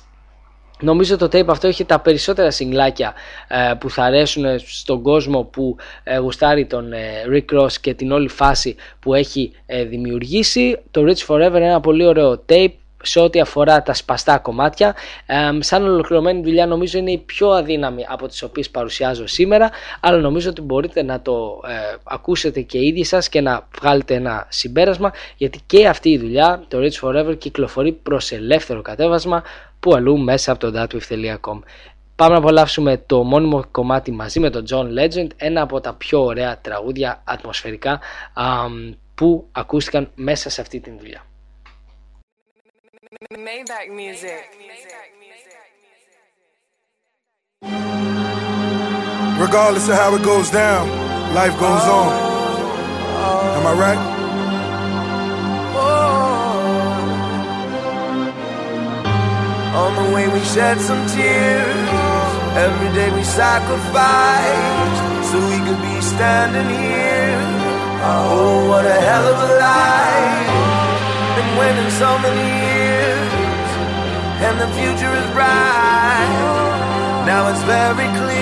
Νομίζω 0.82 1.17
το 1.17 1.25
tape 1.25 1.47
αυτό 1.47 1.67
έχει 1.67 1.86
τα 1.86 1.99
περισσότερα 1.99 2.51
συγκλάκια 2.51 3.13
ε, 3.47 3.73
που 3.79 3.89
θα 3.89 4.03
αρέσουν 4.03 4.59
στον 4.59 5.01
κόσμο 5.01 5.43
που 5.43 5.75
ε, 6.03 6.17
γουστάρει 6.17 6.65
τον 6.65 6.93
ε, 6.93 6.99
Rick 7.32 7.59
Ross 7.59 7.73
και 7.82 7.93
την 7.93 8.11
όλη 8.11 8.27
φάση 8.27 8.75
που 8.99 9.13
έχει 9.13 9.51
ε, 9.65 9.84
δημιουργήσει. 9.84 10.79
Το 10.91 11.03
Rich 11.05 11.27
Forever 11.27 11.55
είναι 11.55 11.65
ένα 11.65 11.79
πολύ 11.79 12.05
ωραίο 12.05 12.43
tape 12.49 12.71
σε 13.03 13.19
ό,τι 13.19 13.39
αφορά 13.39 13.82
τα 13.82 13.93
σπαστά 13.93 14.38
κομμάτια. 14.38 14.95
σαν 15.59 15.84
ολοκληρωμένη 15.84 16.41
δουλειά 16.41 16.65
νομίζω 16.65 16.97
είναι 16.97 17.11
η 17.11 17.17
πιο 17.17 17.49
αδύναμη 17.49 18.05
από 18.09 18.27
τις 18.27 18.43
οποίες 18.43 18.69
παρουσιάζω 18.69 19.27
σήμερα, 19.27 19.69
αλλά 19.99 20.17
νομίζω 20.17 20.49
ότι 20.49 20.61
μπορείτε 20.61 21.03
να 21.03 21.21
το 21.21 21.61
ακούσετε 22.03 22.61
και 22.61 22.86
ίδιοι 22.86 23.03
σας 23.03 23.29
και 23.29 23.41
να 23.41 23.67
βγάλετε 23.79 24.13
ένα 24.13 24.45
συμπέρασμα, 24.49 25.11
γιατί 25.38 25.59
και 25.65 25.88
αυτή 25.88 26.09
η 26.09 26.17
δουλειά, 26.17 26.63
το 26.67 26.77
Rich 26.82 27.07
Forever, 27.07 27.38
κυκλοφορεί 27.38 27.91
προς 27.91 28.32
ελεύθερο 28.32 28.82
κατέβασμα 28.82 29.43
που 29.82 29.93
αλλού 29.95 30.17
μέσα 30.17 30.51
από 30.51 30.71
το 30.71 30.82
datwif.com. 30.82 31.59
Πάμε 32.15 32.34
να 32.34 32.39
απολαύσουμε 32.39 33.03
το 33.05 33.23
μόνιμο 33.23 33.63
κομμάτι 33.71 34.11
μαζί 34.11 34.39
με 34.39 34.49
τον 34.49 34.65
John 34.69 34.86
Legend, 34.99 35.27
ένα 35.38 35.61
από 35.61 35.82
τα 35.82 35.93
πιο 35.93 36.23
ωραία 36.23 36.57
τραγούδια 36.61 37.21
ατμοσφαιρικά 37.23 37.99
που 39.15 39.47
ακούστηκαν 39.51 40.11
μέσα 40.15 40.49
σε 40.49 40.61
αυτή 40.61 40.79
την 40.79 40.97
δουλειά. 40.97 41.25
Maybach 43.49 43.88
music. 44.01 44.43
Regardless 49.45 49.89
of 49.89 49.95
how 49.95 50.15
it 50.15 50.23
goes 50.23 50.49
down, 50.51 50.86
life 51.34 51.55
goes 51.59 51.86
on. 51.99 52.11
Am 53.57 53.65
I 53.67 53.73
right? 53.86 54.20
On 59.74 59.95
the 59.95 60.13
way 60.13 60.28
we 60.28 60.41
shed 60.43 60.82
some 60.82 61.07
tears. 61.07 61.89
Every 62.67 62.91
day 62.91 63.09
we 63.15 63.24
sacrifice 63.24 64.97
so 65.32 65.39
we 65.47 65.57
could 65.63 65.80
be 65.80 66.01
standing 66.01 66.67
here. 66.67 67.39
Oh, 68.03 68.67
what 68.67 68.86
a 68.86 68.99
hell 69.07 69.26
of 69.32 69.38
a 69.47 69.51
life. 69.55 70.51
Been 71.38 71.51
waiting 71.55 71.91
so 72.03 72.19
many 72.19 72.47
years, 72.67 73.32
and 74.43 74.59
the 74.59 74.67
future 74.76 75.13
is 75.22 75.28
bright. 75.32 76.36
Now 77.24 77.47
it's 77.47 77.63
very 77.63 78.09
clear 78.19 78.40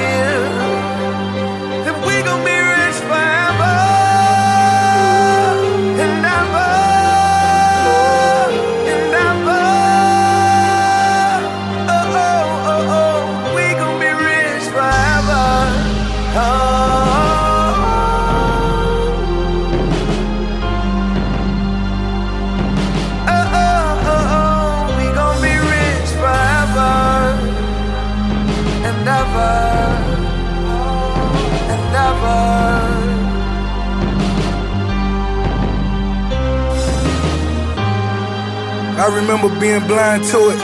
remember 39.09 39.49
being 39.59 39.85
blind 39.87 40.23
to 40.31 40.39
it. 40.53 40.59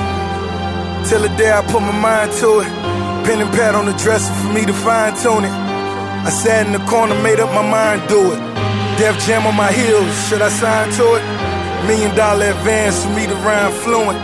Till 1.07 1.21
the 1.21 1.29
day 1.37 1.51
I 1.51 1.61
put 1.61 1.81
my 1.81 1.93
mind 1.93 2.31
to 2.41 2.59
it. 2.61 2.69
Pen 3.25 3.41
and 3.41 3.51
pad 3.51 3.75
on 3.75 3.85
the 3.85 3.93
dresser 3.93 4.33
for 4.33 4.53
me 4.53 4.65
to 4.65 4.73
fine 4.73 5.13
tune 5.17 5.45
it. 5.45 5.55
I 6.25 6.29
sat 6.29 6.65
in 6.65 6.73
the 6.73 6.83
corner, 6.85 7.13
made 7.21 7.39
up 7.39 7.53
my 7.53 7.61
mind, 7.61 8.07
do 8.07 8.33
it. 8.33 8.39
Def 8.97 9.17
Jam 9.25 9.45
on 9.45 9.55
my 9.55 9.71
heels, 9.71 10.09
should 10.27 10.41
I 10.41 10.49
sign 10.49 10.89
to 10.97 11.05
it? 11.17 11.23
Million 11.87 12.15
dollar 12.15 12.49
advance 12.49 13.03
for 13.03 13.11
me 13.13 13.27
to 13.27 13.35
rhyme 13.45 13.71
fluent. 13.83 14.17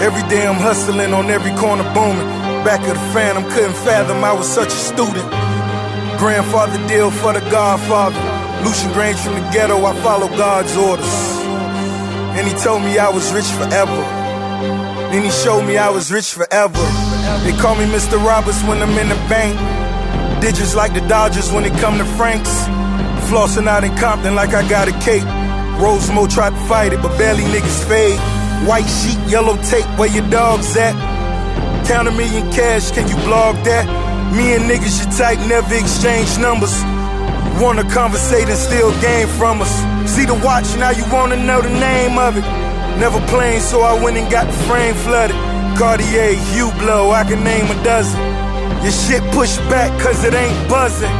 Every 0.00 0.22
day 0.28 0.46
I'm 0.46 0.60
hustling 0.60 1.12
on 1.12 1.30
every 1.30 1.50
corner 1.56 1.82
booming. 1.94 2.28
Back 2.62 2.80
of 2.86 2.94
the 2.94 3.04
phantom, 3.14 3.44
couldn't 3.50 3.74
fathom 3.74 4.22
I 4.22 4.32
was 4.32 4.46
such 4.46 4.68
a 4.68 4.82
student. 4.90 5.28
Grandfather 6.18 6.78
deal 6.86 7.10
for 7.10 7.32
the 7.32 7.40
Godfather. 7.50 8.18
Lucian 8.62 8.90
Grainge 8.90 9.18
from 9.18 9.34
the 9.34 9.50
ghetto, 9.50 9.84
I 9.84 9.94
follow 10.02 10.28
God's 10.28 10.76
orders. 10.76 11.27
And 12.38 12.46
he 12.46 12.54
told 12.54 12.82
me 12.82 12.96
I 12.98 13.08
was 13.08 13.32
rich 13.32 13.50
forever. 13.50 13.98
Then 15.10 15.24
he 15.24 15.30
showed 15.30 15.66
me 15.66 15.76
I 15.76 15.90
was 15.90 16.12
rich 16.12 16.30
forever. 16.32 16.78
They 17.42 17.50
call 17.58 17.74
me 17.74 17.84
Mr. 17.86 18.14
Roberts 18.24 18.62
when 18.62 18.80
I'm 18.80 18.96
in 18.96 19.08
the 19.08 19.18
bank. 19.26 19.58
Digits 20.40 20.76
like 20.76 20.94
the 20.94 21.00
Dodgers 21.08 21.50
when 21.50 21.64
it 21.64 21.74
come 21.80 21.98
to 21.98 22.04
Franks. 22.16 22.50
Flossing 23.26 23.66
out 23.66 23.82
in 23.82 23.90
Compton 23.96 24.36
like 24.36 24.54
I 24.54 24.62
got 24.68 24.86
a 24.86 24.92
cake. 25.00 25.26
Rosemo 25.82 26.32
tried 26.32 26.50
to 26.50 26.62
fight 26.68 26.92
it, 26.92 27.02
but 27.02 27.18
barely 27.18 27.42
niggas 27.42 27.82
fade. 27.88 28.20
White 28.68 28.86
sheet, 28.86 29.18
yellow 29.26 29.56
tape, 29.62 29.86
where 29.98 30.08
your 30.08 30.28
dogs 30.30 30.76
at? 30.76 30.94
Count 31.88 32.06
a 32.06 32.12
million 32.12 32.50
cash, 32.52 32.92
can 32.92 33.08
you 33.08 33.16
blog 33.26 33.56
that? 33.64 33.86
Me 34.36 34.54
and 34.54 34.70
niggas 34.70 34.94
you 35.02 35.10
type 35.18 35.40
never 35.48 35.74
exchange 35.74 36.38
numbers. 36.38 36.74
Wanna 37.60 37.82
conversate 37.90 38.48
and 38.48 38.58
steal 38.58 38.92
game 39.00 39.26
from 39.26 39.60
us. 39.60 39.97
See 40.18 40.24
the 40.24 40.34
watch, 40.34 40.66
now 40.82 40.90
you 40.90 41.04
wanna 41.12 41.36
know 41.36 41.62
the 41.62 41.70
name 41.70 42.18
of 42.18 42.36
it. 42.36 42.42
Never 42.98 43.20
playing, 43.28 43.60
so 43.60 43.82
I 43.82 43.94
went 44.02 44.16
and 44.16 44.28
got 44.28 44.48
the 44.48 44.58
frame 44.66 44.96
flooded. 45.06 45.36
Cartier, 45.78 46.34
Hublot, 46.50 47.14
I 47.14 47.22
can 47.22 47.44
name 47.44 47.70
a 47.70 47.78
dozen. 47.84 48.18
Your 48.82 48.90
shit 48.90 49.22
pushed 49.30 49.60
back 49.70 49.94
cause 50.02 50.24
it 50.24 50.34
ain't 50.34 50.68
buzzing. 50.68 51.16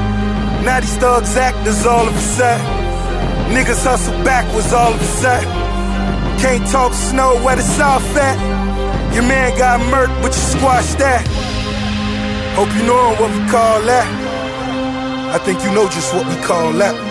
Now 0.67 0.81
these 0.81 0.97
thugs 0.97 1.37
actors 1.37 1.87
all 1.87 2.09
of 2.09 2.17
a 2.17 2.19
sudden. 2.19 2.67
Niggas 3.55 3.85
hustle 3.87 4.19
backwards 4.25 4.73
all 4.73 4.93
of 4.93 5.01
a 5.01 5.11
sudden. 5.23 5.49
Can't 6.43 6.67
talk 6.67 6.93
snow 6.93 7.41
where 7.45 7.55
the 7.55 7.63
south 7.63 8.03
at. 8.17 8.37
Your 9.15 9.23
man 9.23 9.57
got 9.57 9.79
murked, 9.95 10.21
but 10.23 10.35
you 10.35 10.43
squashed 10.59 10.99
that. 10.99 11.23
Hope 12.57 12.75
you 12.75 12.83
know 12.83 13.15
what 13.21 13.31
we 13.31 13.47
call 13.47 13.81
that. 13.83 14.09
I 15.37 15.39
think 15.45 15.63
you 15.63 15.71
know 15.71 15.89
just 15.89 16.13
what 16.13 16.27
we 16.27 16.35
call 16.43 16.73
that. 16.83 17.08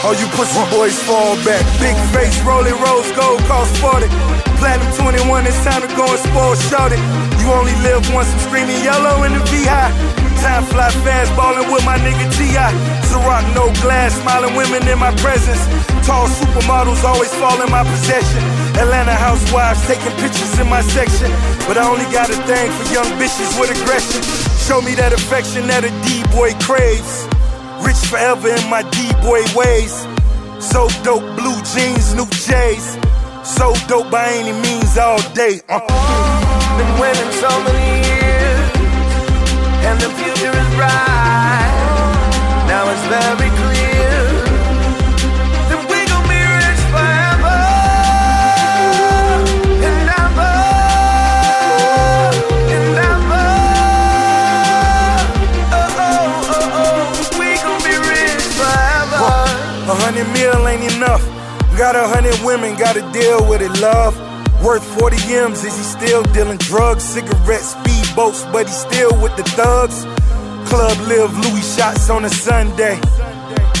All 0.00 0.16
you 0.16 0.24
pussy 0.32 0.64
boys 0.72 0.96
fall 1.04 1.36
back. 1.44 1.60
Big 1.76 1.92
face, 2.16 2.40
rolling 2.40 2.72
rose 2.80 3.12
gold, 3.12 3.40
cost 3.44 3.76
40. 3.84 4.08
Platinum 4.56 4.88
21, 4.96 5.46
it's 5.46 5.60
time 5.60 5.84
to 5.84 5.90
go 5.92 6.08
and 6.08 6.20
spoil 6.24 6.56
shorty. 6.56 6.96
You 7.36 7.52
only 7.52 7.76
live 7.84 8.00
once, 8.16 8.32
I'm 8.32 8.40
screaming 8.48 8.80
yellow 8.80 9.24
in 9.28 9.36
the 9.36 9.44
VI. 9.52 9.92
Time 10.40 10.64
fly 10.72 10.88
fast, 11.04 11.28
ballin' 11.36 11.68
with 11.68 11.84
my 11.84 12.00
nigga 12.00 12.32
T.I. 12.32 12.72
Ciroc, 13.12 13.44
no 13.52 13.68
glass, 13.84 14.16
smiling 14.24 14.56
women 14.56 14.88
in 14.88 14.98
my 14.98 15.12
presence. 15.20 15.60
Tall 16.08 16.28
supermodels 16.32 17.04
always 17.04 17.32
fall 17.36 17.60
in 17.60 17.68
my 17.70 17.84
possession. 17.84 18.40
Atlanta 18.80 19.12
housewives 19.12 19.84
taking 19.86 20.16
pictures 20.16 20.58
in 20.58 20.68
my 20.68 20.80
section. 20.80 21.28
But 21.68 21.76
I 21.76 21.84
only 21.84 22.08
got 22.08 22.32
a 22.32 22.38
thing 22.48 22.72
for 22.72 22.88
young 22.88 23.10
bitches 23.20 23.52
with 23.60 23.68
aggression. 23.68 24.24
Show 24.64 24.80
me 24.80 24.96
that 24.96 25.12
affection 25.12 25.68
that 25.68 25.84
a 25.84 25.92
D-boy 26.08 26.56
craves. 26.64 27.28
Rich 27.84 28.02
forever 28.10 28.48
in 28.48 28.70
my 28.70 28.82
D-boy 28.82 29.42
ways. 29.54 29.94
So 30.60 30.88
dope, 31.02 31.24
blue 31.36 31.58
jeans, 31.72 32.14
new 32.14 32.26
J's. 32.46 32.98
So 33.42 33.72
dope 33.88 34.10
by 34.10 34.28
any 34.40 34.52
means 34.52 34.96
all 34.98 35.20
day. 35.32 35.60
Uh. 35.68 35.80
Been 36.78 36.92
winning 37.00 37.32
so 37.44 37.50
many 37.64 38.06
years, 38.08 38.70
and 39.88 40.00
the 40.00 40.10
future 40.20 40.54
is 40.62 40.68
bright. 40.76 41.72
Now 42.68 42.88
it's 42.92 43.06
very 43.08 43.50
Mil 60.32 60.68
ain't 60.68 60.94
enough. 60.94 61.22
Got 61.76 61.96
a 61.96 62.06
hundred 62.06 62.38
women, 62.44 62.76
gotta 62.76 63.00
deal 63.12 63.48
with 63.48 63.62
it, 63.62 63.72
love. 63.80 64.14
Worth 64.62 64.84
40 64.98 65.16
M's, 65.34 65.64
is 65.64 65.76
he 65.76 65.82
still 65.82 66.22
dealing 66.34 66.58
drugs, 66.58 67.02
cigarettes, 67.02 67.74
speedboats, 67.74 68.44
but 68.52 68.66
he 68.66 68.72
still 68.72 69.10
with 69.22 69.34
the 69.36 69.44
thugs? 69.56 70.04
Club 70.68 70.98
live 71.08 71.32
Louis 71.38 71.76
shots 71.76 72.10
on 72.10 72.24
a 72.24 72.28
Sunday. 72.28 73.00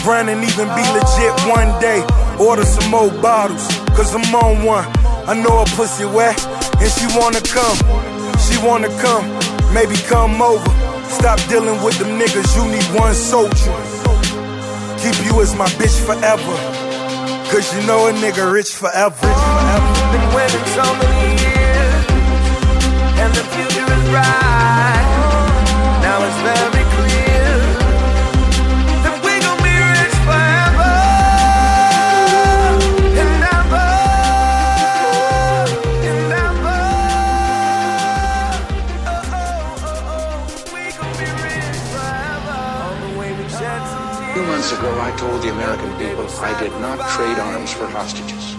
Grinding 0.02 0.42
even 0.42 0.68
be 0.72 0.84
legit 0.96 1.34
one 1.44 1.68
day. 1.80 2.00
Order 2.40 2.64
some 2.64 2.90
more 2.90 3.10
bottles, 3.20 3.66
cause 3.92 4.14
I'm 4.14 4.34
on 4.34 4.64
one. 4.64 4.86
I 5.28 5.34
know 5.34 5.60
a 5.60 5.66
pussy 5.76 6.06
wet, 6.06 6.40
and 6.80 6.90
she 6.90 7.06
wanna 7.18 7.42
come. 7.42 7.76
She 8.40 8.56
wanna 8.64 8.88
come, 9.04 9.28
maybe 9.74 9.96
come 10.08 10.40
over. 10.40 10.64
Stop 11.10 11.38
dealing 11.48 11.82
with 11.84 11.98
them 11.98 12.18
niggas, 12.18 12.56
you 12.56 12.64
need 12.72 12.98
one 12.98 13.14
soldier. 13.14 14.09
Keep 15.00 15.24
you 15.24 15.40
as 15.40 15.54
my 15.54 15.66
bitch 15.80 15.98
forever. 16.04 16.56
Cause 17.50 17.74
you 17.74 17.80
know 17.86 18.08
a 18.08 18.12
nigga 18.12 18.52
rich 18.52 18.74
forever. 18.74 19.16
Been 20.12 20.34
waiting 20.36 20.66
so 20.76 20.84
many 21.00 21.40
years, 21.40 22.04
and 23.22 23.32
the 23.34 23.44
future 23.54 23.88
is 23.96 24.04
bright. 24.12 25.08
Now 26.04 26.18
it's 26.26 26.40
very 26.44 26.79
Ago, 44.70 45.00
I 45.00 45.10
told 45.16 45.42
the 45.42 45.50
American 45.50 45.90
people 45.98 46.28
I 46.40 46.56
did 46.60 46.70
not 46.80 46.96
trade 47.10 47.36
arms 47.40 47.72
for 47.72 47.86
hostages. 47.86 48.54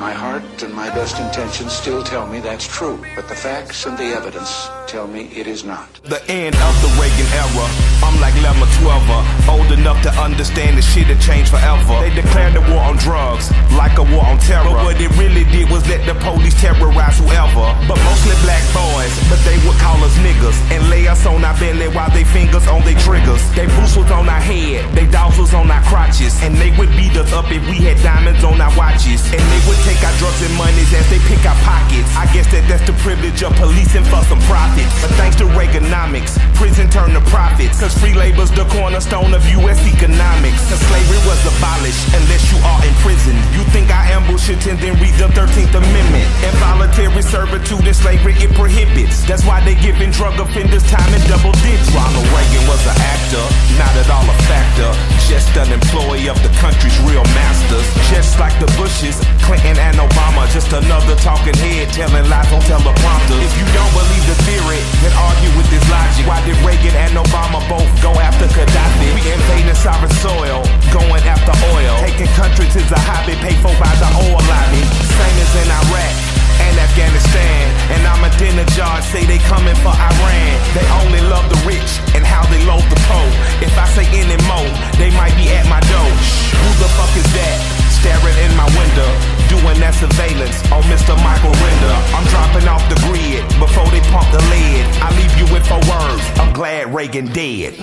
My 0.00 0.10
heart 0.10 0.62
and 0.62 0.72
my 0.72 0.88
best 0.88 1.20
intentions 1.20 1.74
still 1.74 2.02
tell 2.02 2.26
me 2.26 2.40
that's 2.40 2.66
true, 2.66 2.98
but 3.14 3.28
the 3.28 3.34
facts 3.34 3.84
and 3.84 3.98
the 3.98 4.04
evidence 4.04 4.70
tell 4.86 5.06
me 5.06 5.24
it 5.36 5.46
is 5.46 5.64
not. 5.64 6.00
The 6.04 6.24
end 6.30 6.54
of 6.56 6.74
the 6.80 6.88
Reagan 6.98 7.26
era. 7.34 7.91
I'm 8.02 8.18
like 8.20 8.34
Lemma 8.42 8.66
12 8.82 9.48
old 9.48 9.70
enough 9.72 10.02
to 10.02 10.10
understand 10.18 10.76
the 10.76 10.82
shit 10.82 11.06
had 11.06 11.20
changed 11.20 11.50
forever. 11.50 11.94
They 12.02 12.10
declared 12.10 12.54
the 12.54 12.62
war 12.66 12.82
on 12.82 12.96
drugs, 12.98 13.50
like 13.78 13.98
a 13.98 14.02
war 14.02 14.26
on 14.26 14.38
terror. 14.38 14.66
But 14.66 14.84
what 14.84 15.00
it 15.00 15.10
really 15.16 15.44
did 15.54 15.70
was 15.70 15.86
let 15.88 16.02
the 16.06 16.14
police 16.18 16.54
terrorize 16.60 17.18
whoever. 17.18 17.66
But 17.86 17.98
mostly 18.02 18.34
black 18.42 18.62
boys, 18.74 19.12
but 19.30 19.38
they 19.46 19.56
would 19.62 19.78
call 19.78 20.02
us 20.02 20.14
niggas 20.18 20.58
and 20.74 20.82
lay 20.90 21.06
us 21.06 21.24
on 21.26 21.44
our 21.44 21.54
belly 21.58 21.88
while 21.94 22.10
they 22.10 22.24
fingers 22.24 22.66
on 22.66 22.82
their 22.82 22.98
triggers. 22.98 23.42
They 23.54 23.66
boots 23.78 23.96
was 23.96 24.10
on 24.10 24.28
our 24.28 24.42
head, 24.42 24.82
they 24.94 25.06
dogs 25.06 25.38
was 25.38 25.54
on 25.54 25.70
our 25.70 25.82
crotches, 25.86 26.34
and 26.42 26.56
they 26.56 26.74
would 26.76 26.90
beat 26.98 27.14
us 27.16 27.32
up 27.32 27.50
if 27.50 27.62
we 27.70 27.78
had 27.86 27.98
diamonds 28.02 28.42
on 28.44 28.60
our 28.60 28.72
watches. 28.76 29.22
And 29.30 29.42
they 29.42 29.62
would 29.70 29.78
take 29.86 30.00
our 30.02 30.14
drugs 30.18 30.42
and 30.42 30.54
monies 30.58 30.90
as 30.92 31.06
they 31.06 31.22
pick 31.30 31.42
our 31.46 31.58
pockets. 31.62 32.10
I 32.18 32.26
guess 32.34 32.50
that 32.50 32.66
that's 32.66 32.84
the 32.86 32.96
privilege 33.04 33.42
of 33.42 33.54
policing 33.56 34.04
for 34.10 34.22
some 34.26 34.42
profit. 34.50 34.86
But 34.98 35.14
thanks 35.20 35.36
to 35.38 35.46
Reaganomics, 35.52 36.38
prison 36.54 36.90
turned 36.90 37.14
to 37.14 37.22
profits. 37.30 37.78
Cause 37.80 37.91
free 37.98 38.14
labor's 38.14 38.50
the 38.52 38.64
cornerstone 38.70 39.34
of 39.34 39.42
US 39.58 39.80
economics. 39.82 40.62
Cause 40.70 40.80
slavery 40.86 41.20
was 41.26 41.40
abolished 41.44 42.04
unless 42.14 42.44
you 42.52 42.58
are 42.62 42.80
in 42.86 42.94
prison. 43.02 43.34
You 43.52 43.62
think 43.74 43.90
I 43.90 44.14
ambush 44.14 44.48
it 44.48 44.62
and 44.70 44.78
then 44.78 44.94
read 45.02 45.14
the 45.18 45.28
13th 45.34 45.74
Amendment. 45.74 46.26
Involuntary 46.46 47.22
servitude 47.22 47.84
and 47.84 47.96
slavery 47.96 48.34
it 48.38 48.54
prohibits. 48.54 49.26
That's 49.26 49.44
why 49.44 49.58
they 49.64 49.74
giving 49.74 50.10
drug 50.10 50.38
offenders 50.38 50.86
time 50.86 51.10
in 51.10 51.22
double 51.26 51.52
digits. 51.64 51.90
Ronald 51.90 52.28
Reagan 52.30 52.64
was 52.70 52.82
an 52.86 52.94
actor, 52.94 53.44
not 53.76 53.92
at 53.98 54.08
all 54.08 54.24
a 54.24 54.36
factor. 54.46 54.90
Just 55.26 55.50
an 55.58 55.72
employee 55.72 56.28
of 56.28 56.38
the 56.46 56.52
country's 56.62 56.94
real 57.02 57.24
masters. 57.34 57.86
Just 58.12 58.38
like 58.38 58.54
the 58.62 58.70
Bushes, 58.78 59.18
Clinton 59.42 59.74
and 59.78 59.96
Obama. 59.98 60.46
Just 60.54 60.70
another 60.72 61.16
talking 61.18 61.56
head 61.58 61.90
telling 61.90 62.28
lies 62.30 62.46
on 62.52 62.62
teleprompters. 62.62 63.42
If 63.42 63.54
you 63.58 63.66
don't 63.74 63.92
believe 63.96 64.24
the 64.30 64.38
theory, 64.46 64.80
then 65.02 65.12
argue. 65.18 65.41
Why 66.26 66.38
did 66.46 66.54
Reagan 66.62 66.94
and 66.94 67.18
Obama 67.18 67.58
both 67.66 67.90
go 68.02 68.14
after 68.14 68.46
Gaddafi? 68.46 69.08
We 69.14 69.22
invading 69.26 69.74
sovereign 69.74 70.14
soil, 70.22 70.62
going 70.94 71.24
after 71.26 71.50
oil. 71.74 71.94
Taking 71.98 72.30
countries 72.38 72.74
is 72.76 72.90
a 72.90 73.00
hobby 73.02 73.34
paid 73.42 73.58
for 73.58 73.74
by 73.82 73.90
the 73.98 74.08
oil 74.14 74.38
lobby. 74.38 74.82
Same 74.86 75.38
as 75.42 75.52
in 75.58 75.68
Iraq 75.68 76.14
and 76.62 76.74
Afghanistan. 76.78 77.62
And 77.90 78.00
Ahmadinejad 78.06 79.02
say 79.10 79.26
they 79.26 79.42
coming 79.50 79.74
for 79.82 79.90
Iran. 79.90 80.52
They 80.78 80.86
only 81.02 81.22
love 81.26 81.46
the 81.50 81.58
rich 81.66 81.90
and 82.14 82.22
how 82.22 82.46
they 82.46 82.62
load 82.62 82.86
the 82.86 82.98
poor. 83.10 83.28
If 83.58 83.74
I 83.74 83.86
say 83.90 84.06
any 84.14 84.38
more, 84.46 84.70
they 85.02 85.10
might 85.18 85.34
be 85.34 85.50
at 85.50 85.66
my 85.66 85.82
door. 85.90 86.12
Who 86.62 86.68
the 86.78 86.90
fuck 86.94 87.12
is 87.18 87.28
that? 87.34 87.82
staring 88.02 88.38
in 88.42 88.50
my 88.58 88.66
window, 88.74 89.06
doing 89.51 89.79
that 89.79 89.95
surveillance 89.95 90.57
on 90.71 90.83
Mr. 90.91 91.13
Michael 91.23 91.55
Render. 91.63 91.95
I'm 92.15 92.25
dropping 92.33 92.67
off 92.67 92.83
the 92.91 92.99
grid 93.07 93.43
before 93.59 93.87
they 93.93 94.01
pump 94.11 94.27
the 94.31 94.43
lid. 94.53 94.83
I 95.01 95.09
leave 95.19 95.33
you 95.39 95.47
with 95.53 95.65
four 95.67 95.81
words. 95.89 96.23
I'm 96.39 96.53
glad 96.53 96.93
Reagan 96.93 97.27
dead. 97.33 97.73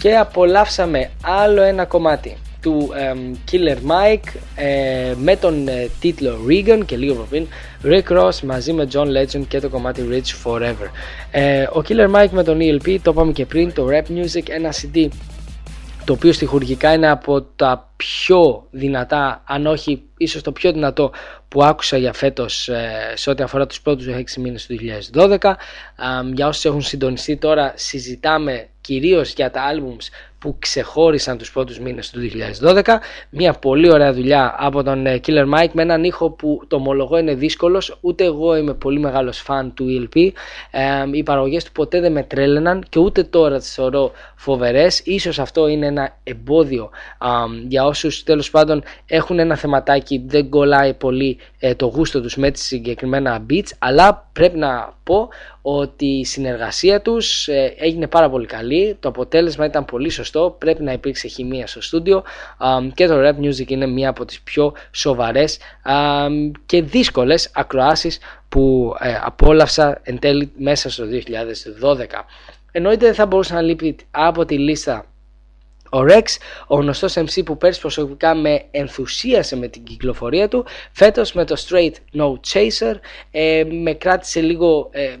και 0.00 0.16
απολαύσαμε 0.16 1.10
άλλο 1.22 1.62
ένα 1.62 1.84
κομμάτι 1.84 2.36
Του 2.65 2.89
εμ, 2.95 3.33
Killer 3.51 3.77
Mike 3.91 4.39
ε, 4.55 5.13
με 5.17 5.35
τον 5.35 5.67
ε, 5.67 5.89
τίτλο 5.99 6.37
Regan 6.49 6.85
και 6.85 6.97
λίγο 6.97 7.27
πριν 7.29 7.47
Rick 7.83 8.17
Ross 8.17 8.39
μαζί 8.43 8.73
με 8.73 8.87
John 8.93 9.05
Legend 9.05 9.43
και 9.47 9.59
το 9.59 9.69
κομμάτι 9.69 10.07
Rich 10.11 10.51
Forever. 10.51 10.89
Ε, 11.31 11.63
ο 11.63 11.81
Killer 11.87 12.15
Mike 12.15 12.29
με 12.31 12.43
τον 12.43 12.57
ELP 12.61 12.97
το 13.01 13.11
είπαμε 13.11 13.31
και 13.31 13.45
πριν, 13.45 13.73
το 13.73 13.87
Rap 13.89 14.11
Music, 14.11 14.43
ένα 14.49 14.73
CD 14.73 15.07
το 16.05 16.13
οποίο 16.13 16.33
στοιχουργικά 16.33 16.93
είναι 16.93 17.09
από 17.09 17.41
τα 17.41 17.89
πιο 17.97 18.67
δυνατά, 18.71 19.43
αν 19.47 19.65
όχι 19.65 20.03
ίσως 20.17 20.41
το 20.41 20.51
πιο 20.51 20.71
δυνατό 20.71 21.11
που 21.47 21.63
άκουσα 21.63 21.97
για 21.97 22.13
φέτος 22.13 22.69
ε, 22.69 23.13
σε 23.15 23.29
ό,τι 23.29 23.43
αφορά 23.43 23.65
τους 23.67 23.81
πρώτους 23.81 24.05
6 24.07 24.21
μήνες 24.37 24.65
του 24.65 24.75
2012. 25.13 25.37
Α, 25.45 25.55
για 26.33 26.47
όσους 26.47 26.65
έχουν 26.65 26.81
συντονιστεί 26.81 27.37
τώρα 27.37 27.73
συζητάμε 27.75 28.67
κυρίως 28.81 29.33
για 29.33 29.51
τα 29.51 29.61
albums 29.73 30.09
που 30.39 30.55
ξεχώρισαν 30.59 31.37
τους 31.37 31.51
πρώτους 31.51 31.79
μήνες 31.79 32.09
του 32.09 32.19
2012. 32.61 32.81
Μια 33.29 33.53
πολύ 33.53 33.91
ωραία 33.91 34.13
δουλειά 34.13 34.55
από 34.57 34.83
τον 34.83 35.05
ε, 35.05 35.19
Killer 35.25 35.53
Mike 35.53 35.71
με 35.71 35.81
έναν 35.81 36.03
ήχο 36.03 36.29
που 36.29 36.61
το 36.67 36.75
ομολογώ 36.75 37.17
είναι 37.17 37.33
δύσκολος. 37.33 37.97
Ούτε 38.01 38.23
εγώ 38.23 38.55
είμαι 38.55 38.73
πολύ 38.73 38.99
μεγάλος 38.99 39.37
φαν 39.37 39.73
του 39.73 39.85
ELP. 39.89 40.29
Ε, 40.71 40.81
οι 41.11 41.23
παραγωγές 41.23 41.63
του 41.63 41.71
ποτέ 41.71 41.99
δεν 41.99 42.11
με 42.11 42.23
τρέλαιναν 42.23 42.85
και 42.89 42.99
ούτε 42.99 43.23
τώρα 43.23 43.57
τις 43.57 43.73
θεωρώ 43.73 44.11
φοβερές. 44.35 45.01
Ίσως 45.03 45.39
αυτό 45.39 45.67
είναι 45.67 45.85
ένα 45.85 46.17
εμπόδιο 46.23 46.89
α, 47.17 47.29
για 47.67 47.84
όσους 47.85 48.23
τέλος 48.23 48.49
πάντων 48.49 48.83
έχουν 49.05 49.39
ένα 49.39 49.55
θεματάκι 49.55 50.23
δεν 50.27 50.49
κολλάει 50.49 50.93
πολύ 50.93 51.37
ε, 51.59 51.75
το 51.75 51.85
γούστο 51.85 52.21
τους 52.21 52.35
με 52.35 52.51
τις 52.51 52.63
συγκεκριμένα 52.63 53.45
beats 53.49 53.69
αλλά 53.79 54.29
πρέπει 54.33 54.57
να 54.57 54.93
πω 55.03 55.29
ότι 55.61 56.05
η 56.05 56.25
συνεργασία 56.25 57.01
τους 57.01 57.47
ε, 57.47 57.73
έγινε 57.77 58.07
πάρα 58.07 58.29
πολύ 58.29 58.45
καλή, 58.45 58.97
το 58.99 59.09
αποτέλεσμα 59.09 59.65
ήταν 59.65 59.85
πολύ 59.85 60.09
σωστό, 60.09 60.55
πρέπει 60.59 60.83
να 60.83 60.91
υπήρξε 60.91 61.27
χημεία 61.27 61.67
στο 61.67 61.81
στούντιο. 61.81 62.23
Και 62.93 63.07
το 63.07 63.27
rap 63.27 63.45
music 63.45 63.67
είναι 63.67 63.85
μία 63.85 64.09
από 64.09 64.25
τις 64.25 64.41
πιο 64.41 64.73
σοβαρές 64.91 65.57
και 66.65 66.81
δύσκολες 66.81 67.49
ακροάσεις 67.53 68.19
που 68.49 68.95
ε, 68.99 69.19
απόλαυσα 69.23 69.99
εν 70.03 70.19
τέλει 70.19 70.51
μέσα 70.57 70.89
στο 70.89 71.03
2012. 71.81 72.05
Εννοείται 72.71 73.05
δεν 73.05 73.13
θα 73.13 73.25
μπορούσε 73.25 73.53
να 73.53 73.61
λείπει 73.61 73.95
από 74.11 74.45
τη 74.45 74.57
λίστα 74.57 75.05
ο 75.91 75.99
Rex, 76.09 76.23
ο 76.67 76.75
γνωστός 76.75 77.13
MC 77.17 77.45
που 77.45 77.57
πέρσι 77.57 77.79
προσωπικά 77.79 78.35
με 78.35 78.63
ενθουσίασε 78.71 79.55
με 79.55 79.67
την 79.67 79.83
κυκλοφορία 79.83 80.47
του, 80.47 80.65
φέτος 80.91 81.33
με 81.33 81.45
το 81.45 81.55
Straight 81.67 81.93
No 82.13 82.33
Chaser 82.53 82.95
ε, 83.31 83.63
με 83.83 83.93
κράτησε 83.93 84.41
λίγο 84.41 84.89
ε, 84.91 85.15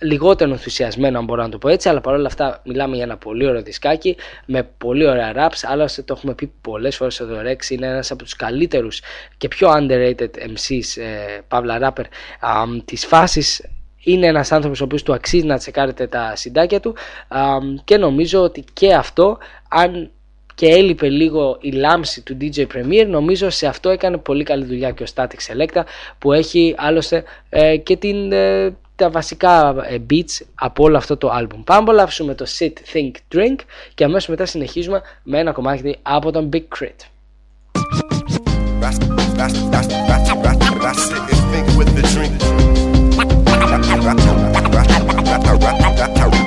λιγότερο 0.00 0.50
ενθουσιασμένο 0.50 1.18
αν 1.18 1.24
μπορώ 1.24 1.42
να 1.42 1.48
το 1.48 1.58
πω 1.58 1.68
έτσι 1.68 1.88
αλλά 1.88 2.00
παρόλα 2.00 2.26
αυτά 2.26 2.62
μιλάμε 2.64 2.94
για 2.94 3.04
ένα 3.04 3.16
πολύ 3.16 3.46
ωραίο 3.46 3.62
δισκάκι 3.62 4.16
με 4.46 4.62
πολύ 4.78 5.06
ωραία 5.06 5.32
raps. 5.36 5.58
Άλλωστε 5.62 6.02
το 6.02 6.14
έχουμε 6.16 6.34
πει 6.34 6.52
πολλές 6.60 6.96
φορές 6.96 7.20
ότι 7.20 7.32
ο 7.32 7.42
Rex 7.44 7.70
είναι 7.70 7.86
ένας 7.86 8.10
από 8.10 8.22
τους 8.22 8.36
καλύτερους 8.36 9.02
και 9.36 9.48
πιο 9.48 9.68
underrated 9.72 10.30
MCs 10.30 11.02
ε, 11.02 11.38
παύλα 11.48 11.78
rapper 11.82 12.04
α, 12.40 12.62
της 12.84 13.06
φάσης 13.06 13.62
είναι 14.02 14.26
ένας 14.26 14.52
άνθρωπος 14.52 14.80
ο 14.80 14.84
οποίος 14.84 15.02
του 15.02 15.12
αξίζει 15.12 15.46
να 15.46 15.58
τσεκάρετε 15.58 16.06
τα 16.06 16.32
συντάκια 16.36 16.80
του 16.80 16.94
α, 17.28 17.40
και 17.84 17.96
νομίζω 17.96 18.42
ότι 18.42 18.64
και 18.72 18.94
αυτό 18.94 19.38
αν 19.68 20.10
και 20.58 20.66
έλειπε 20.66 21.08
λίγο 21.08 21.58
η 21.60 21.70
λάμψη 21.70 22.22
του 22.22 22.36
DJ 22.40 22.58
Premier 22.58 23.06
νομίζω 23.08 23.50
σε 23.50 23.66
αυτό 23.66 23.90
έκανε 23.90 24.16
πολύ 24.16 24.44
καλή 24.44 24.64
δουλειά 24.64 24.90
και 24.90 25.02
ο 25.02 25.06
Static 25.14 25.26
Selecta 25.26 25.82
που 26.18 26.32
έχει 26.32 26.74
άλλωστε 26.78 27.24
ε, 27.48 27.76
και 27.76 27.96
την, 27.96 28.32
ε, 28.32 28.76
τα 28.96 29.10
βασικά 29.10 29.74
ε, 29.88 29.96
beats 30.10 30.46
από 30.54 30.84
όλο 30.84 30.96
αυτό 30.96 31.16
το 31.16 31.30
album. 31.40 31.46
Πάμε 31.64 31.64
να 31.64 31.76
απολαύσουμε 31.78 32.34
το 32.34 32.46
Sit, 32.58 32.72
Think, 32.92 33.10
Drink 33.34 33.56
και 33.94 34.04
αμέσως 34.04 34.28
μετά 34.28 34.46
συνεχίζουμε 34.46 35.02
με 35.22 35.38
ένα 35.38 35.52
κομμάτι 35.52 35.96
από 36.02 36.32
τον 36.32 36.48
Big 36.52 36.62
Crit. 36.78 36.96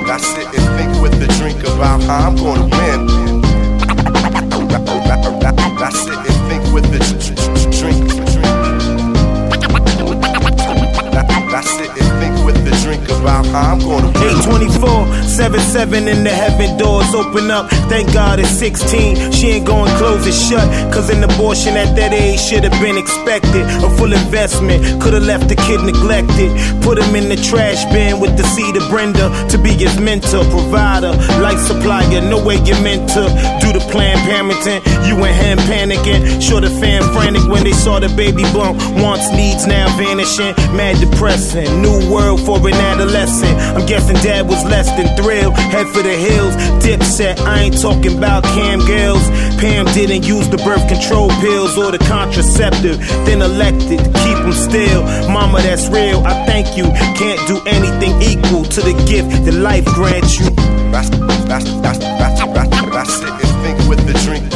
That's 0.06 0.36
it 0.36 0.46
and 0.46 0.68
think 0.76 1.02
with 1.02 1.18
the 1.18 1.26
drink 1.38 1.58
about 1.60 2.02
how 2.02 2.28
I'm 2.28 2.36
gonna 2.36 2.66
win. 2.66 3.06
That's 5.78 6.06
it 6.06 6.18
and 6.18 6.48
think 6.48 6.74
with 6.74 6.84
the 6.92 7.21
about 13.20 13.46
how 13.46 13.72
I'm 13.72 13.78
gonna 13.78 14.10
win. 14.18 14.40
824, 14.42 15.22
77 15.24 16.08
in 16.08 16.24
the 16.24 16.30
heaven 16.30 16.76
doors 16.78 17.14
open 17.14 17.50
up. 17.50 17.68
Thank 17.88 18.12
God 18.12 18.40
it's 18.40 18.50
16. 18.50 19.32
She 19.32 19.48
ain't 19.50 19.66
going 19.66 19.90
close 19.96 20.26
it 20.26 20.34
shut. 20.34 20.64
Cause 20.92 21.10
an 21.10 21.22
abortion 21.24 21.76
at 21.76 21.94
that 21.96 22.12
age 22.12 22.40
should 22.40 22.64
have 22.64 22.78
been 22.80 22.96
expected. 22.96 23.62
A 23.84 23.90
full 23.96 24.12
investment 24.12 25.02
could 25.02 25.12
have 25.14 25.24
left 25.24 25.48
the 25.48 25.56
kid 25.56 25.80
neglected. 25.82 26.50
Put 26.82 26.98
him 26.98 27.14
in 27.14 27.28
the 27.28 27.36
trash 27.36 27.84
bin 27.92 28.20
with 28.20 28.36
the 28.36 28.44
seed 28.54 28.76
of 28.76 28.88
Brenda 28.90 29.28
to 29.50 29.58
be 29.58 29.70
his 29.70 29.98
mentor, 29.98 30.44
provider, 30.50 31.12
life 31.40 31.60
supplier. 31.60 32.20
No 32.20 32.42
way 32.42 32.56
you're 32.64 32.80
meant 32.82 33.08
to 33.10 33.22
do 33.60 33.72
the 33.72 33.84
plan 33.90 34.16
parenting. 34.26 34.80
You 35.06 35.16
and 35.24 35.34
him 35.34 35.58
panicking. 35.68 36.40
Sure, 36.40 36.60
the 36.60 36.70
fan 36.70 37.02
frantic 37.12 37.44
when 37.48 37.64
they 37.64 37.72
saw 37.72 38.00
the 38.00 38.08
baby 38.16 38.42
bump. 38.54 38.80
Wants, 39.02 39.30
needs 39.32 39.66
now 39.66 39.86
vanishing. 39.96 40.54
Mad 40.76 40.98
depressing. 41.00 41.82
New 41.82 42.10
world 42.10 42.40
for 42.40 42.58
an 42.58 42.74
adolescent. 42.74 43.01
I'm 43.02 43.84
guessing 43.86 44.14
dad 44.22 44.48
was 44.48 44.62
less 44.64 44.86
than 44.96 45.10
thrilled. 45.16 45.54
Head 45.54 45.88
for 45.88 46.02
the 46.02 46.14
hills. 46.14 46.54
Dip 46.82 47.02
set. 47.02 47.40
I 47.40 47.62
ain't 47.64 47.80
talking 47.80 48.16
about 48.16 48.44
cam 48.44 48.78
girls. 48.86 49.22
Pam 49.58 49.86
didn't 49.86 50.22
use 50.24 50.48
the 50.48 50.58
birth 50.58 50.86
control 50.86 51.28
pills 51.40 51.76
or 51.76 51.90
the 51.90 51.98
contraceptive. 51.98 52.98
Then 53.26 53.42
elected 53.42 53.98
to 53.98 54.10
keep 54.22 54.38
them 54.38 54.52
still. 54.52 55.02
Mama, 55.28 55.60
that's 55.62 55.88
real. 55.88 56.22
I 56.24 56.46
thank 56.46 56.76
you. 56.76 56.84
Can't 57.18 57.42
do 57.48 57.58
anything 57.66 58.14
equal 58.22 58.64
to 58.64 58.80
the 58.80 58.94
gift 59.10 59.30
that 59.46 59.54
life 59.54 59.84
grants 59.86 60.38
you. 60.38 60.50
That's, 60.94 61.10
that's, 61.10 61.44
that's, 61.82 61.98
that's, 61.98 61.98
that's, 61.98 62.38
that's 62.38 63.22
and 63.22 63.54
think 63.66 63.78
with 63.88 64.06
the 64.06 64.14
drink. 64.22 64.46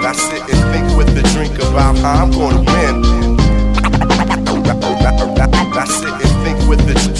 That's 0.00 0.32
it 0.32 0.40
and 0.40 0.62
think 0.72 0.96
with 0.96 1.14
the 1.14 1.22
drink 1.34 1.54
about 1.56 1.98
how 1.98 2.24
I'm 2.24 2.30
gonna 2.30 2.62
win. 2.62 3.19
With 6.70 6.86
the 6.86 7.19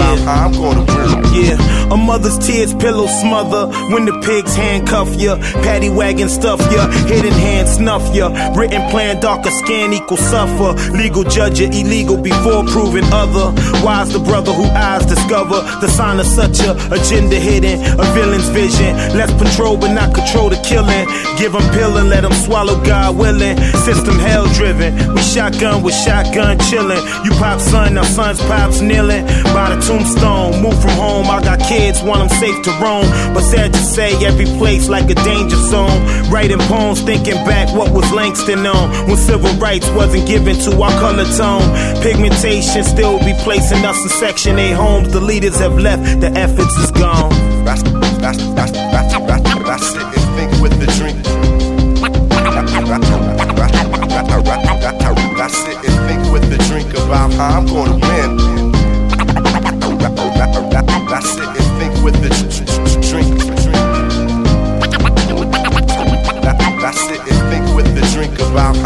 how 0.00 0.46
I'm 0.46 0.52
gonna 0.52 0.84
win. 0.84 1.18
Yeah, 1.34 1.92
a 1.92 1.96
mother's 1.96 2.38
tears 2.38 2.74
pillow 2.74 3.06
smother 3.06 3.68
when 3.92 4.06
the 4.06 4.18
pigs 4.24 4.54
handcuff 4.54 5.14
ya, 5.14 5.36
paddy 5.62 5.88
wagon 5.90 6.28
stuff 6.28 6.60
ya, 6.72 6.88
hidden 7.06 7.32
hand 7.32 7.68
snuff 7.68 8.14
ya, 8.14 8.28
written 8.56 8.82
plan 8.90 9.20
darker 9.20 9.50
skin 9.50 9.92
equal 9.92 10.16
suffer, 10.16 10.74
legal 10.96 11.24
judge 11.24 11.60
ya 11.60 11.66
illegal 11.66 12.16
before 12.16 12.64
proving 12.66 13.04
other. 13.12 13.52
Wise 13.84 14.12
the 14.12 14.18
brother 14.18 14.52
who 14.52 14.64
eyes 14.64 15.04
discover 15.06 15.60
the 15.80 15.88
sign 15.88 16.18
of 16.18 16.26
such 16.26 16.60
a 16.60 16.72
agenda 16.92 17.36
hidden, 17.36 17.78
a 18.00 18.04
villain's 18.14 18.48
vision. 18.48 18.96
Let's 19.16 19.32
patrol 19.34 19.76
but 19.76 19.92
not 19.92 20.14
control 20.14 20.48
the 20.48 20.60
killing. 20.66 21.06
Give 21.38 21.52
them 21.52 21.62
pill 21.74 21.96
and 21.98 22.08
let 22.08 22.22
them 22.22 22.32
swallow 22.32 22.82
God 22.84 23.16
willing. 23.16 23.56
System 23.84 24.18
hell 24.18 24.46
driven. 24.54 25.14
We 25.14 25.22
shotgun 25.22 25.82
with 25.82 25.94
shotgun 25.94 26.58
chilling. 26.70 27.02
You 27.24 27.30
pop 27.32 27.60
son, 27.60 27.94
now 27.94 28.02
son's 28.02 28.40
pops 28.40 28.80
kneeling 28.80 29.24
by 29.54 29.74
the 29.74 29.80
tombstone. 29.88 30.60
Move 30.62 30.78
from 30.80 30.92
home, 31.00 31.26
I 31.26 31.40
got 31.40 31.58
kids, 31.60 32.02
want 32.02 32.20
them 32.20 32.28
safe 32.38 32.62
to 32.64 32.70
roam. 32.84 33.08
But 33.32 33.42
sad 33.42 33.72
to 33.72 33.78
say, 33.78 34.12
every 34.24 34.44
place 34.60 34.88
like 34.88 35.08
a 35.10 35.14
danger 35.14 35.56
zone. 35.56 35.98
Writing 36.30 36.60
poems, 36.68 37.00
thinking 37.00 37.40
back 37.48 37.74
what 37.74 37.90
was 37.92 38.12
Langston 38.12 38.66
on 38.66 38.90
when 39.08 39.16
civil 39.16 39.52
rights 39.54 39.88
wasn't 39.90 40.28
given 40.28 40.56
to 40.66 40.70
our 40.82 40.92
color 41.00 41.24
tone. 41.40 41.66
Pigmentation 42.02 42.84
still 42.84 43.18
be 43.20 43.32
placing 43.42 43.84
us 43.84 43.98
in 44.02 44.10
Section 44.10 44.58
8 44.58 44.72
homes. 44.72 45.12
The 45.12 45.20
leaders 45.20 45.58
have 45.58 45.78
left, 45.78 46.20
the 46.20 46.30
efforts 46.32 46.76
is 46.76 46.90
gone. 46.90 47.32
That's, 47.64 47.82
that's, 47.82 48.36
that's, 48.54 48.72
that's, 48.72 49.12
that's, 49.12 49.42
that's 49.64 49.94
it 49.94 50.28
think 50.36 50.52
with 50.62 50.78
the 50.78 50.86
drink. 50.98 51.18
That's 55.36 55.64
it 55.66 55.76
and 55.88 55.98
think 56.06 56.32
with 56.32 56.46
the 56.50 56.58
drink 56.68 56.90
about 56.94 57.32
how 57.32 57.58
I'm 57.58 57.66
gonna 57.66 57.94
win. 57.94 58.47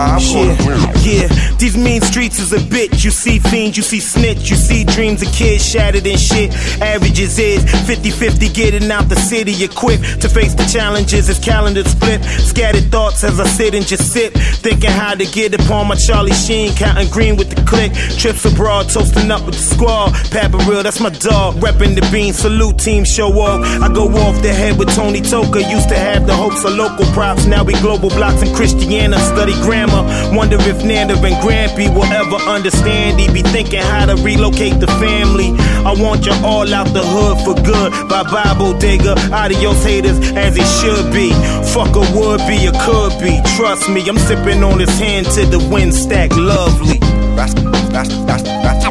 How 0.06 0.16
I'm 0.16 0.96
Yeah. 1.02 1.28
These 1.58 1.76
mean 1.76 2.00
streets 2.00 2.38
is 2.38 2.52
a 2.52 2.58
bitch. 2.58 3.04
You 3.04 3.10
see 3.10 3.38
fiends, 3.38 3.76
you 3.76 3.82
see 3.82 4.00
snitch, 4.00 4.50
you 4.50 4.56
see 4.56 4.84
dreams 4.84 5.22
of 5.22 5.32
kids 5.32 5.64
shattered 5.68 6.06
and 6.06 6.18
shit. 6.18 6.52
Averages 6.80 7.38
is 7.38 7.64
50-50 7.64 8.52
getting 8.52 8.90
out 8.90 9.08
the 9.08 9.16
city. 9.16 9.52
Equipped 9.62 10.20
to 10.22 10.28
face 10.28 10.54
the 10.54 10.64
challenges 10.64 11.28
as 11.28 11.38
calendar 11.38 11.84
split. 11.84 12.22
Scattered 12.24 12.90
thoughts 12.90 13.22
as 13.22 13.38
I 13.38 13.46
sit 13.46 13.74
and 13.74 13.86
just 13.86 14.12
sit, 14.12 14.32
thinking 14.34 14.90
how 14.90 15.14
to 15.14 15.24
get 15.26 15.54
upon 15.54 15.88
my 15.88 15.94
Charlie 15.94 16.32
Sheen, 16.32 16.74
counting 16.74 17.08
green 17.10 17.36
with 17.36 17.50
the 17.50 17.62
click. 17.62 17.92
Trips 18.18 18.44
abroad, 18.44 18.88
toasting 18.88 19.30
up 19.30 19.44
with 19.46 19.54
the 19.54 19.62
squad. 19.62 20.12
Papa 20.30 20.58
real, 20.68 20.82
that's 20.82 21.00
my 21.00 21.10
dog. 21.10 21.54
Repping 21.56 21.94
the 21.94 22.08
bean, 22.10 22.32
salute 22.32 22.78
team, 22.78 23.04
show 23.04 23.28
off. 23.38 23.60
I 23.80 23.92
go 23.92 24.08
off 24.08 24.42
the 24.42 24.52
head 24.52 24.78
with 24.78 24.94
Tony 24.94 25.20
Toka. 25.20 25.62
Used 25.62 25.88
to 25.90 25.98
have 25.98 26.26
the 26.26 26.34
hopes 26.34 26.64
of 26.64 26.74
local 26.74 27.04
props. 27.12 27.46
Now 27.46 27.62
we 27.62 27.74
global 27.74 28.08
blocks 28.10 28.42
and 28.42 28.54
Christiana. 28.54 29.18
Study 29.20 29.54
grammar. 29.62 29.91
Wonder 30.32 30.56
if 30.60 30.84
Nanda 30.84 31.14
and 31.14 31.36
Grampy 31.44 31.92
will 31.94 32.04
ever 32.04 32.36
understand. 32.48 33.20
He 33.20 33.28
be 33.32 33.42
thinking 33.42 33.80
how 33.80 34.06
to 34.06 34.16
relocate 34.22 34.80
the 34.80 34.86
family. 34.98 35.52
I 35.84 35.94
want 35.98 36.26
you 36.26 36.32
all 36.44 36.72
out 36.72 36.88
the 36.92 37.04
hood 37.04 37.38
for 37.44 37.54
good. 37.62 37.92
Bye 38.08 38.24
bye, 38.24 38.54
bodega. 38.56 39.14
Adios, 39.32 39.84
haters, 39.84 40.18
as 40.32 40.56
it 40.56 40.68
should 40.80 41.12
be. 41.12 41.32
Fuck 41.72 41.96
a 41.96 42.04
would 42.16 42.40
be, 42.48 42.66
a 42.66 42.72
could 42.84 43.12
be. 43.20 43.40
Trust 43.56 43.88
me, 43.90 44.00
I'm 44.08 44.18
sipping 44.18 44.62
on 44.62 44.78
his 44.80 44.96
hand 44.98 45.26
to 45.36 45.44
the 45.46 45.58
wind 45.70 45.94
stack. 45.94 46.30
Lovely. 46.32 46.98
That's, 47.36 47.54
that's, 47.54 47.88
that's, 47.88 48.08
that's, 48.24 48.42
that's, 48.42 48.82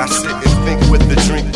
I 0.00 0.06
sit 0.06 0.30
and 0.30 0.64
think 0.64 0.90
with 0.90 1.08
the 1.08 1.16
drink. 1.26 1.46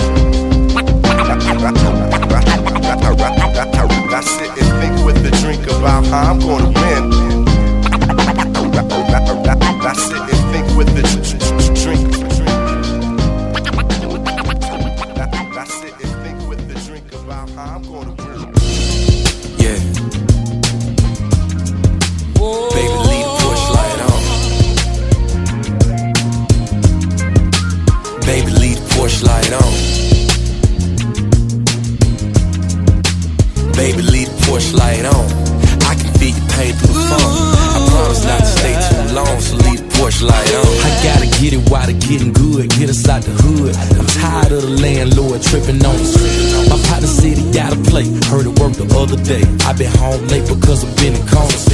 I 4.14 4.20
sit 4.20 4.49
and 4.51 4.70
think 4.80 5.07
with 5.07 5.22
the 5.24 5.30
drink 5.42 5.66
about 5.66 6.07
how 6.07 6.30
I'm 6.32 6.38
gonna 6.38 6.68
win. 6.68 7.24
Getting 42.09 42.32
good, 42.32 42.68
get 42.76 42.88
us 42.90 43.09
out 43.09 43.22
the 43.22 43.32
hood. 43.32 43.72
I'm 43.96 44.07
tired 44.20 44.52
of 44.52 44.62
the 44.62 44.74
landlord 44.80 45.40
tripping 45.42 45.80
on 45.84 45.96
us. 45.96 46.12
My 46.68 46.78
partner 46.88 47.09
said 47.09 47.36
he 47.40 47.44
got 47.52 47.72
a 47.72 47.80
play, 47.88 48.05
heard 48.28 48.44
it 48.44 48.55
work 48.61 48.76
the 48.76 48.84
other 48.92 49.16
day. 49.24 49.44
I 49.64 49.72
been 49.72 49.90
home 49.96 50.20
late 50.28 50.44
because 50.44 50.84
I've 50.84 50.92
been 51.00 51.16
in 51.16 51.24
corners. 51.26 51.64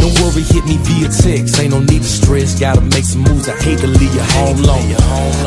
Don't 0.00 0.14
worry, 0.24 0.42
hit 0.42 0.64
me 0.64 0.80
via 0.88 1.08
text. 1.12 1.60
Ain't 1.60 1.72
no 1.76 1.80
need 1.80 2.02
to 2.02 2.08
stress. 2.08 2.58
Gotta 2.58 2.80
make 2.80 3.04
some 3.04 3.22
moves. 3.28 3.48
I 3.48 3.56
hate 3.60 3.78
to 3.84 3.88
leave 3.88 4.14
you 4.14 4.24
home 4.40 4.58
alone. 4.64 4.88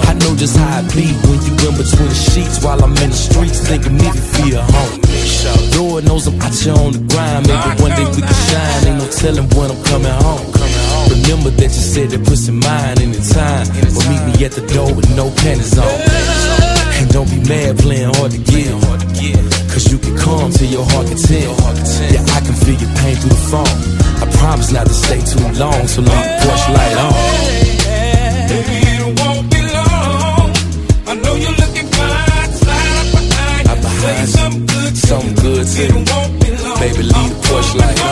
I 0.05 0.13
know 0.21 0.38
just 0.38 0.57
how 0.57 0.85
it 0.85 0.89
be 0.93 1.09
when 1.25 1.41
you 1.41 1.53
in 1.65 1.73
between 1.73 2.09
the 2.09 2.19
sheets 2.31 2.61
while 2.63 2.79
I'm 2.83 2.95
in 3.01 3.09
the 3.09 3.17
streets 3.17 3.65
thinking 3.65 3.97
me 3.97 4.05
to 4.05 4.23
feel 4.38 4.61
home. 4.61 5.01
Lord 5.77 6.05
knows 6.05 6.27
I'm 6.27 6.38
out 6.41 6.53
here 6.53 6.77
on 6.77 6.93
the 6.93 7.01
grind. 7.09 7.49
Maybe 7.49 7.69
one 7.81 7.93
day 7.97 8.05
we 8.05 8.21
can 8.21 8.39
shine. 8.49 8.81
Ain't 8.85 8.97
no 9.01 9.07
telling 9.09 9.49
when 9.57 9.71
I'm 9.73 9.81
coming 9.83 10.13
home. 10.13 10.86
Remember 11.28 11.51
that 11.59 11.75
you 11.75 11.84
said 11.84 12.07
that 12.15 12.23
pussy 12.23 12.55
mine 12.55 13.03
anytime. 13.03 13.67
But 13.67 14.07
meet 14.07 14.23
me 14.32 14.34
at 14.47 14.55
the 14.55 14.63
door 14.71 14.95
with 14.95 15.11
no 15.11 15.28
panties 15.43 15.75
on. 15.75 15.91
And 17.03 17.11
don't 17.11 17.28
be 17.28 17.43
mad 17.51 17.75
playing 17.84 18.15
hard 18.15 18.32
to 18.32 18.39
get. 18.47 18.71
Cause 19.67 19.91
you 19.91 19.99
can 19.99 20.15
come 20.15 20.55
till 20.55 20.71
your 20.71 20.88
heart 20.88 21.11
can 21.11 21.19
tell. 21.19 21.51
Yeah, 22.15 22.23
I 22.32 22.39
can 22.39 22.55
feel 22.63 22.80
your 22.80 22.93
pain 23.03 23.19
through 23.19 23.36
the 23.36 23.43
phone. 23.51 23.75
I 24.23 24.25
promise 24.39 24.71
not 24.71 24.88
to 24.88 24.95
stay 24.95 25.19
too 25.19 25.43
long, 25.59 25.84
so 25.91 25.99
leave 25.99 26.15
the 26.15 26.36
porch 26.47 26.63
light 26.71 26.95
on. 26.95 27.11
Baby, 28.47 28.75
it 28.88 29.03
won't 29.19 29.51
be 29.51 29.59
long. 29.67 30.47
I 31.11 31.13
know 31.19 31.36
you're 31.36 31.59
looking 31.59 31.91
fine. 31.91 32.51
Slide 32.55 33.67
up 33.67 33.80
behind 33.84 34.23
you. 34.23 34.32
Say 34.32 34.32
something 34.32 34.63
good. 34.63 34.95
Something 34.95 35.36
good 35.43 35.65
to 35.75 35.82
you. 35.91 36.07
won't 36.07 36.32
be 36.39 36.55
long. 36.55 36.80
Baby, 36.80 37.03
leave 37.03 37.32
the 37.36 37.39
porch 37.51 37.75
light 37.75 37.99
on. 37.99 38.07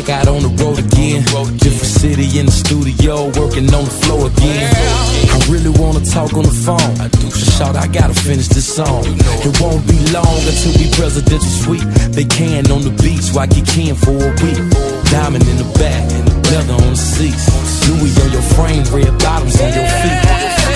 Back 0.00 0.24
out 0.24 0.28
on 0.32 0.40
the 0.40 0.48
road 0.64 0.80
again. 0.80 1.20
Different 1.60 1.92
city 1.92 2.40
in 2.40 2.48
the 2.48 2.56
studio, 2.56 3.28
working 3.36 3.68
on 3.68 3.84
the 3.84 3.96
flow 4.00 4.24
again. 4.32 4.64
I 5.28 5.36
really 5.52 5.68
wanna 5.76 6.00
talk 6.00 6.32
on 6.32 6.48
the 6.48 6.56
phone. 6.56 6.96
I 6.96 7.12
do 7.20 7.28
shout, 7.28 7.76
I 7.76 7.84
gotta 7.84 8.16
finish 8.16 8.48
this 8.48 8.64
song. 8.64 9.04
It 9.04 9.52
won't 9.60 9.84
be 9.84 10.00
long 10.08 10.40
until 10.48 10.72
we 10.80 10.88
presidential 10.96 11.52
suite. 11.52 11.84
They 12.16 12.24
can 12.24 12.64
on 12.72 12.80
the 12.80 12.96
beach, 13.04 13.28
while 13.36 13.44
get 13.44 13.68
can 13.68 13.92
for 13.92 14.16
a 14.16 14.32
week. 14.40 14.56
Diamond 15.12 15.44
in 15.44 15.60
the 15.60 15.68
back, 15.76 16.08
leather 16.48 16.80
on 16.80 16.96
the 16.96 17.02
seats. 17.12 17.44
Louis 17.84 18.16
on 18.24 18.32
your 18.32 18.46
frame, 18.56 18.84
red 18.96 19.12
bottoms 19.20 19.60
on 19.60 19.68
your 19.68 19.84
feet. 20.00 20.20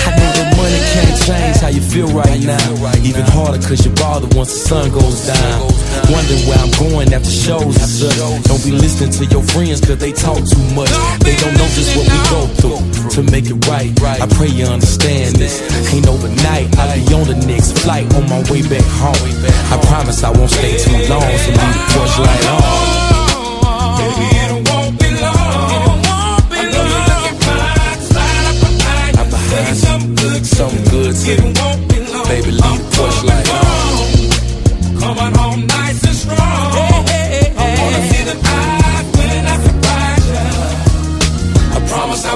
I 0.05 0.13
know 0.21 0.29
that 0.37 0.53
money 0.53 0.81
can't 0.93 1.17
change 1.25 1.57
how 1.65 1.73
you 1.73 1.81
feel 1.81 2.13
right 2.13 2.45
now. 2.45 2.61
Even 3.01 3.25
harder 3.33 3.57
cause 3.57 3.81
you're 3.81 3.97
bothered 3.97 4.37
once 4.37 4.53
the 4.53 4.61
sun 4.69 4.93
goes 4.93 5.25
down. 5.25 5.65
Wondering 6.11 6.45
where 6.47 6.59
I'm 6.59 6.71
going 6.77 7.13
after 7.13 7.29
shows 7.29 7.75
and 7.77 7.89
such. 7.89 8.17
Don't 8.45 8.63
be 8.63 8.71
listening 8.71 9.11
to 9.17 9.25
your 9.25 9.41
friends 9.41 9.81
cause 9.81 9.97
they 9.97 10.11
talk 10.11 10.37
too 10.37 10.65
much. 10.77 10.91
They 11.25 11.35
don't 11.35 11.53
know 11.57 11.67
just 11.73 11.97
what 11.97 12.05
we 12.05 12.19
go 12.29 12.45
through 12.61 12.81
to 13.15 13.31
make 13.31 13.49
it 13.49 13.57
right. 13.67 13.91
I 14.21 14.27
pray 14.27 14.47
you 14.47 14.65
understand 14.65 15.35
this. 15.35 15.61
Ain't 15.93 16.07
overnight, 16.07 16.69
I'll 16.77 16.93
be 16.93 17.13
on 17.13 17.27
the 17.27 17.35
next 17.47 17.79
flight 17.79 18.05
on 18.15 18.29
my 18.29 18.39
way 18.51 18.61
back 18.67 18.85
home. 19.01 19.17
I 19.73 19.77
promise 19.87 20.23
I 20.23 20.29
won't 20.29 20.51
stay 20.51 20.77
too 20.77 21.09
long, 21.09 21.21
so 21.21 21.51
leave 21.51 21.73
the 21.73 21.85
porch 21.93 22.19
light 22.21 22.45
on. 22.53 22.61
Baby, 23.97 24.27
it 24.37 24.69
won't 24.69 24.99
be 24.99 25.09
long. 25.21 25.55
I 32.67 32.84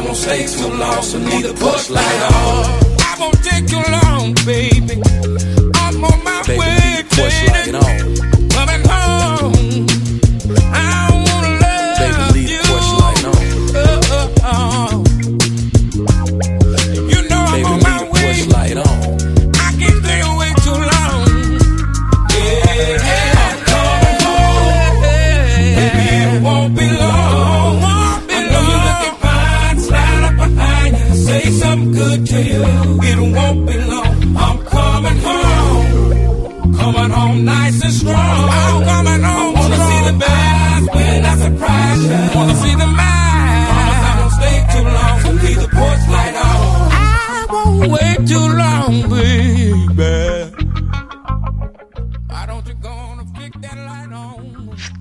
I 0.10 0.12
won't 0.12 0.24
stay 0.24 0.47
too 0.47 0.74
long, 0.74 1.03
so 1.03 1.20
leave 1.20 1.43
the 1.43 1.53
porch 1.53 1.91
light 1.91 2.22
on. 2.34 2.66
I 2.99 3.16
won't 3.20 3.43
take 3.43 3.70
you 3.70 3.78
long, 3.78 4.34
baby. 4.43 4.99
I'm 5.76 6.03
on 6.03 6.24
my 6.24 6.41
Baby, 6.47 6.57
way, 6.57 7.03
porch 7.12 7.47
light 7.47 7.76
on. 7.76 8.38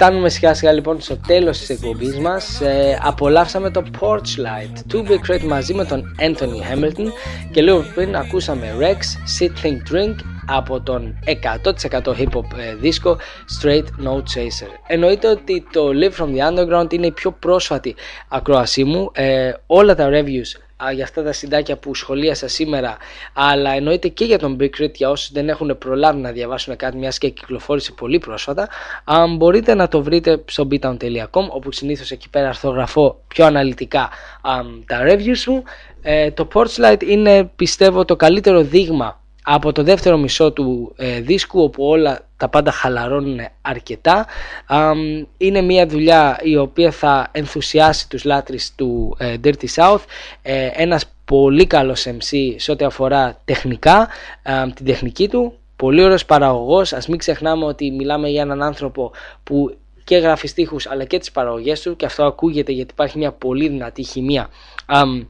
Φτάνουμε 0.01 0.29
σιγά 0.29 0.55
σιγά 0.55 0.73
λοιπόν 0.73 1.01
στο 1.01 1.17
τέλος 1.27 1.59
της 1.59 1.69
εκπομπής 1.69 2.19
μας 2.19 2.61
ε, 2.61 2.99
Απολαύσαμε 3.03 3.71
το 3.71 3.83
Porch 4.01 4.17
Light 4.17 4.95
To 4.95 5.09
Be 5.09 5.31
Great 5.31 5.43
μαζί 5.43 5.75
με 5.75 5.85
τον 5.85 6.15
Anthony 6.21 6.73
Hamilton 6.73 7.07
Και 7.53 7.63
λίγο 7.63 7.85
πριν 7.95 8.17
ακούσαμε 8.17 8.75
Rex, 8.81 8.97
Sit 9.39 9.67
Think 9.67 9.95
Drink 9.95 10.15
από 10.47 10.81
τον 10.81 11.19
100% 11.63 11.91
hip 11.91 12.31
hop 12.33 12.59
ε, 12.59 12.75
δίσκο 12.75 13.19
Straight 13.61 13.85
No 14.05 14.15
Chaser. 14.15 14.71
Εννοείται 14.87 15.29
ότι 15.29 15.67
το 15.73 15.91
Live 15.93 16.23
From 16.23 16.29
The 16.29 16.51
Underground 16.51 16.93
είναι 16.93 17.07
η 17.07 17.13
πιο 17.13 17.31
πρόσφατη 17.31 17.95
ακρόασή 18.29 18.85
μου. 18.85 19.11
Ε, 19.15 19.53
όλα 19.67 19.95
τα 19.95 20.09
reviews 20.11 20.61
α, 20.61 20.68
για 20.93 21.05
αυτά 21.05 21.23
τα 21.23 21.33
συντάκια 21.33 21.77
που 21.77 21.95
σχολίασα 21.95 22.49
σήμερα, 22.49 22.97
αλλά 23.33 23.71
εννοείται 23.71 24.09
και 24.09 24.25
για 24.25 24.39
τον 24.39 24.57
Big 24.61 24.71
Crit 24.81 24.93
για 24.93 25.11
όσους 25.11 25.33
δεν 25.33 25.49
έχουν 25.49 25.79
προλάβει 25.79 26.21
να 26.21 26.33
διαβάσουν 26.33 26.77
κάτι 26.77 26.97
μιας 26.97 27.19
και 27.19 27.29
κυκλοφόρησε 27.29 27.93
πολύ 27.93 28.19
πρόσφατα, 28.19 28.69
α, 29.05 29.27
μπορείτε 29.37 29.75
να 29.75 29.89
το 29.89 30.03
βρείτε 30.03 30.43
στο 30.47 30.69
beatown.com 30.71 31.49
όπου 31.49 31.73
συνήθως 31.73 32.11
εκεί 32.11 32.29
πέρα 32.31 32.49
αρθογραφώ 32.49 33.21
πιο 33.29 33.45
αναλυτικά 33.45 34.03
α, 34.43 34.61
τα 34.87 35.03
reviews 35.05 35.45
μου. 35.47 35.63
Ε, 36.03 36.31
το 36.31 36.49
Porchlight 36.55 37.03
είναι 37.03 37.51
πιστεύω 37.57 38.05
το 38.05 38.17
καλύτερο 38.17 38.63
δείγμα 38.63 39.21
από 39.51 39.73
το 39.73 39.83
δεύτερο 39.83 40.17
μισό 40.17 40.53
του 40.53 40.95
ε, 40.97 41.21
δίσκου 41.21 41.63
όπου 41.63 41.85
όλα 41.85 42.21
τα 42.37 42.49
πάντα 42.49 42.71
χαλαρώνουν 42.71 43.41
αρκετά 43.63 44.27
Αμ, 44.67 45.27
είναι 45.37 45.61
μια 45.61 45.87
δουλειά 45.87 46.39
η 46.43 46.57
οποία 46.57 46.91
θα 46.91 47.29
ενθουσιάσει 47.33 48.09
τους 48.09 48.25
λάτρεις 48.25 48.75
του 48.75 49.17
ε, 49.19 49.35
Dirty 49.45 49.67
South. 49.75 50.01
Ε, 50.43 50.69
ένας 50.73 51.05
πολύ 51.25 51.67
καλός 51.67 52.07
MC 52.07 52.55
σε 52.57 52.71
ό,τι 52.71 52.85
αφορά 52.85 53.41
τεχνικά 53.45 54.09
αμ, 54.43 54.73
την 54.73 54.87
τεχνική 54.87 55.29
του. 55.29 55.53
Πολύ 55.77 56.03
ωραίος 56.03 56.25
παραγωγός. 56.25 56.93
Ας 56.93 57.09
μην 57.09 57.19
ξεχνάμε 57.19 57.65
ότι 57.65 57.91
μιλάμε 57.91 58.29
για 58.29 58.43
έναν 58.43 58.63
άνθρωπο 58.63 59.11
που 59.45 59.77
και 60.05 60.17
γράφει 60.17 60.47
στίχους 60.47 60.87
αλλά 60.87 61.05
και 61.05 61.19
τις 61.19 61.31
παραγωγές 61.31 61.81
του 61.81 61.97
και 61.97 62.07
αυτό 62.07 62.25
ακούγεται 62.25 62.73
γιατί 62.73 62.91
υπάρχει 62.93 63.19
μια 63.19 63.33
πολύ 63.33 63.69
δυνατή 63.69 64.03
χημεία. 64.03 64.49
Αμ, 64.87 65.27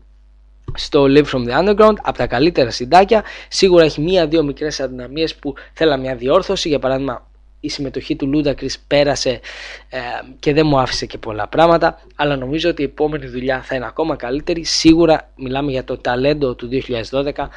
στο 0.75 1.05
Live 1.09 1.25
From 1.25 1.49
The 1.49 1.59
Underground 1.61 1.95
από 2.03 2.19
τα 2.19 2.27
καλύτερα 2.27 2.71
συντάκια. 2.71 3.25
Σίγουρα 3.49 3.85
έχει 3.85 4.01
μία-δύο 4.01 4.43
μικρές 4.43 4.81
αδυναμίες 4.81 5.35
που 5.35 5.55
θέλα 5.73 5.97
μια 5.97 6.16
διόρθωση. 6.16 6.69
Για 6.69 6.79
παράδειγμα 6.79 7.29
η 7.61 7.69
συμμετοχή 7.69 8.16
του 8.16 8.31
Ludacris 8.35 8.75
πέρασε 8.87 9.41
ε, 9.89 9.99
και 10.39 10.53
δεν 10.53 10.66
μου 10.66 10.79
άφησε 10.79 11.07
και 11.07 11.19
πολλά 11.19 11.49
πράγματα 11.49 12.01
αλλά 12.16 12.37
νομίζω 12.37 12.71
ότι 12.71 12.83
η 12.83 12.85
επόμενη 12.85 13.27
δουλειά 13.27 13.62
θα 13.62 13.75
είναι 13.75 13.87
ακόμα 13.87 14.16
καλύτερη. 14.16 14.64
Σίγουρα 14.64 15.31
μιλάμε 15.37 15.71
για 15.71 15.85
το 15.85 15.97
ταλέντο 15.97 16.55
του 16.55 16.69
2012 17.11 17.33
α, 17.39 17.49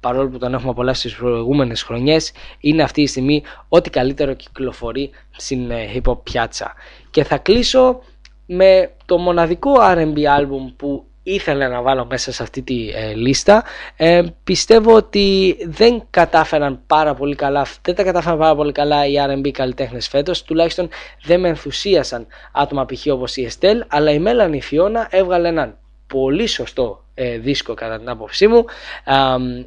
παρόλο 0.00 0.28
που 0.28 0.38
τον 0.38 0.54
έχουμε 0.54 0.70
απολαύσει 0.70 1.00
στις 1.08 1.20
προηγούμενες 1.20 1.82
χρονιές 1.82 2.32
είναι 2.60 2.82
αυτή 2.82 3.02
η 3.02 3.06
στιγμή 3.06 3.42
ό,τι 3.68 3.90
καλύτερο 3.90 4.34
κυκλοφορεί 4.34 5.10
στην 5.30 5.70
ε, 5.70 5.90
hip 5.94 6.10
hop 6.10 6.22
πιάτσα. 6.22 6.74
Και 7.10 7.24
θα 7.24 7.38
κλείσω 7.38 8.00
με 8.46 8.90
το 9.06 9.18
μοναδικό 9.18 9.72
R&B 9.80 10.16
album 10.16 10.72
που 10.76 11.07
ήθελα 11.32 11.68
να 11.68 11.82
βάλω 11.82 12.06
μέσα 12.06 12.32
σε 12.32 12.42
αυτή 12.42 12.62
τη 12.62 12.88
ε, 12.88 13.14
λίστα. 13.14 13.64
Ε, 13.96 14.22
πιστεύω 14.44 14.94
ότι 14.94 15.56
δεν 15.66 16.02
κατάφεραν 16.10 16.80
πάρα 16.86 17.14
πολύ 17.14 17.34
καλά, 17.34 17.66
δεν 17.82 17.94
τα 17.94 18.02
κατάφεραν 18.02 18.38
πάρα 18.38 18.54
πολύ 18.54 18.72
καλά 18.72 19.06
οι 19.06 19.14
R&B 19.28 19.50
καλλιτέχνες 19.50 20.08
φέτος, 20.08 20.42
τουλάχιστον 20.42 20.88
δεν 21.22 21.40
με 21.40 21.48
ενθουσίασαν 21.48 22.26
άτομα 22.52 22.84
π.χ. 22.84 23.06
όπως 23.06 23.36
η 23.36 23.50
Estelle, 23.50 23.80
αλλά 23.88 24.10
η 24.10 24.22
Melanie 24.24 24.74
Fiona 24.74 25.06
έβγαλε 25.10 25.48
έναν 25.48 25.76
πολύ 26.06 26.46
σωστό 26.46 27.04
ε, 27.14 27.38
δίσκο 27.38 27.74
κατά 27.74 27.98
την 27.98 28.08
άποψή 28.08 28.46
μου, 28.46 28.64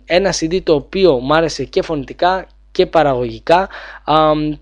ένα 0.05 0.33
CD 0.39 0.59
το 0.63 0.73
οποίο 0.73 1.19
μου 1.19 1.33
άρεσε 1.33 1.63
και 1.63 1.81
φωνητικά 1.81 2.47
και 2.71 2.85
παραγωγικά 2.85 3.69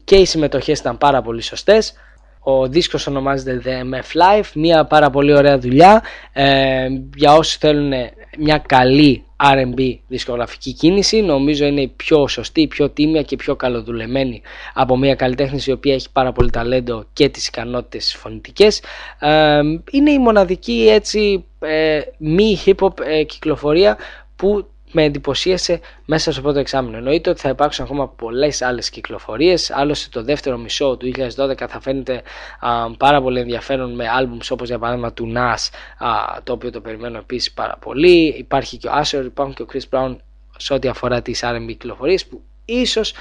και 0.03 0.15
οι 0.15 0.25
συμμετοχές 0.25 0.79
ήταν 0.79 0.97
πάρα 0.97 1.21
πολύ 1.21 1.41
σωστές. 1.41 1.93
Ο 2.39 2.67
δίσκος 2.67 3.07
ονομάζεται 3.07 3.61
The 3.65 3.93
MF 3.93 4.39
Life, 4.39 4.51
μια 4.53 4.85
πάρα 4.85 5.09
πολύ 5.09 5.33
ωραία 5.33 5.59
δουλειά. 5.59 6.03
Ε, 6.33 6.87
για 7.15 7.33
όσους 7.33 7.55
θέλουν 7.55 7.91
μια 8.37 8.57
καλή 8.57 9.23
R&B 9.43 9.97
δισκογραφική 10.07 10.73
κίνηση 10.73 11.21
νομίζω 11.21 11.65
είναι 11.65 11.81
η 11.81 11.87
πιο 11.87 12.27
σωστή, 12.27 12.61
η 12.61 12.67
πιο 12.67 12.89
τίμια 12.89 13.21
και 13.21 13.35
πιο 13.35 13.55
καλοδουλεμένη 13.55 14.41
από 14.73 14.97
μια 14.97 15.15
καλλιτέχνη 15.15 15.59
η 15.65 15.71
οποία 15.71 15.93
έχει 15.93 16.11
πάρα 16.11 16.31
πολύ 16.31 16.49
ταλέντο 16.49 17.05
και 17.13 17.29
τις 17.29 17.47
ικανότητες 17.47 18.15
φωνητικές. 18.15 18.81
Ε, 19.19 19.61
είναι 19.91 20.11
η 20.11 20.19
μοναδική 20.19 20.87
έτσι 20.91 21.45
ε, 21.59 21.99
μη 22.17 22.57
hip 22.65 22.75
hop 22.79 22.99
ε, 23.05 23.23
κυκλοφορία 23.23 23.97
που 24.35 24.67
με 24.91 25.03
εντυπωσίασε 25.03 25.79
μέσα 26.05 26.31
στο 26.31 26.41
πρώτο 26.41 26.59
εξάμεινο. 26.59 26.97
Εννοείται 26.97 27.29
ότι 27.29 27.39
θα 27.39 27.49
υπάρξουν 27.49 27.85
ακόμα 27.85 28.07
πολλές 28.07 28.61
άλλες 28.61 28.89
κυκλοφορίες. 28.89 29.71
Άλλωστε, 29.71 30.09
το 30.11 30.23
δεύτερο 30.23 30.57
μισό 30.57 30.97
του 30.97 31.11
2012 31.35 31.53
θα 31.67 31.79
φαίνεται 31.81 32.21
α, 32.59 32.91
πάρα 32.97 33.21
πολύ 33.21 33.39
ενδιαφέρον 33.39 33.95
με 33.95 34.05
albums 34.19 34.47
όπως 34.49 34.67
για 34.67 34.79
παράδειγμα 34.79 35.13
του 35.13 35.33
Nas, 35.35 35.69
α, 36.05 36.41
το 36.43 36.53
οποίο 36.53 36.71
το 36.71 36.81
περιμένω 36.81 37.17
επίσης 37.17 37.51
πάρα 37.51 37.77
πολύ. 37.81 38.27
Υπάρχει 38.27 38.77
και 38.77 38.87
ο 38.87 38.91
Asher, 39.01 39.23
υπάρχουν 39.25 39.55
και 39.55 39.61
ο 39.61 39.65
Chris 39.73 39.97
Brown 39.97 40.15
σε 40.57 40.73
ό,τι 40.73 40.87
αφορά 40.87 41.21
τις 41.21 41.41
RB 41.43 41.65
κυκλοφορίες 41.67 42.25
που 42.25 42.41
ίσως 42.65 43.13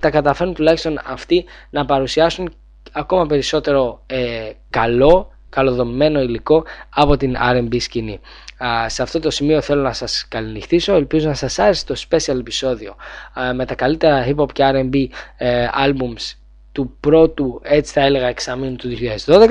τα 0.00 0.10
καταφέρουν 0.10 0.54
τουλάχιστον 0.54 1.00
αυτοί 1.04 1.44
να 1.70 1.84
παρουσιάσουν 1.84 2.54
ακόμα 2.92 3.26
περισσότερο 3.26 4.02
ε, 4.06 4.50
καλό 4.70 5.30
καλοδομημένο 5.48 6.20
υλικό 6.20 6.64
από 6.94 7.16
την 7.16 7.36
R&B 7.52 7.80
σκηνή. 7.80 8.20
Α, 8.64 8.88
σε 8.88 9.02
αυτό 9.02 9.20
το 9.20 9.30
σημείο 9.30 9.60
θέλω 9.60 9.82
να 9.82 9.92
σας 9.92 10.26
καληνυχτήσω, 10.28 10.94
ελπίζω 10.94 11.28
να 11.28 11.34
σας 11.34 11.58
άρεσε 11.58 11.84
το 11.84 11.94
special 12.08 12.38
επεισόδιο 12.38 12.96
α, 13.40 13.54
με 13.54 13.64
τα 13.64 13.74
καλύτερα 13.74 14.26
hip 14.26 14.36
hop 14.36 14.52
και 14.52 14.70
R&B 14.72 15.06
ε, 15.36 15.66
albums 15.86 16.34
του 16.72 16.96
πρώτου 17.00 17.60
έτσι 17.62 17.92
θα 17.92 18.00
έλεγα 18.00 18.26
εξαμήνου 18.26 18.76
του 18.76 18.88
2012 19.26 19.48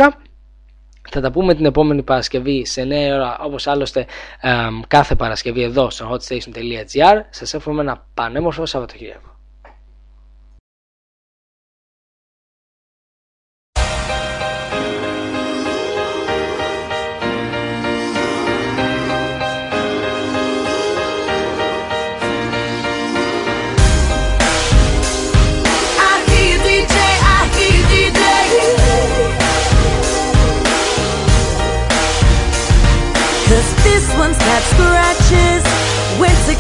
θα 1.10 1.22
τα 1.22 1.32
πούμε 1.32 1.56
την 1.56 1.66
επόμενη 1.66 2.04
Παρασκευή 2.04 2.66
σε 2.66 2.84
νέα 2.84 3.16
ώρα 3.16 3.38
όπως 3.40 3.68
άλλωστε 3.68 4.06
ε, 4.42 4.50
κάθε 4.88 5.16
Παρασκευή 5.16 5.62
εδώ 5.62 5.90
στο 5.90 6.12
hotstation.gr 6.12 7.22
σας 7.30 7.54
εύχομαι 7.54 7.82
ένα 7.82 8.06
πανέμορφο 8.14 8.66
Σαββατοκύριακο 8.66 9.35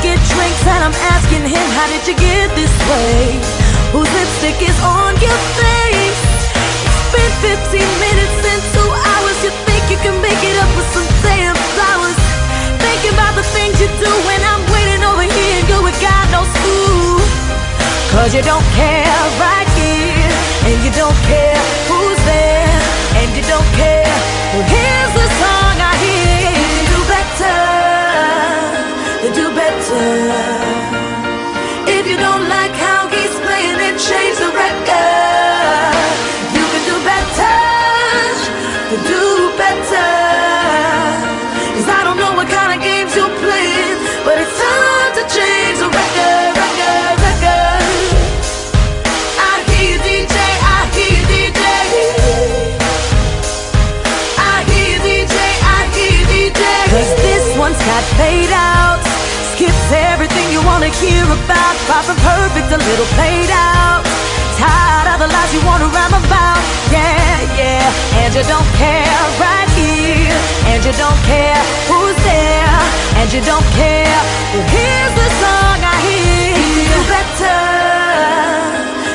get 0.06 0.22
drinks 0.30 0.64
and 0.70 0.82
I'm 0.86 0.98
asking 1.18 1.44
him, 1.50 1.66
How 1.74 1.88
did 1.90 2.06
you 2.06 2.14
get 2.14 2.54
this 2.54 2.76
way? 2.86 3.42
Whose 3.90 4.12
lipstick 4.14 4.62
is 4.62 4.78
on 4.86 5.18
your 5.18 5.40
face? 5.58 6.22
It's 6.86 7.10
been 7.10 7.34
15 7.74 8.06
minutes 8.06 8.38
and 8.46 8.62
two 8.78 8.92
hours. 9.10 9.38
You 9.42 9.52
think 9.66 9.82
you 9.90 10.00
can 10.06 10.16
make 10.22 10.42
it 10.46 10.58
up 10.62 10.70
with 10.78 10.90
some 10.94 11.10
damn 11.26 11.58
flowers? 11.74 12.20
Thinking 12.86 13.14
about 13.18 13.34
the 13.34 13.46
things 13.56 13.74
you 13.82 13.90
do 13.98 14.12
when 14.30 14.42
I'm 14.46 14.64
waiting 14.70 15.02
over 15.10 15.26
here 15.26 15.56
and 15.62 15.68
you 15.74 15.80
God 15.82 16.26
knows 16.34 16.54
who. 16.62 17.18
Cause 18.14 18.32
you 18.38 18.44
don't 18.46 18.68
care 18.78 19.20
right 19.42 19.70
here, 19.76 20.32
and 20.70 20.78
you 20.86 20.92
don't 20.94 21.20
care 21.28 21.60
who's 21.90 22.22
there, 22.30 22.80
and 23.20 23.28
you 23.36 23.44
don't 23.44 23.70
care 23.76 24.16
who 24.54 24.60
hears 24.72 25.12
the 25.20 25.28
song 25.42 25.76
I 25.82 25.94
hear. 26.00 26.48
You 26.62 26.68
can 26.72 26.86
do 26.94 27.00
better, 27.12 27.85
better. 29.90 30.65
Wanna 60.86 60.98
hear 60.98 61.26
about. 61.26 61.76
Far 61.90 62.04
perfect, 62.04 62.70
a 62.72 62.78
little 62.78 63.10
played 63.18 63.50
out. 63.50 64.04
Tired 64.58 65.08
of 65.14 65.20
the 65.20 65.28
lies 65.34 65.54
you 65.54 65.62
wanna 65.66 65.88
rhyme 65.88 66.14
about. 66.14 66.62
Yeah, 66.92 67.58
yeah. 67.58 68.22
And 68.22 68.36
you 68.36 68.44
don't 68.44 68.70
care 68.78 69.22
right 69.42 69.70
here. 69.74 70.38
And 70.70 70.86
you 70.86 70.94
don't 70.94 71.22
care 71.26 71.62
who's 71.90 72.18
there. 72.24 72.80
And 73.18 73.34
you 73.34 73.42
don't 73.42 73.68
care 73.82 74.20
who 74.54 74.60
hears 74.76 75.14
the 75.22 75.30
song 75.42 75.78
I 75.94 75.96
hear. 76.06 76.54
You 76.78 76.86
do 76.94 77.02
better. 77.16 77.62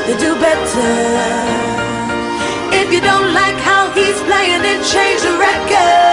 You 0.09 0.15
do 0.27 0.31
better. 0.47 0.93
If 2.81 2.93
you 2.93 3.01
don't 3.01 3.33
like 3.33 3.59
how 3.69 3.91
he's 3.95 4.19
playing 4.29 4.63
then 4.63 4.83
change 4.83 5.23
the 5.23 5.35
record. 5.39 6.10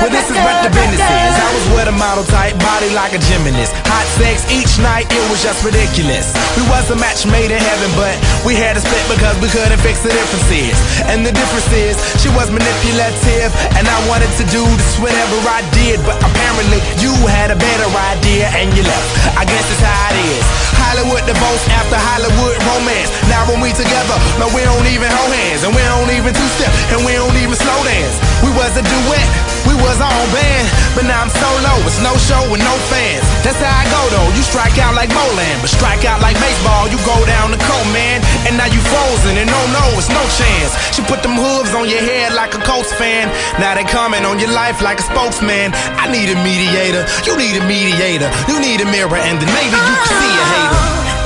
Well, 0.00 0.08
this 0.08 0.32
is 0.32 0.38
what 0.40 0.64
the 0.64 0.72
business 0.72 0.96
is. 0.96 1.34
I 1.36 1.48
was 1.52 1.66
with 1.76 1.92
a 1.92 1.96
model 2.00 2.24
type, 2.24 2.56
body 2.56 2.88
like 2.96 3.12
a 3.12 3.20
gymnast. 3.20 3.76
Hot 3.84 4.08
sex 4.16 4.48
each 4.48 4.80
night, 4.80 5.04
it 5.12 5.24
was 5.28 5.44
just 5.44 5.60
ridiculous. 5.60 6.32
We 6.56 6.64
was 6.72 6.88
a 6.88 6.96
match 6.96 7.28
made 7.28 7.52
in 7.52 7.60
heaven, 7.60 7.92
but 8.00 8.16
we 8.40 8.56
had 8.56 8.80
to 8.80 8.82
split 8.82 9.04
because 9.12 9.36
we 9.44 9.52
couldn't 9.52 9.76
fix 9.84 10.00
the 10.00 10.08
differences. 10.08 10.72
And 11.04 11.20
the 11.20 11.36
difference 11.36 11.68
is, 11.76 12.00
she 12.16 12.32
was 12.32 12.48
manipulative, 12.48 13.52
and 13.76 13.84
I 13.84 13.98
wanted 14.08 14.32
to 14.40 14.44
do 14.48 14.64
this 14.64 14.96
whatever 15.04 15.36
I 15.44 15.60
did, 15.76 16.00
but 16.08 16.16
apparently 16.24 16.80
you 16.96 17.12
had 17.28 17.52
a 17.52 17.58
better 17.60 17.88
idea 18.16 18.48
and 18.56 18.72
you 18.72 18.80
left. 18.80 19.08
I 19.36 19.44
guess 19.44 19.64
that's 19.68 19.84
how 19.84 20.16
it 20.16 20.18
is. 20.32 20.44
Hollywood 20.88 21.24
divorce 21.28 21.64
after 21.70 21.98
Hollywood 21.98 22.56
romance. 22.64 23.12
Now 23.28 23.44
when 23.46 23.60
we 23.60 23.70
together, 23.76 24.16
no, 24.40 24.48
we 24.56 24.64
don't 24.64 24.88
even 24.88 25.08
hold 25.12 25.32
hands, 25.32 25.62
and 25.62 25.72
we 25.76 25.82
don't 25.84 26.10
even 26.16 26.32
two 26.32 26.50
step, 26.56 26.72
and 26.96 27.04
we 27.04 27.12
don't 27.14 27.36
even 27.36 27.54
slow 27.54 27.78
dance. 27.84 28.16
We 28.40 28.50
was 28.56 28.72
a 28.76 28.84
duet, 28.84 29.28
we 29.68 29.76
was 29.76 30.00
own 30.00 30.28
band, 30.32 30.66
but 30.96 31.04
now 31.04 31.20
I'm 31.20 31.32
solo. 31.32 31.72
It's 31.84 32.00
no 32.00 32.16
show 32.16 32.40
with 32.48 32.62
no 32.64 32.74
fans. 32.88 33.24
That's 33.44 33.60
how 33.60 33.70
I 33.70 33.84
go 33.92 34.02
though. 34.10 34.28
You 34.34 34.42
strike 34.42 34.76
out 34.80 34.96
like 34.96 35.12
Moland, 35.12 35.60
but 35.60 35.70
strike 35.70 36.04
out 36.08 36.24
like 36.24 36.36
baseball. 36.40 36.88
You 36.88 36.98
go 37.04 37.16
down 37.28 37.52
the 37.52 37.60
cold 37.68 37.88
man, 37.92 38.24
and 38.48 38.56
now 38.56 38.66
you 38.66 38.80
frozen, 38.88 39.36
and 39.36 39.48
no, 39.48 39.60
no, 39.76 39.84
it's 40.00 40.08
no 40.08 40.22
chance. 40.40 40.72
She 40.96 41.04
put 41.04 41.22
them 41.22 41.36
hooves 41.36 41.76
on 41.76 41.88
your 41.88 42.00
head 42.00 42.32
like 42.32 42.56
a 42.56 42.60
Colts 42.64 42.92
fan. 42.96 43.28
Now 43.60 43.76
they 43.76 43.84
coming 43.84 44.24
on 44.24 44.40
your 44.40 44.52
life 44.52 44.80
like 44.80 44.98
a 44.98 45.06
spokesman. 45.06 45.72
I 46.00 46.08
need 46.08 46.32
a 46.32 46.38
mediator, 46.42 47.04
you 47.28 47.36
need 47.36 47.60
a 47.60 47.64
mediator, 47.64 48.30
you 48.48 48.56
need 48.60 48.80
a 48.80 48.88
mirror, 48.88 49.20
and 49.20 49.36
then 49.38 49.50
maybe 49.52 49.76
you 49.76 49.96
can 50.00 50.14
see 50.16 50.34
a 50.34 50.44
hater. 50.52 50.69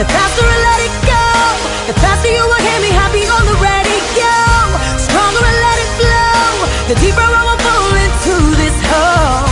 The 0.01 0.07
faster 0.11 0.45
I 0.45 0.57
let 0.69 0.81
it 0.89 0.95
go, 1.07 1.25
the 1.91 1.97
faster 2.03 2.31
you 2.31 2.45
will 2.45 2.63
hear 2.67 2.81
me 2.83 2.91
happy 2.91 3.25
on 3.37 3.43
the 3.51 3.57
radio. 3.63 4.35
Stronger 4.99 5.43
I 5.43 5.55
let 5.67 5.77
it 5.85 5.91
flow, 5.99 6.51
the 6.91 6.97
deeper 7.03 7.23
I 7.23 7.43
will 7.49 7.61
fall 7.67 7.93
into 8.05 8.35
this 8.59 8.77
hole. 8.91 9.47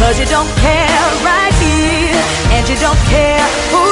Cause 0.00 0.16
you 0.20 0.26
don't 0.26 0.50
care 0.62 1.02
right 1.24 1.54
here, 1.64 2.20
and 2.54 2.68
you 2.68 2.76
don't 2.76 3.02
care 3.10 3.42
who's 3.72 3.87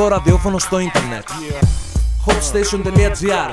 Το 0.00 0.06
εναλλακτικό 0.06 0.08
ραδιόφωνο 0.08 0.58
στο 0.58 0.78
ίντερνετ. 0.78 1.28
Hopstation.gr 2.26 3.50